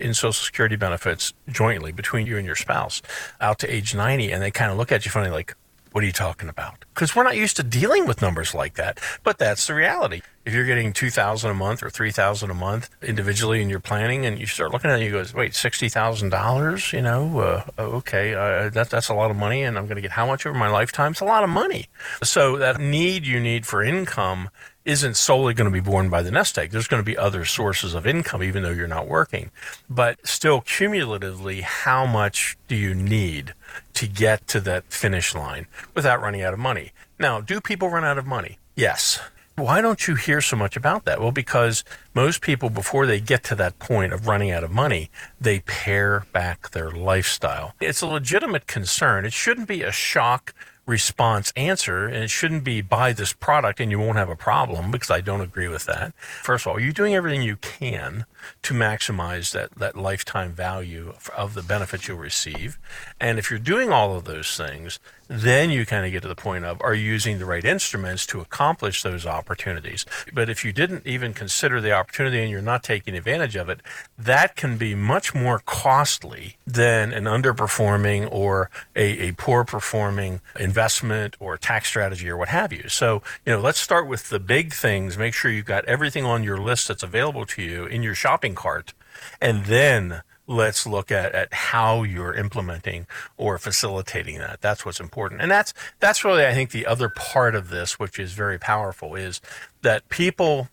in 0.00 0.14
Social 0.14 0.32
Security 0.32 0.76
benefits 0.76 1.34
jointly 1.46 1.92
between 1.92 2.26
you 2.26 2.38
and 2.38 2.46
your 2.46 2.56
spouse 2.56 3.02
out 3.40 3.58
to 3.58 3.72
age 3.72 3.94
90. 3.94 4.32
And 4.32 4.42
they 4.42 4.50
kind 4.50 4.72
of 4.72 4.78
look 4.78 4.90
at 4.90 5.04
you 5.04 5.10
funny, 5.10 5.30
like, 5.30 5.54
what 5.96 6.02
are 6.02 6.06
you 6.06 6.12
talking 6.12 6.50
about? 6.50 6.84
Because 6.92 7.16
we're 7.16 7.22
not 7.22 7.38
used 7.38 7.56
to 7.56 7.62
dealing 7.62 8.06
with 8.06 8.20
numbers 8.20 8.54
like 8.54 8.74
that. 8.74 9.00
But 9.24 9.38
that's 9.38 9.66
the 9.66 9.72
reality. 9.72 10.20
If 10.44 10.52
you're 10.52 10.66
getting 10.66 10.92
two 10.92 11.08
thousand 11.08 11.50
a 11.50 11.54
month 11.54 11.82
or 11.82 11.88
three 11.88 12.10
thousand 12.10 12.50
a 12.50 12.54
month 12.54 12.90
individually 13.00 13.62
in 13.62 13.70
your 13.70 13.80
planning, 13.80 14.26
and 14.26 14.38
you 14.38 14.44
start 14.44 14.72
looking 14.72 14.90
at 14.90 15.00
it, 15.00 15.04
you 15.06 15.10
go, 15.10 15.24
"Wait, 15.34 15.54
sixty 15.54 15.88
thousand 15.88 16.28
dollars? 16.28 16.92
You 16.92 17.00
know, 17.00 17.38
uh, 17.38 17.62
okay, 17.78 18.34
uh, 18.34 18.68
that 18.68 18.90
that's 18.90 19.08
a 19.08 19.14
lot 19.14 19.30
of 19.30 19.38
money, 19.38 19.62
and 19.62 19.78
I'm 19.78 19.86
going 19.86 19.96
to 19.96 20.02
get 20.02 20.10
how 20.10 20.26
much 20.26 20.44
over 20.44 20.58
my 20.58 20.68
lifetime? 20.68 21.12
It's 21.12 21.22
a 21.22 21.24
lot 21.24 21.42
of 21.42 21.48
money. 21.48 21.86
So 22.22 22.58
that 22.58 22.78
need 22.78 23.26
you 23.26 23.40
need 23.40 23.64
for 23.66 23.82
income 23.82 24.50
isn't 24.84 25.16
solely 25.16 25.54
going 25.54 25.64
to 25.64 25.72
be 25.72 25.80
borne 25.80 26.10
by 26.10 26.20
the 26.20 26.30
nest 26.30 26.58
egg. 26.58 26.72
There's 26.72 26.88
going 26.88 27.02
to 27.02 27.06
be 27.06 27.16
other 27.16 27.46
sources 27.46 27.94
of 27.94 28.06
income, 28.06 28.42
even 28.42 28.62
though 28.62 28.70
you're 28.70 28.86
not 28.86 29.08
working. 29.08 29.50
But 29.88 30.26
still, 30.26 30.60
cumulatively, 30.60 31.62
how 31.62 32.04
much 32.04 32.58
do 32.68 32.76
you 32.76 32.94
need 32.94 33.54
to 33.96 34.06
get 34.06 34.46
to 34.48 34.60
that 34.60 34.84
finish 34.92 35.34
line 35.34 35.66
without 35.94 36.20
running 36.20 36.42
out 36.42 36.54
of 36.54 36.58
money? 36.58 36.92
Now, 37.18 37.40
do 37.40 37.60
people 37.60 37.88
run 37.88 38.04
out 38.04 38.18
of 38.18 38.26
money? 38.26 38.58
Yes. 38.74 39.20
Why 39.56 39.80
don't 39.80 40.06
you 40.06 40.16
hear 40.16 40.42
so 40.42 40.54
much 40.54 40.76
about 40.76 41.06
that? 41.06 41.18
Well, 41.18 41.32
because 41.32 41.82
most 42.14 42.42
people, 42.42 42.68
before 42.68 43.06
they 43.06 43.20
get 43.20 43.42
to 43.44 43.54
that 43.54 43.78
point 43.78 44.12
of 44.12 44.26
running 44.26 44.50
out 44.50 44.62
of 44.62 44.70
money, 44.70 45.10
they 45.40 45.60
pare 45.60 46.26
back 46.32 46.70
their 46.70 46.90
lifestyle. 46.90 47.72
It's 47.80 48.02
a 48.02 48.06
legitimate 48.06 48.66
concern. 48.66 49.24
It 49.24 49.32
shouldn't 49.32 49.66
be 49.66 49.82
a 49.82 49.92
shock 49.92 50.54
response 50.86 51.52
answer, 51.56 52.06
and 52.06 52.22
it 52.22 52.30
shouldn't 52.30 52.64
be 52.64 52.80
buy 52.80 53.12
this 53.12 53.32
product 53.32 53.80
and 53.80 53.90
you 53.90 53.98
won't 53.98 54.16
have 54.16 54.28
a 54.28 54.36
problem 54.36 54.90
because 54.90 55.10
I 55.10 55.20
don't 55.20 55.40
agree 55.40 55.68
with 55.68 55.84
that. 55.86 56.14
First 56.42 56.64
of 56.66 56.72
all, 56.72 56.80
you're 56.80 56.92
doing 56.92 57.14
everything 57.14 57.42
you 57.42 57.56
can 57.56 58.24
to 58.62 58.74
maximize 58.74 59.52
that, 59.52 59.72
that 59.72 59.96
lifetime 59.96 60.52
value 60.52 61.12
of 61.36 61.54
the 61.54 61.62
benefits 61.62 62.06
you'll 62.06 62.18
receive. 62.18 62.78
And 63.20 63.38
if 63.38 63.50
you're 63.50 63.58
doing 63.58 63.92
all 63.92 64.16
of 64.16 64.24
those 64.24 64.56
things, 64.56 65.00
then 65.28 65.70
you 65.70 65.84
kind 65.86 66.06
of 66.06 66.12
get 66.12 66.22
to 66.22 66.28
the 66.28 66.34
point 66.34 66.64
of 66.64 66.80
are 66.82 66.94
you 66.94 67.04
using 67.04 67.38
the 67.38 67.44
right 67.44 67.64
instruments 67.64 68.26
to 68.26 68.40
accomplish 68.40 69.02
those 69.02 69.26
opportunities? 69.26 70.06
But 70.32 70.48
if 70.48 70.64
you 70.64 70.72
didn't 70.72 71.06
even 71.06 71.34
consider 71.34 71.80
the 71.80 71.92
opportunity 71.92 72.40
and 72.40 72.50
you're 72.50 72.62
not 72.62 72.82
taking 72.82 73.14
advantage 73.14 73.56
of 73.56 73.68
it, 73.68 73.80
that 74.18 74.56
can 74.56 74.76
be 74.76 74.94
much 74.94 75.34
more 75.34 75.60
costly 75.64 76.56
than 76.66 77.12
an 77.12 77.24
underperforming 77.24 78.28
or 78.30 78.70
a, 78.94 79.28
a 79.28 79.32
poor 79.32 79.64
performing 79.64 80.40
investment 80.58 81.36
or 81.40 81.56
tax 81.56 81.88
strategy 81.88 82.28
or 82.28 82.36
what 82.36 82.48
have 82.48 82.72
you. 82.72 82.88
So, 82.88 83.22
you 83.44 83.52
know, 83.52 83.60
let's 83.60 83.80
start 83.80 84.06
with 84.06 84.28
the 84.28 84.40
big 84.40 84.72
things. 84.72 85.18
Make 85.18 85.34
sure 85.34 85.50
you've 85.50 85.64
got 85.64 85.84
everything 85.86 86.24
on 86.24 86.42
your 86.42 86.58
list 86.58 86.88
that's 86.88 87.02
available 87.02 87.46
to 87.46 87.62
you 87.62 87.86
in 87.86 88.02
your 88.02 88.14
shopping 88.14 88.54
cart. 88.54 88.92
And 89.40 89.64
then 89.64 90.22
let's 90.46 90.86
look 90.86 91.10
at, 91.10 91.32
at 91.34 91.52
how 91.52 92.02
you're 92.02 92.34
implementing 92.34 93.06
or 93.36 93.58
facilitating 93.58 94.38
that. 94.38 94.60
That's 94.60 94.84
what's 94.84 95.00
important. 95.00 95.40
And 95.40 95.50
that's 95.50 95.74
that's 96.00 96.24
really 96.24 96.46
I 96.46 96.54
think 96.54 96.70
the 96.70 96.86
other 96.86 97.08
part 97.08 97.54
of 97.54 97.70
this, 97.70 97.98
which 97.98 98.18
is 98.18 98.32
very 98.32 98.58
powerful, 98.58 99.14
is 99.14 99.40
that 99.82 100.08
people 100.08 100.68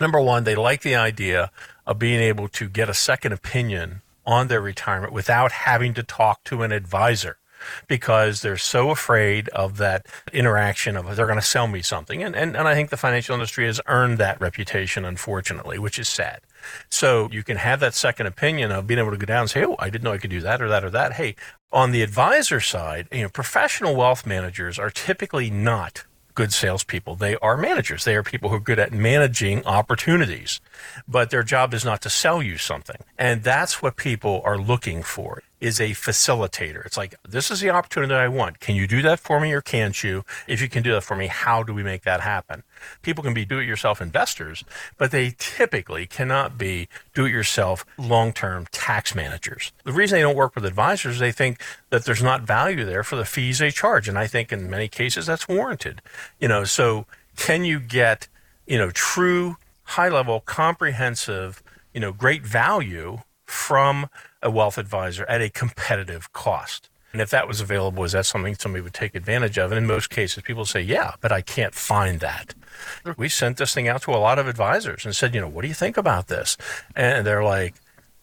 number 0.00 0.20
one, 0.20 0.44
they 0.44 0.54
like 0.54 0.82
the 0.82 0.96
idea 0.96 1.50
of 1.86 1.98
being 1.98 2.20
able 2.20 2.48
to 2.48 2.68
get 2.68 2.88
a 2.88 2.94
second 2.94 3.32
opinion 3.32 4.02
on 4.26 4.48
their 4.48 4.60
retirement 4.60 5.12
without 5.12 5.52
having 5.52 5.94
to 5.94 6.02
talk 6.02 6.42
to 6.44 6.62
an 6.62 6.72
advisor 6.72 7.38
because 7.86 8.42
they're 8.42 8.56
so 8.56 8.90
afraid 8.90 9.48
of 9.50 9.76
that 9.78 10.06
interaction 10.32 10.96
of 10.96 11.16
they're 11.16 11.26
going 11.26 11.38
to 11.38 11.44
sell 11.44 11.66
me 11.66 11.82
something. 11.82 12.22
And, 12.22 12.36
and, 12.36 12.56
and 12.56 12.68
I 12.68 12.74
think 12.74 12.90
the 12.90 12.96
financial 12.96 13.34
industry 13.34 13.66
has 13.66 13.80
earned 13.86 14.18
that 14.18 14.40
reputation, 14.40 15.04
unfortunately, 15.04 15.78
which 15.78 15.98
is 15.98 16.08
sad. 16.08 16.40
So 16.88 17.28
you 17.30 17.42
can 17.42 17.56
have 17.56 17.80
that 17.80 17.94
second 17.94 18.26
opinion 18.26 18.72
of 18.72 18.86
being 18.86 18.98
able 18.98 19.10
to 19.10 19.16
go 19.16 19.26
down 19.26 19.42
and 19.42 19.50
say, 19.50 19.64
oh, 19.64 19.76
I 19.78 19.90
didn't 19.90 20.04
know 20.04 20.12
I 20.12 20.18
could 20.18 20.30
do 20.30 20.40
that 20.40 20.62
or 20.62 20.68
that 20.68 20.84
or 20.84 20.90
that. 20.90 21.14
Hey, 21.14 21.36
on 21.72 21.90
the 21.90 22.02
advisor 22.02 22.60
side, 22.60 23.08
you 23.12 23.22
know, 23.22 23.28
professional 23.28 23.96
wealth 23.96 24.26
managers 24.26 24.78
are 24.78 24.90
typically 24.90 25.50
not 25.50 26.04
good 26.34 26.52
salespeople. 26.52 27.16
They 27.16 27.36
are 27.36 27.56
managers. 27.56 28.04
They 28.04 28.14
are 28.14 28.22
people 28.22 28.50
who 28.50 28.56
are 28.56 28.60
good 28.60 28.78
at 28.78 28.92
managing 28.92 29.64
opportunities, 29.64 30.60
but 31.08 31.30
their 31.30 31.42
job 31.42 31.74
is 31.74 31.84
not 31.84 32.02
to 32.02 32.10
sell 32.10 32.42
you 32.42 32.58
something. 32.58 32.98
And 33.18 33.42
that's 33.42 33.82
what 33.82 33.96
people 33.96 34.42
are 34.44 34.58
looking 34.58 35.02
for. 35.02 35.42
Is 35.60 35.80
a 35.80 35.90
facilitator. 35.90 36.84
It's 36.84 36.96
like, 36.96 37.14
this 37.26 37.50
is 37.50 37.60
the 37.60 37.70
opportunity 37.70 38.12
that 38.12 38.20
I 38.20 38.28
want. 38.28 38.60
Can 38.60 38.76
you 38.76 38.86
do 38.86 39.00
that 39.02 39.18
for 39.18 39.40
me 39.40 39.52
or 39.52 39.60
can't 39.60 40.02
you? 40.04 40.24
If 40.46 40.60
you 40.60 40.68
can 40.68 40.82
do 40.82 40.92
that 40.92 41.02
for 41.02 41.16
me, 41.16 41.28
how 41.28 41.62
do 41.62 41.72
we 41.72 41.82
make 41.82 42.02
that 42.02 42.20
happen? 42.20 42.62
People 43.02 43.24
can 43.24 43.32
be 43.32 43.44
do 43.44 43.58
it 43.58 43.66
yourself 43.66 44.02
investors, 44.02 44.64
but 44.98 45.10
they 45.10 45.34
typically 45.38 46.06
cannot 46.06 46.58
be 46.58 46.88
do 47.14 47.24
it 47.24 47.30
yourself 47.30 47.86
long 47.96 48.32
term 48.32 48.66
tax 48.70 49.14
managers. 49.14 49.72
The 49.84 49.92
reason 49.92 50.16
they 50.16 50.22
don't 50.22 50.36
work 50.36 50.54
with 50.54 50.64
advisors, 50.64 51.14
is 51.14 51.20
they 51.20 51.32
think 51.32 51.60
that 51.90 52.04
there's 52.04 52.22
not 52.22 52.42
value 52.42 52.84
there 52.84 53.02
for 53.02 53.16
the 53.16 53.24
fees 53.24 53.58
they 53.58 53.70
charge. 53.70 54.08
And 54.08 54.18
I 54.18 54.26
think 54.26 54.52
in 54.52 54.68
many 54.68 54.88
cases 54.88 55.26
that's 55.26 55.48
warranted. 55.48 56.02
You 56.38 56.48
know, 56.48 56.64
so 56.64 57.06
can 57.36 57.64
you 57.64 57.80
get, 57.80 58.28
you 58.66 58.78
know, 58.78 58.90
true 58.90 59.56
high 59.84 60.08
level, 60.08 60.40
comprehensive, 60.40 61.62
you 61.94 62.00
know, 62.00 62.12
great 62.12 62.44
value 62.44 63.20
from 63.46 64.08
a 64.42 64.50
wealth 64.50 64.78
advisor 64.78 65.24
at 65.26 65.40
a 65.40 65.50
competitive 65.50 66.32
cost. 66.32 66.88
And 67.12 67.22
if 67.22 67.30
that 67.30 67.48
was 67.48 67.62
available, 67.62 68.04
is 68.04 68.12
that 68.12 68.26
something 68.26 68.54
somebody 68.56 68.82
would 68.82 68.92
take 68.92 69.14
advantage 69.14 69.56
of? 69.56 69.72
And 69.72 69.78
in 69.78 69.86
most 69.86 70.10
cases, 70.10 70.42
people 70.42 70.66
say, 70.66 70.82
yeah, 70.82 71.12
but 71.22 71.32
I 71.32 71.40
can't 71.40 71.74
find 71.74 72.20
that. 72.20 72.54
We 73.16 73.30
sent 73.30 73.56
this 73.56 73.72
thing 73.72 73.88
out 73.88 74.02
to 74.02 74.10
a 74.10 74.18
lot 74.18 74.38
of 74.38 74.48
advisors 74.48 75.06
and 75.06 75.16
said, 75.16 75.34
you 75.34 75.40
know, 75.40 75.48
what 75.48 75.62
do 75.62 75.68
you 75.68 75.74
think 75.74 75.96
about 75.96 76.28
this? 76.28 76.58
And 76.94 77.26
they're 77.26 77.42
like, 77.42 77.74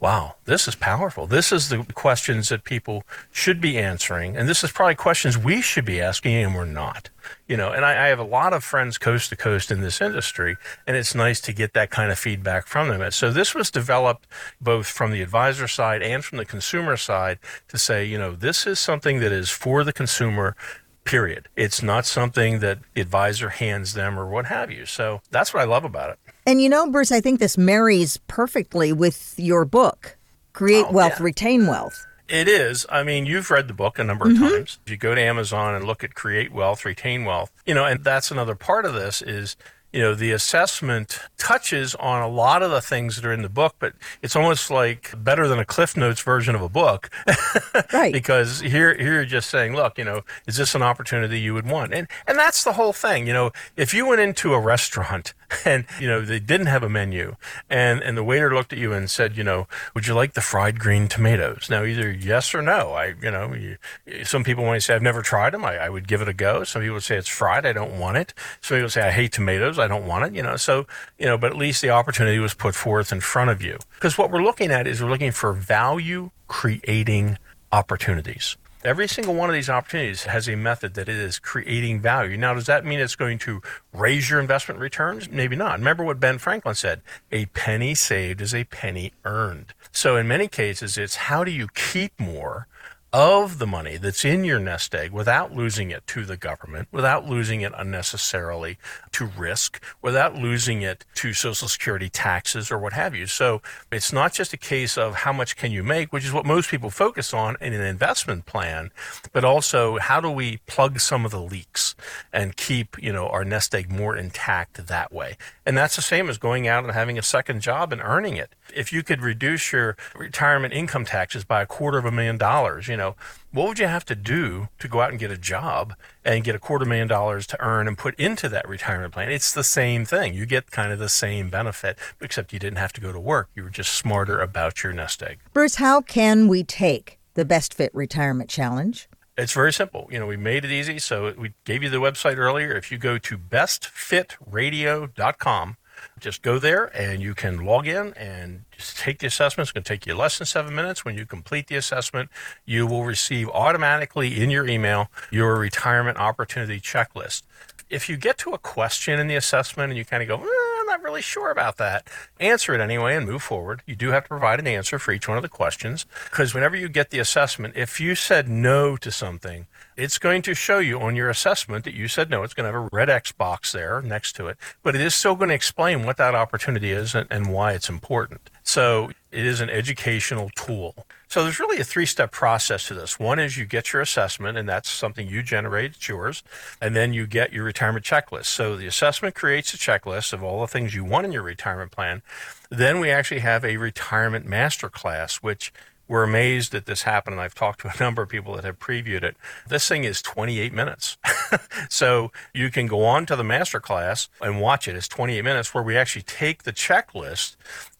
wow, 0.03 0.35
this 0.43 0.67
is 0.67 0.75
powerful. 0.75 1.27
This 1.27 1.53
is 1.53 1.69
the 1.69 1.85
questions 1.93 2.49
that 2.49 2.65
people 2.65 3.05
should 3.31 3.61
be 3.61 3.77
answering. 3.77 4.35
And 4.35 4.49
this 4.49 4.61
is 4.61 4.69
probably 4.69 4.95
questions 4.95 5.37
we 5.37 5.61
should 5.61 5.85
be 5.85 6.01
asking 6.01 6.33
and 6.33 6.53
we're 6.53 6.65
not. 6.65 7.09
You 7.47 7.55
know, 7.55 7.71
and 7.71 7.85
I, 7.85 7.91
I, 7.91 8.07
have 8.07 8.19
a 8.19 8.23
lot 8.23 8.51
of 8.51 8.65
friends 8.65 8.97
coast 8.97 9.29
to 9.29 9.37
coast 9.37 9.71
in 9.71 9.79
this 9.79 10.01
industry, 10.01 10.57
and 10.85 10.97
it's 10.97 11.15
nice 11.15 11.39
to 11.39 11.53
get 11.53 11.71
that 11.71 11.89
kind 11.89 12.11
of 12.11 12.19
feedback 12.19 12.67
from 12.67 12.89
them. 12.89 13.11
So 13.11 13.31
this 13.31 13.55
was 13.55 13.71
developed 13.71 14.27
both 14.59 14.87
from 14.87 15.11
the 15.11 15.21
advisor 15.21 15.69
side 15.69 16.01
and 16.01 16.23
from 16.23 16.37
the 16.37 16.43
consumer 16.45 16.97
side 16.97 17.39
to 17.69 17.77
say, 17.77 18.03
you 18.03 18.17
know, 18.17 18.35
this 18.35 18.67
is 18.67 18.81
something 18.81 19.21
that 19.21 19.31
is 19.31 19.51
for 19.51 19.85
the 19.85 19.93
consumer 19.93 20.57
period. 21.05 21.47
It's 21.55 21.81
not 21.81 22.05
something 22.05 22.59
that 22.59 22.79
the 22.93 22.99
advisor 22.99 23.49
hands 23.49 23.93
them 23.93 24.19
or 24.19 24.27
what 24.27 24.47
have 24.47 24.69
you. 24.69 24.85
So 24.85 25.21
that's 25.31 25.53
what 25.53 25.61
I 25.61 25.65
love 25.65 25.85
about 25.85 26.09
it. 26.09 26.19
And 26.45 26.61
you 26.61 26.69
know, 26.69 26.89
Bruce, 26.89 27.11
I 27.11 27.21
think 27.21 27.39
this 27.39 27.57
marries 27.57 28.17
perfectly 28.27 28.91
with 28.91 29.35
your 29.37 29.65
book, 29.65 30.17
Create 30.51 30.85
oh, 30.89 30.91
Wealth, 30.91 31.19
yeah. 31.19 31.23
Retain 31.23 31.67
Wealth. 31.67 32.05
It 32.27 32.47
is. 32.47 32.85
I 32.89 33.03
mean, 33.03 33.25
you've 33.25 33.51
read 33.51 33.67
the 33.67 33.73
book 33.73 33.99
a 33.99 34.03
number 34.03 34.25
of 34.25 34.33
mm-hmm. 34.33 34.47
times. 34.47 34.79
If 34.85 34.91
you 34.91 34.97
go 34.97 35.13
to 35.13 35.21
Amazon 35.21 35.75
and 35.75 35.85
look 35.85 36.03
at 36.03 36.15
Create 36.15 36.51
Wealth, 36.51 36.85
Retain 36.85 37.25
Wealth, 37.25 37.51
you 37.65 37.73
know, 37.73 37.85
and 37.85 38.03
that's 38.03 38.31
another 38.31 38.55
part 38.55 38.85
of 38.85 38.93
this 38.93 39.21
is 39.21 39.55
you 39.93 40.01
know, 40.01 40.15
the 40.15 40.31
assessment 40.31 41.19
touches 41.37 41.93
on 41.95 42.23
a 42.23 42.27
lot 42.27 42.63
of 42.63 42.71
the 42.71 42.81
things 42.81 43.15
that 43.15 43.25
are 43.25 43.31
in 43.31 43.43
the 43.43 43.49
book, 43.49 43.75
but 43.77 43.93
it's 44.23 44.35
almost 44.35 44.71
like 44.71 45.13
better 45.15 45.47
than 45.47 45.59
a 45.59 45.65
Cliff 45.65 45.95
Notes 45.95 46.19
version 46.19 46.55
of 46.55 46.63
a 46.63 46.67
book. 46.67 47.11
right. 47.93 48.11
Because 48.11 48.61
here, 48.61 48.95
here 48.95 49.13
you're 49.13 49.25
just 49.25 49.51
saying, 49.51 49.75
look, 49.75 49.99
you 49.99 50.03
know, 50.03 50.23
is 50.47 50.57
this 50.57 50.73
an 50.73 50.81
opportunity 50.81 51.39
you 51.39 51.53
would 51.53 51.67
want? 51.67 51.93
And, 51.93 52.07
and 52.25 52.39
that's 52.39 52.63
the 52.63 52.73
whole 52.73 52.91
thing. 52.91 53.27
You 53.27 53.33
know, 53.33 53.51
if 53.77 53.93
you 53.93 54.07
went 54.07 54.19
into 54.19 54.55
a 54.55 54.59
restaurant 54.59 55.35
and, 55.65 55.85
you 55.99 56.07
know, 56.07 56.21
they 56.21 56.39
didn't 56.39 56.67
have 56.67 56.83
a 56.83 56.89
menu 56.89 57.35
and, 57.69 58.01
and 58.01 58.17
the 58.17 58.23
waiter 58.23 58.53
looked 58.53 58.73
at 58.73 58.79
you 58.79 58.93
and 58.93 59.09
said, 59.09 59.37
you 59.37 59.43
know, 59.43 59.67
would 59.93 60.07
you 60.07 60.13
like 60.13 60.33
the 60.33 60.41
fried 60.41 60.79
green 60.79 61.07
tomatoes? 61.07 61.67
Now, 61.69 61.83
either 61.83 62.11
yes 62.11 62.53
or 62.53 62.61
no. 62.61 62.93
I, 62.93 63.13
you 63.21 63.31
know, 63.31 63.53
you, 63.53 63.77
some 64.23 64.43
people 64.43 64.65
might 64.65 64.79
say, 64.79 64.95
I've 64.95 65.01
never 65.01 65.21
tried 65.21 65.53
them. 65.53 65.65
I, 65.65 65.77
I 65.77 65.89
would 65.89 66.07
give 66.07 66.21
it 66.21 66.27
a 66.27 66.33
go. 66.33 66.63
Some 66.63 66.81
people 66.81 66.95
would 66.95 67.03
say 67.03 67.17
it's 67.17 67.27
fried. 67.27 67.65
I 67.65 67.73
don't 67.73 67.99
want 67.99 68.17
it. 68.17 68.33
Some 68.61 68.77
people 68.77 68.89
say, 68.89 69.01
I 69.01 69.11
hate 69.11 69.31
tomatoes. 69.31 69.79
I 69.79 69.87
don't 69.87 70.07
want 70.07 70.25
it, 70.25 70.35
you 70.35 70.43
know. 70.43 70.57
So, 70.57 70.87
you 71.17 71.25
know, 71.25 71.37
but 71.37 71.51
at 71.51 71.57
least 71.57 71.81
the 71.81 71.89
opportunity 71.89 72.39
was 72.39 72.53
put 72.53 72.75
forth 72.75 73.11
in 73.11 73.21
front 73.21 73.49
of 73.49 73.61
you. 73.61 73.79
Because 73.95 74.17
what 74.17 74.31
we're 74.31 74.43
looking 74.43 74.71
at 74.71 74.87
is 74.87 75.01
we're 75.01 75.09
looking 75.09 75.31
for 75.31 75.53
value 75.53 76.31
creating 76.47 77.37
opportunities. 77.71 78.57
Every 78.83 79.07
single 79.07 79.33
one 79.33 79.49
of 79.49 79.53
these 79.53 79.69
opportunities 79.69 80.23
has 80.23 80.49
a 80.49 80.57
method 80.57 80.93
that 80.95 81.07
it 81.07 81.15
is 81.15 81.39
creating 81.39 82.01
value. 82.01 82.35
Now, 82.35 82.53
does 82.53 82.65
that 82.65 82.83
mean 82.83 82.99
it's 82.99 83.15
going 83.15 83.39
to 83.39 83.61
raise 83.93 84.29
your 84.29 84.41
investment 84.41 84.77
returns? 84.77 85.29
Maybe 85.29 85.55
not. 85.55 85.79
Remember 85.79 86.03
what 86.03 86.19
Ben 86.19 86.37
Franklin 86.37 86.75
said 86.75 87.01
a 87.31 87.45
penny 87.47 87.95
saved 87.95 88.41
is 88.41 88.53
a 88.53 88.65
penny 88.65 89.13
earned. 89.23 89.73
So, 89.93 90.17
in 90.17 90.27
many 90.27 90.49
cases, 90.49 90.97
it's 90.97 91.15
how 91.15 91.45
do 91.45 91.51
you 91.51 91.69
keep 91.73 92.19
more 92.19 92.67
of 93.13 93.59
the 93.59 93.67
money 93.67 93.95
that's 93.95 94.25
in 94.25 94.43
your 94.43 94.59
nest 94.59 94.95
egg 94.95 95.11
without 95.11 95.55
losing 95.55 95.91
it 95.91 96.05
to 96.07 96.25
the 96.25 96.35
government, 96.35 96.87
without 96.91 97.29
losing 97.29 97.61
it 97.61 97.71
unnecessarily 97.77 98.79
to 99.11 99.25
risk, 99.25 99.79
without 100.01 100.33
losing 100.35 100.81
it 100.81 101.05
to 101.13 101.31
Social 101.31 101.67
Security 101.67 102.09
taxes 102.09 102.71
or 102.71 102.79
what 102.79 102.93
have 102.93 103.13
you. 103.13 103.27
So 103.27 103.61
it's 103.91 104.11
not 104.11 104.33
just 104.33 104.51
a 104.51 104.57
case 104.57 104.97
of 104.97 105.13
how 105.13 105.31
much 105.31 105.55
can 105.55 105.71
you 105.71 105.83
make, 105.83 106.11
which 106.11 106.25
is 106.25 106.33
what 106.33 106.43
most 106.43 106.71
people 106.71 106.89
focus 106.89 107.35
on 107.35 107.55
in 107.61 107.71
an 107.71 107.81
investment 107.81 108.47
plan, 108.47 108.89
but 109.31 109.45
also 109.45 109.99
how 109.99 110.19
do 110.19 110.31
we 110.31 110.57
plug 110.65 110.99
some 110.99 111.23
of 111.23 111.29
the 111.29 111.41
leaks 111.41 111.93
and 112.33 112.57
keep, 112.57 113.01
you 113.01 113.13
know, 113.13 113.27
our 113.27 113.45
nest 113.45 113.75
egg 113.75 113.91
more 113.91 114.17
intact 114.17 114.87
that 114.87 115.13
way. 115.13 115.37
And 115.67 115.77
that's 115.77 115.95
the 115.95 116.01
same 116.01 116.29
as 116.29 116.39
going 116.39 116.67
out 116.67 116.83
and 116.83 116.93
having 116.93 117.19
a 117.19 117.23
second 117.23 117.61
job 117.61 117.93
and 117.93 118.01
earning 118.03 118.37
it. 118.37 118.55
If 118.75 118.91
you 118.91 119.03
could 119.03 119.21
reduce 119.21 119.71
your 119.71 119.95
retirement 120.15 120.73
income 120.73 121.05
taxes 121.05 121.43
by 121.43 121.61
a 121.61 121.67
quarter 121.67 121.99
of 121.99 122.05
a 122.05 122.11
million 122.11 122.37
dollars, 122.37 122.87
you 122.87 122.97
know, 122.97 123.02
know, 123.03 123.15
what 123.51 123.67
would 123.67 123.79
you 123.79 123.87
have 123.87 124.05
to 124.05 124.15
do 124.15 124.69
to 124.79 124.87
go 124.87 125.01
out 125.01 125.11
and 125.11 125.19
get 125.19 125.31
a 125.31 125.37
job 125.37 125.93
and 126.25 126.43
get 126.43 126.55
a 126.55 126.59
quarter 126.59 126.85
million 126.85 127.07
dollars 127.07 127.45
to 127.47 127.61
earn 127.61 127.87
and 127.87 127.97
put 127.97 128.19
into 128.19 128.49
that 128.49 128.67
retirement 128.67 129.13
plan? 129.13 129.31
It's 129.31 129.53
the 129.53 129.63
same 129.63 130.05
thing. 130.05 130.33
You 130.33 130.45
get 130.45 130.71
kind 130.71 130.91
of 130.91 130.99
the 130.99 131.09
same 131.09 131.49
benefit, 131.49 131.97
except 132.21 132.53
you 132.53 132.59
didn't 132.59 132.77
have 132.77 132.93
to 132.93 133.01
go 133.01 133.11
to 133.11 133.19
work. 133.19 133.49
You 133.55 133.63
were 133.63 133.69
just 133.69 133.93
smarter 133.93 134.39
about 134.39 134.83
your 134.83 134.93
nest 134.93 135.21
egg. 135.21 135.39
Bruce, 135.53 135.75
how 135.75 136.01
can 136.01 136.47
we 136.47 136.63
take 136.63 137.19
the 137.35 137.45
Best 137.45 137.73
Fit 137.73 137.93
Retirement 137.93 138.49
Challenge? 138.49 139.07
It's 139.37 139.53
very 139.53 139.73
simple. 139.73 140.07
You 140.11 140.19
know, 140.19 140.27
we 140.27 140.37
made 140.37 140.63
it 140.63 140.71
easy. 140.71 140.99
So 140.99 141.33
we 141.37 141.53
gave 141.65 141.81
you 141.81 141.89
the 141.89 141.97
website 141.97 142.37
earlier. 142.37 142.73
If 142.73 142.91
you 142.91 142.99
go 142.99 143.17
to 143.17 143.37
bestfitradio.com, 143.37 145.77
just 146.23 146.41
go 146.41 146.57
there 146.57 146.85
and 146.97 147.21
you 147.21 147.35
can 147.35 147.65
log 147.65 147.85
in 147.85 148.13
and 148.13 148.63
just 148.71 148.97
take 148.97 149.19
the 149.19 149.27
assessment. 149.27 149.67
It's 149.67 149.71
going 149.73 149.83
to 149.83 149.87
take 149.87 150.07
you 150.07 150.15
less 150.15 150.37
than 150.37 150.47
seven 150.47 150.73
minutes. 150.73 151.03
When 151.03 151.17
you 151.17 151.25
complete 151.25 151.67
the 151.67 151.75
assessment, 151.75 152.29
you 152.65 152.87
will 152.87 153.03
receive 153.03 153.49
automatically 153.49 154.41
in 154.41 154.49
your 154.49 154.65
email 154.65 155.11
your 155.31 155.57
retirement 155.57 156.17
opportunity 156.17 156.79
checklist. 156.79 157.43
If 157.89 158.09
you 158.09 158.15
get 158.15 158.37
to 158.39 158.51
a 158.51 158.57
question 158.57 159.19
in 159.19 159.27
the 159.27 159.35
assessment 159.35 159.91
and 159.91 159.97
you 159.97 160.05
kind 160.05 160.23
of 160.23 160.29
go, 160.29 160.37
eh, 160.37 160.72
I'm 160.83 160.87
not 160.87 161.01
really 161.03 161.21
sure 161.21 161.49
about 161.49 161.77
that, 161.77 162.09
answer 162.41 162.73
it 162.73 162.81
anyway 162.81 163.15
and 163.15 163.25
move 163.25 163.41
forward. 163.41 163.83
You 163.85 163.95
do 163.95 164.09
have 164.09 164.23
to 164.23 164.27
provide 164.27 164.59
an 164.59 164.67
answer 164.67 164.99
for 164.99 165.13
each 165.13 165.29
one 165.29 165.37
of 165.37 165.41
the 165.41 165.47
questions 165.47 166.05
because 166.25 166.53
whenever 166.53 166.75
you 166.75 166.89
get 166.89 167.09
the 167.09 167.19
assessment, 167.19 167.77
if 167.77 168.01
you 168.01 168.15
said 168.15 168.49
no 168.49 168.97
to 168.97 169.09
something, 169.09 169.67
it's 169.95 170.17
going 170.17 170.41
to 170.41 170.53
show 170.53 170.79
you 170.79 170.99
on 170.99 171.15
your 171.15 171.29
assessment 171.29 171.85
that 171.85 171.93
you 171.93 172.09
said 172.09 172.29
no. 172.29 172.43
It's 172.43 172.53
going 172.53 172.69
to 172.69 172.73
have 172.73 172.83
a 172.83 172.89
red 172.91 173.09
X 173.09 173.31
box 173.31 173.71
there 173.71 174.01
next 174.01 174.35
to 174.35 174.47
it, 174.47 174.57
but 174.81 174.93
it 174.93 174.99
is 174.99 175.15
still 175.15 175.35
going 175.35 175.47
to 175.49 175.55
explain 175.55 176.05
what 176.05 176.17
that 176.17 176.35
opportunity 176.35 176.91
is 176.91 177.15
and, 177.15 177.27
and 177.31 177.53
why 177.53 177.71
it's 177.71 177.87
important. 177.87 178.49
So 178.63 179.11
it 179.33 179.45
is 179.45 179.61
an 179.61 179.69
educational 179.69 180.49
tool. 180.55 181.07
So 181.27 181.43
there's 181.43 181.59
really 181.59 181.79
a 181.79 181.83
three 181.83 182.05
step 182.05 182.31
process 182.31 182.87
to 182.87 182.93
this. 182.93 183.19
One 183.19 183.39
is 183.39 183.57
you 183.57 183.65
get 183.65 183.91
your 183.91 184.01
assessment, 184.01 184.57
and 184.57 184.69
that's 184.69 184.89
something 184.89 185.27
you 185.27 185.41
generate, 185.41 185.95
it's 185.95 186.07
yours. 186.07 186.43
And 186.79 186.95
then 186.95 187.13
you 187.13 187.25
get 187.25 187.51
your 187.51 187.63
retirement 187.63 188.05
checklist. 188.05 188.45
So 188.45 188.75
the 188.75 188.85
assessment 188.85 189.33
creates 189.33 189.73
a 189.73 189.77
checklist 189.77 190.33
of 190.33 190.43
all 190.43 190.61
the 190.61 190.67
things 190.67 190.93
you 190.93 191.03
want 191.03 191.25
in 191.25 191.31
your 191.31 191.41
retirement 191.41 191.91
plan. 191.91 192.21
Then 192.69 192.99
we 192.99 193.09
actually 193.09 193.39
have 193.39 193.65
a 193.65 193.77
retirement 193.77 194.45
master 194.45 194.89
class, 194.89 195.37
which 195.37 195.73
we're 196.07 196.23
amazed 196.23 196.71
that 196.73 196.85
this 196.85 197.03
happened. 197.03 197.33
And 197.33 197.41
I've 197.41 197.55
talked 197.55 197.81
to 197.81 197.87
a 197.87 197.93
number 197.99 198.21
of 198.21 198.29
people 198.29 198.55
that 198.55 198.65
have 198.65 198.77
previewed 198.77 199.23
it. 199.23 199.35
This 199.67 199.87
thing 199.87 200.03
is 200.03 200.21
28 200.21 200.71
minutes. 200.73 201.17
so 201.89 202.31
you 202.53 202.69
can 202.69 202.85
go 202.85 203.03
on 203.05 203.25
to 203.25 203.35
the 203.35 203.43
master 203.43 203.79
class 203.79 204.29
and 204.41 204.61
watch 204.61 204.87
it. 204.87 204.95
It's 204.95 205.07
28 205.07 205.41
minutes 205.43 205.73
where 205.73 205.83
we 205.83 205.97
actually 205.97 206.23
take 206.23 206.63
the 206.63 206.73
checklist 206.73 207.55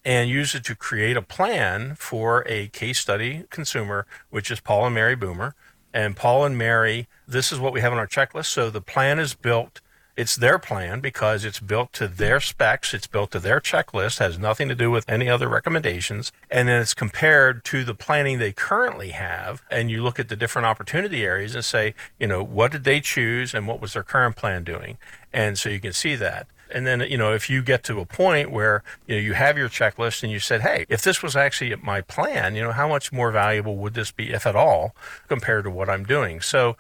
and 0.06 0.30
use 0.30 0.54
it 0.56 0.64
to 0.66 0.76
create 0.76 1.18
a 1.18 1.22
plan 1.22 1.96
for 1.96 2.44
a 2.48 2.68
case 2.70 3.00
study 3.00 3.46
consumer, 3.50 4.06
which 4.30 4.52
is 4.52 4.60
Paul 4.60 4.86
and 4.86 4.96
Mary 4.96 5.16
Boomer. 5.16 5.56
And 5.94 6.16
Paul 6.16 6.46
and 6.46 6.58
Mary, 6.58 7.08
this 7.28 7.52
is 7.52 7.60
what 7.60 7.72
we 7.72 7.82
have 7.82 7.94
on 7.94 8.00
our 8.00 8.08
checklist. 8.08 8.48
So 8.48 8.70
the 8.70 8.82
plan 8.82 9.20
is 9.20 9.36
built 9.36 9.80
it's 10.16 10.36
their 10.36 10.60
plan 10.60 11.00
because 11.00 11.44
it's 11.44 11.60
built 11.60 11.92
to 11.94 12.08
their 12.08 12.40
specs, 12.40 12.94
it's 12.94 13.08
built 13.08 13.32
to 13.32 13.40
their 13.40 13.60
checklist, 13.60 14.20
has 14.20 14.38
nothing 14.38 14.70
to 14.70 14.76
do 14.76 14.92
with 14.92 15.10
any 15.10 15.28
other 15.28 15.50
recommendations. 15.50 16.32
And 16.52 16.68
then 16.68 16.82
it's 16.82 16.94
compared 16.94 17.66
to 17.66 17.84
the 17.84 17.96
planning 17.96 18.38
they 18.38 18.52
currently 18.52 19.10
have. 19.10 19.64
And 19.72 19.90
you 19.90 20.04
look 20.04 20.20
at 20.20 20.30
the 20.30 20.36
different 20.36 20.68
opportunity 20.68 21.24
areas 21.24 21.56
and 21.56 21.66
say, 21.66 21.96
you 22.20 22.28
know, 22.28 22.44
what 22.44 22.72
did 22.72 22.84
they 22.84 23.02
choose 23.02 23.56
and 23.56 23.68
what 23.68 23.82
was 23.82 23.94
their 23.94 24.04
current 24.04 24.36
plan 24.36 24.64
doing? 24.64 24.98
And 25.32 25.58
so 25.58 25.70
you 25.70 25.80
can 25.80 25.94
see 25.94 26.16
that. 26.16 26.48
And 26.74 26.88
then, 26.88 27.02
you 27.02 27.18
know, 27.18 27.34
if 27.34 27.50
you 27.50 27.62
get 27.62 27.84
to 27.86 28.00
a 28.00 28.06
point 28.06 28.52
where, 28.52 28.84
you 29.08 29.16
know, 29.16 29.22
you 29.22 29.34
have 29.34 29.58
your 29.58 29.70
checklist 29.70 30.24
and 30.24 30.32
you 30.32 30.40
said, 30.40 30.62
hey, 30.62 30.86
if 30.90 31.02
this 31.04 31.22
was 31.22 31.36
actually 31.36 31.76
my 31.78 32.02
plan, 32.02 32.56
you 32.56 32.64
know, 32.64 32.72
how 32.72 32.88
much 32.88 33.12
more 33.12 33.32
valuable 33.32 33.78
would 33.78 33.94
this 33.94 34.12
be, 34.12 34.32
if 34.32 34.46
at 34.48 34.56
all, 34.56 34.96
compared 35.28 35.64
to 35.66 35.70
what 35.70 35.90
I'm 35.90 36.04
doing? 36.04 36.42
So, 36.42 36.76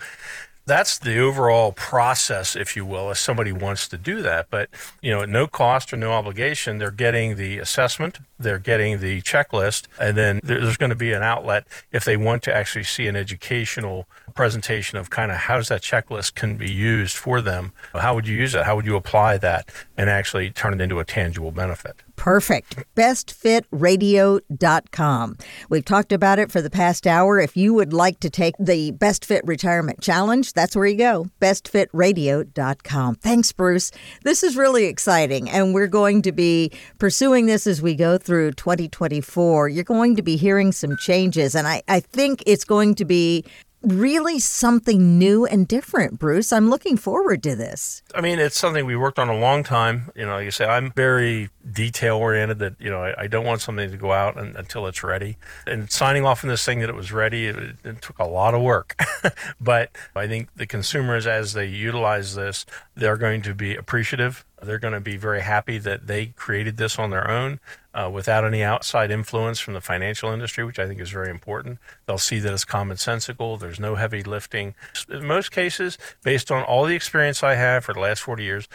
That's 0.65 0.97
the 0.97 1.19
overall 1.19 1.73
process, 1.73 2.55
if 2.55 2.75
you 2.75 2.85
will, 2.85 3.11
if 3.11 3.17
somebody 3.17 3.51
wants 3.51 3.87
to 3.89 3.97
do 3.97 4.21
that. 4.21 4.47
But, 4.49 4.69
you 5.01 5.11
know, 5.11 5.23
at 5.23 5.29
no 5.29 5.45
cost 5.45 5.91
or 5.91 5.97
no 5.97 6.13
obligation, 6.13 6.77
they're 6.77 6.89
getting 6.89 7.35
the 7.35 7.59
assessment, 7.59 8.19
they're 8.39 8.59
getting 8.59 8.99
the 8.99 9.21
checklist, 9.21 9.87
and 9.99 10.15
then 10.15 10.39
there's 10.41 10.77
going 10.77 10.89
to 10.89 10.95
be 10.95 11.11
an 11.11 11.21
outlet 11.21 11.67
if 11.91 12.05
they 12.05 12.15
want 12.15 12.43
to 12.43 12.55
actually 12.55 12.85
see 12.85 13.07
an 13.07 13.15
educational 13.17 14.07
presentation 14.35 14.97
of 14.97 15.09
kind 15.09 15.31
of 15.31 15.37
how 15.37 15.57
does 15.57 15.67
that 15.67 15.81
checklist 15.81 16.33
can 16.35 16.55
be 16.55 16.71
used 16.71 17.17
for 17.17 17.41
them. 17.41 17.73
How 17.93 18.15
would 18.15 18.27
you 18.27 18.37
use 18.37 18.55
it? 18.55 18.63
How 18.63 18.75
would 18.75 18.85
you 18.85 18.95
apply 18.95 19.37
that 19.39 19.69
and 19.97 20.09
actually 20.09 20.49
turn 20.49 20.73
it 20.73 20.81
into 20.81 20.99
a 20.99 21.05
tangible 21.05 21.51
benefit? 21.51 22.03
Perfect. 22.15 22.83
BestFitRadio.com. 22.95 25.37
We've 25.69 25.85
talked 25.85 26.11
about 26.11 26.39
it 26.39 26.51
for 26.51 26.61
the 26.61 26.69
past 26.69 27.07
hour. 27.07 27.39
If 27.39 27.57
you 27.57 27.73
would 27.73 27.93
like 27.93 28.19
to 28.21 28.29
take 28.29 28.55
the 28.59 28.91
Best 28.91 29.25
Fit 29.25 29.41
Retirement 29.45 30.01
Challenge, 30.01 30.53
that's 30.53 30.75
where 30.75 30.85
you 30.85 30.97
go. 30.97 31.25
BestFitRadio.com. 31.41 33.15
Thanks, 33.15 33.51
Bruce. 33.51 33.91
This 34.23 34.43
is 34.43 34.55
really 34.55 34.85
exciting, 34.85 35.49
and 35.49 35.73
we're 35.73 35.87
going 35.87 36.21
to 36.23 36.31
be 36.31 36.71
pursuing 36.99 37.47
this 37.47 37.67
as 37.67 37.81
we 37.81 37.95
go 37.95 38.17
through 38.17 38.53
2024. 38.53 39.67
You're 39.69 39.83
going 39.83 40.15
to 40.15 40.21
be 40.21 40.37
hearing 40.37 40.71
some 40.71 40.95
changes, 40.97 41.55
and 41.55 41.67
I, 41.67 41.81
I 41.87 41.99
think 41.99 42.43
it's 42.45 42.63
going 42.63 42.93
to 42.95 43.05
be 43.05 43.43
really 43.83 44.39
something 44.39 45.19
new 45.19 45.45
and 45.45 45.67
different, 45.67 46.19
Bruce. 46.19 46.53
I'm 46.53 46.69
looking 46.69 46.97
forward 46.97 47.43
to 47.43 47.55
this. 47.55 48.01
I 48.15 48.21
mean, 48.21 48.39
it's 48.39 48.57
something 48.57 48.85
we 48.85 48.95
worked 48.95 49.19
on 49.19 49.29
a 49.29 49.37
long 49.37 49.63
time. 49.63 50.09
You 50.15 50.25
know, 50.25 50.35
like 50.35 50.45
you 50.45 50.51
say, 50.51 50.65
I'm 50.65 50.91
very 50.91 51.49
detail 51.71 52.17
oriented 52.17 52.59
that, 52.59 52.75
you 52.79 52.89
know, 52.89 53.03
I, 53.03 53.23
I, 53.23 53.27
don't 53.27 53.45
want 53.45 53.61
something 53.61 53.89
to 53.89 53.97
go 53.97 54.11
out 54.11 54.37
and, 54.37 54.55
until 54.55 54.85
it's 54.87 55.03
ready. 55.03 55.37
And 55.65 55.89
signing 55.89 56.25
off 56.25 56.43
on 56.43 56.49
this 56.49 56.65
thing 56.65 56.79
that 56.79 56.89
it 56.89 56.95
was 56.95 57.11
ready, 57.11 57.47
it, 57.47 57.55
it 57.83 58.01
took 58.01 58.19
a 58.19 58.25
lot 58.25 58.53
of 58.53 58.61
work. 58.61 58.99
but 59.61 59.89
I 60.15 60.27
think 60.27 60.49
the 60.55 60.67
consumers, 60.67 61.25
as 61.25 61.53
they 61.53 61.65
utilize 61.65 62.35
this, 62.35 62.65
they're 62.95 63.17
going 63.17 63.41
to 63.43 63.53
be 63.53 63.75
appreciative. 63.75 64.45
They're 64.61 64.79
going 64.79 64.93
to 64.93 64.99
be 64.99 65.17
very 65.17 65.41
happy 65.41 65.77
that 65.79 66.07
they 66.07 66.27
created 66.27 66.77
this 66.77 66.97
on 66.97 67.09
their 67.09 67.29
own 67.29 67.59
uh, 67.93 68.09
without 68.11 68.43
any 68.43 68.63
outside 68.63 69.11
influence 69.11 69.59
from 69.59 69.73
the 69.73 69.81
financial 69.81 70.31
industry, 70.31 70.63
which 70.63 70.79
I 70.79 70.87
think 70.87 70.99
is 70.99 71.11
very 71.11 71.29
important. 71.29 71.79
They'll 72.05 72.17
see 72.17 72.39
that 72.39 72.53
it's 72.53 72.65
commonsensical. 72.65 73.59
There's 73.59 73.79
no 73.79 73.95
heavy 73.95 74.23
lifting. 74.23 74.73
In 75.09 75.25
most 75.25 75.51
cases, 75.51 75.97
based 76.23 76.51
on 76.51 76.63
all 76.63 76.85
the 76.85 76.95
experience 76.95 77.43
I 77.43 77.55
have 77.55 77.85
for 77.85 77.93
the 77.93 77.99
last 77.99 78.21
40 78.21 78.43
years, 78.43 78.67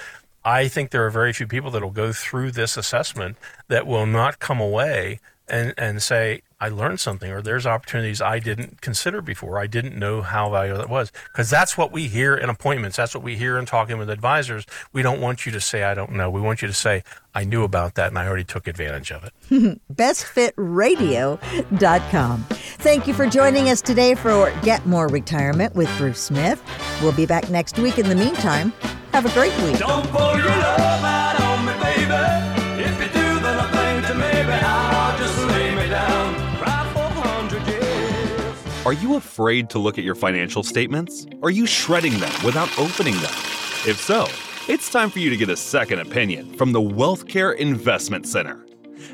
I 0.49 0.67
think 0.67 0.93
there 0.93 1.05
are 1.05 1.11
very 1.11 1.35
few 1.35 1.47
people 1.47 1.71
that 1.73 1.83
will 1.83 1.91
go 1.91 2.11
through 2.11 2.53
this 2.53 2.79
assessment 2.79 3.37
that 3.69 3.87
will 3.87 4.07
not 4.07 4.39
come 4.39 4.61
away 4.61 5.21
and, 5.47 5.75
and 5.77 6.03
say, 6.03 6.41
I 6.61 6.71
learned 6.71 6.99
something, 6.99 7.31
or 7.31 7.41
there's 7.41 7.67
opportunities 7.67 8.21
I 8.21 8.41
didn't 8.41 8.81
consider 8.81 9.23
before. 9.23 9.61
I 9.61 9.69
didn't 9.69 9.97
know 9.97 10.23
how 10.23 10.51
valuable 10.51 10.81
that 10.81 10.89
was. 10.89 11.13
Because 11.33 11.49
that's 11.49 11.79
what 11.79 11.93
we 11.93 12.09
hear 12.09 12.37
in 12.37 12.51
appointments. 12.51 12.97
That's 12.97 13.15
what 13.15 13.23
we 13.23 13.37
hear 13.37 13.57
in 13.59 13.67
talking 13.67 13.97
with 13.97 14.11
advisors. 14.11 14.67
We 14.93 15.03
don't 15.03 15.21
want 15.21 15.47
you 15.47 15.53
to 15.53 15.61
say, 15.61 15.85
I 15.85 15.95
don't 15.95 16.11
know. 16.13 16.29
We 16.31 16.41
want 16.41 16.61
you 16.61 16.67
to 16.67 16.75
say, 16.75 17.05
I 17.33 17.45
knew 17.45 17.63
about 17.63 17.95
that 17.95 18.09
and 18.09 18.19
I 18.19 18.27
already 18.27 18.43
took 18.43 18.67
advantage 18.67 19.13
of 19.13 19.23
it. 19.23 19.33
BestFitRadio.com. 19.95 22.45
Thank 22.49 23.07
you 23.07 23.15
for 23.15 23.29
joining 23.29 23.69
us 23.69 23.81
today 23.81 24.17
for 24.17 24.53
Get 24.63 24.85
More 24.85 25.07
Retirement 25.07 25.77
with 25.77 25.89
Bruce 25.97 26.19
Smith. 26.21 26.61
We'll 27.01 27.13
be 27.13 27.27
back 27.27 27.51
next 27.51 27.79
week. 27.79 27.99
In 27.99 28.09
the 28.09 28.17
meantime, 28.17 28.73
have 29.13 29.27
a 29.27 29.33
great 29.33 29.57
week. 29.63 29.79
Are 38.89 38.95
you 38.95 39.17
afraid 39.17 39.69
to 39.69 39.79
look 39.79 39.99
at 39.99 40.05
your 40.05 40.15
financial 40.15 40.63
statements? 40.63 41.27
Are 41.43 41.51
you 41.51 41.67
shredding 41.67 42.19
them 42.19 42.33
without 42.43 42.71
opening 42.79 43.13
them? 43.17 43.35
If 43.87 44.01
so, 44.01 44.27
it's 44.67 44.89
time 44.89 45.11
for 45.11 45.19
you 45.19 45.29
to 45.29 45.37
get 45.37 45.51
a 45.51 45.59
second 45.59 45.99
opinion 45.99 46.55
from 46.55 46.73
the 46.73 46.81
WealthCare 46.81 47.55
Investment 47.57 48.27
Center. 48.27 48.65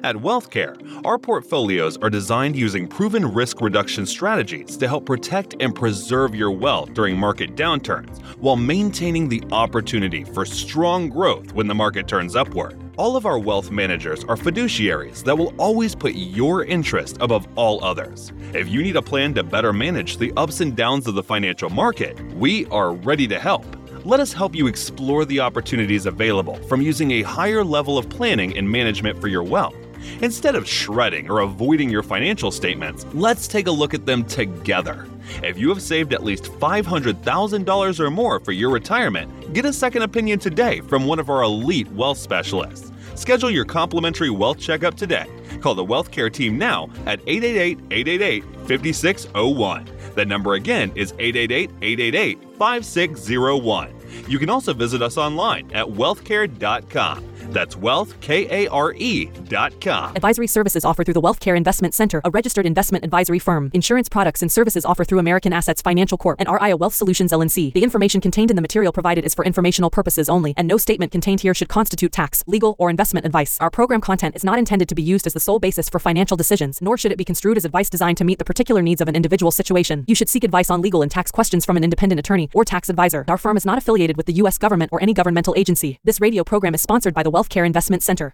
At 0.05 0.15
WealthCare, 0.15 1.05
our 1.05 1.19
portfolios 1.19 1.97
are 1.97 2.09
designed 2.09 2.55
using 2.55 2.87
proven 2.87 3.27
risk 3.27 3.61
reduction 3.61 4.07
strategies 4.07 4.77
to 4.77 4.87
help 4.87 5.07
protect 5.07 5.57
and 5.59 5.75
preserve 5.75 6.37
your 6.37 6.53
wealth 6.53 6.95
during 6.95 7.19
market 7.19 7.57
downturns 7.57 8.23
while 8.37 8.55
maintaining 8.55 9.29
the 9.29 9.43
opportunity 9.51 10.23
for 10.23 10.45
strong 10.45 11.09
growth 11.09 11.53
when 11.53 11.67
the 11.67 11.75
market 11.75 12.07
turns 12.07 12.37
upward. 12.37 12.84
All 12.97 13.17
of 13.17 13.27
our 13.27 13.41
wealth 13.41 13.73
managers 13.73 14.23
are 14.25 14.37
fiduciaries 14.37 15.25
that 15.25 15.37
will 15.37 15.53
always 15.59 15.97
put 15.97 16.15
your 16.15 16.65
interest 16.65 17.17
above 17.21 17.49
all 17.57 17.83
others. 17.85 18.33
If 18.53 18.69
you 18.69 18.85
need 18.85 18.95
a 18.95 19.03
plan 19.03 19.35
to 19.35 19.43
better 19.43 19.73
manage 19.73 20.17
the 20.17 20.33
ups 20.37 20.61
and 20.61 20.77
downs 20.77 21.09
of 21.09 21.17
the 21.17 21.23
financial 21.23 21.71
market, 21.71 22.21
we 22.35 22.67
are 22.67 22.93
ready 22.93 23.27
to 23.27 23.39
help. 23.41 23.65
Let 24.05 24.21
us 24.21 24.33
help 24.33 24.55
you 24.55 24.69
explore 24.69 25.25
the 25.25 25.41
opportunities 25.41 26.07
available 26.07 26.55
from 26.69 26.83
using 26.83 27.11
a 27.13 27.23
higher 27.23 27.65
level 27.65 27.99
of 27.99 28.09
planning 28.09 28.57
and 28.57 28.71
management 28.71 29.21
for 29.21 29.27
your 29.27 29.43
wealth. 29.43 29.75
Instead 30.23 30.55
of 30.55 30.69
shredding 30.69 31.29
or 31.29 31.41
avoiding 31.41 31.91
your 31.91 32.05
financial 32.05 32.53
statements, 32.53 33.07
let's 33.13 33.49
take 33.49 33.67
a 33.67 33.73
look 33.73 33.93
at 33.93 34.07
them 34.07 34.25
together. 34.25 35.09
If 35.43 35.59
you 35.59 35.69
have 35.69 35.83
saved 35.83 36.13
at 36.13 36.25
least 36.25 36.45
$500,000 36.45 38.01
or 38.01 38.11
more 38.11 38.41
for 38.41 38.53
your 38.53 38.71
retirement, 38.71 39.53
get 39.53 39.65
a 39.65 39.73
second 39.73 40.03
opinion 40.03 40.39
today 40.39 40.81
from 40.81 41.07
one 41.07 41.19
of 41.19 41.31
our 41.31 41.43
elite 41.43 41.91
wealth 41.93 42.19
specialists. 42.19 42.91
Schedule 43.15 43.51
your 43.51 43.65
complimentary 43.65 44.31
wealth 44.31 44.59
checkup 44.59 44.95
today. 44.97 45.27
Call 45.61 45.75
the 45.75 45.85
Wealth 45.85 46.11
Care 46.11 46.31
team 46.31 46.59
now 46.59 46.89
at 47.07 47.21
888 47.27 47.79
888 47.91 48.45
5601. 48.67 49.89
That 50.15 50.29
number 50.29 50.55
again 50.55 50.93
is 50.95 51.13
888 51.19 51.71
888 51.83 52.39
5601. 52.59 53.95
You 54.29 54.39
can 54.39 54.51
also 54.51 54.73
visit 54.73 55.03
us 55.03 55.17
online 55.17 55.71
at 55.73 55.87
wealthcare.com. 55.87 57.34
That's 57.51 57.77
wealthkare.com. 57.77 60.17
Advisory 60.17 60.47
services 60.47 60.85
offered 60.85 61.05
through 61.05 61.15
the 61.15 61.23
Wealthcare 61.23 61.57
Investment 61.57 61.95
Center, 61.95 62.21
a 62.25 62.31
registered 62.31 62.67
investment 62.67 63.05
advisory 63.05 63.39
firm. 63.39 63.71
Insurance 63.75 64.09
products 64.09 64.43
and 64.43 64.51
services 64.51 64.85
offered 64.85 65.09
through 65.09 65.19
American 65.19 65.53
Assets 65.53 65.83
Financial 65.83 66.19
Corp. 66.19 66.41
and 66.41 66.49
RIA 66.49 66.77
Wealth 66.77 66.95
Solutions 66.95 67.33
LNC. 67.33 67.73
The 67.73 67.83
information 67.83 68.21
contained 68.21 68.51
in 68.51 68.57
the 68.57 68.63
material 68.63 68.93
provided 68.93 69.25
is 69.25 69.35
for 69.35 69.45
informational 69.45 69.91
purposes 69.91 70.29
only, 70.29 70.55
and 70.57 70.69
no 70.69 70.77
statement 70.77 71.13
contained 71.13 71.41
here 71.41 71.55
should 71.55 71.69
constitute 71.69 72.13
tax, 72.13 72.45
legal, 72.47 72.77
or 72.79 72.91
investment 72.91 73.27
advice. 73.27 73.59
Our 73.61 73.71
program 73.71 74.01
content 74.01 74.37
is 74.37 74.45
not 74.45 74.59
intended 74.59 74.89
to 74.89 74.95
be 74.95 75.03
used 75.03 75.27
as 75.27 75.33
the 75.33 75.41
sole 75.41 75.59
basis 75.59 75.89
for 75.89 75.99
financial 75.99 76.37
decisions, 76.37 76.81
nor 76.81 76.97
should 76.97 77.13
it 77.13 77.19
be 77.19 77.25
construed 77.25 77.57
as 77.57 77.65
advice 77.65 77.91
designed 77.91 78.19
to 78.19 78.25
meet 78.25 78.39
the 78.39 78.45
particular 78.45 78.83
needs 78.83 79.01
of 79.01 79.09
an 79.09 79.17
individual 79.17 79.51
situation. 79.51 80.05
You 80.07 80.15
should 80.15 80.29
seek 80.29 80.45
advice 80.45 80.71
on 80.71 80.81
legal 80.81 81.03
and 81.03 81.11
tax 81.11 81.31
questions 81.31 81.65
from 81.65 81.77
an 81.77 81.85
independent 81.85 82.19
attorney 82.19 82.51
or 82.55 82.65
tax 82.65 82.89
advisor. 82.89 83.25
Our 83.29 83.39
firm 83.39 83.57
is 83.57 83.67
not 83.67 83.79
affiliated 83.79 84.17
with 84.17 84.27
the 84.27 84.35
U.S. 84.35 84.59
government 84.59 84.93
or 84.93 85.03
any 85.03 85.15
governmental 85.15 85.55
agency. 85.57 85.99
This 86.05 86.21
radio 86.21 86.45
program 86.45 86.75
is 86.75 86.83
sponsored 86.83 87.15
by 87.15 87.23
the 87.23 87.31
Wealthcare 87.35 87.67
Investment 87.67 88.03
Center. 88.03 88.33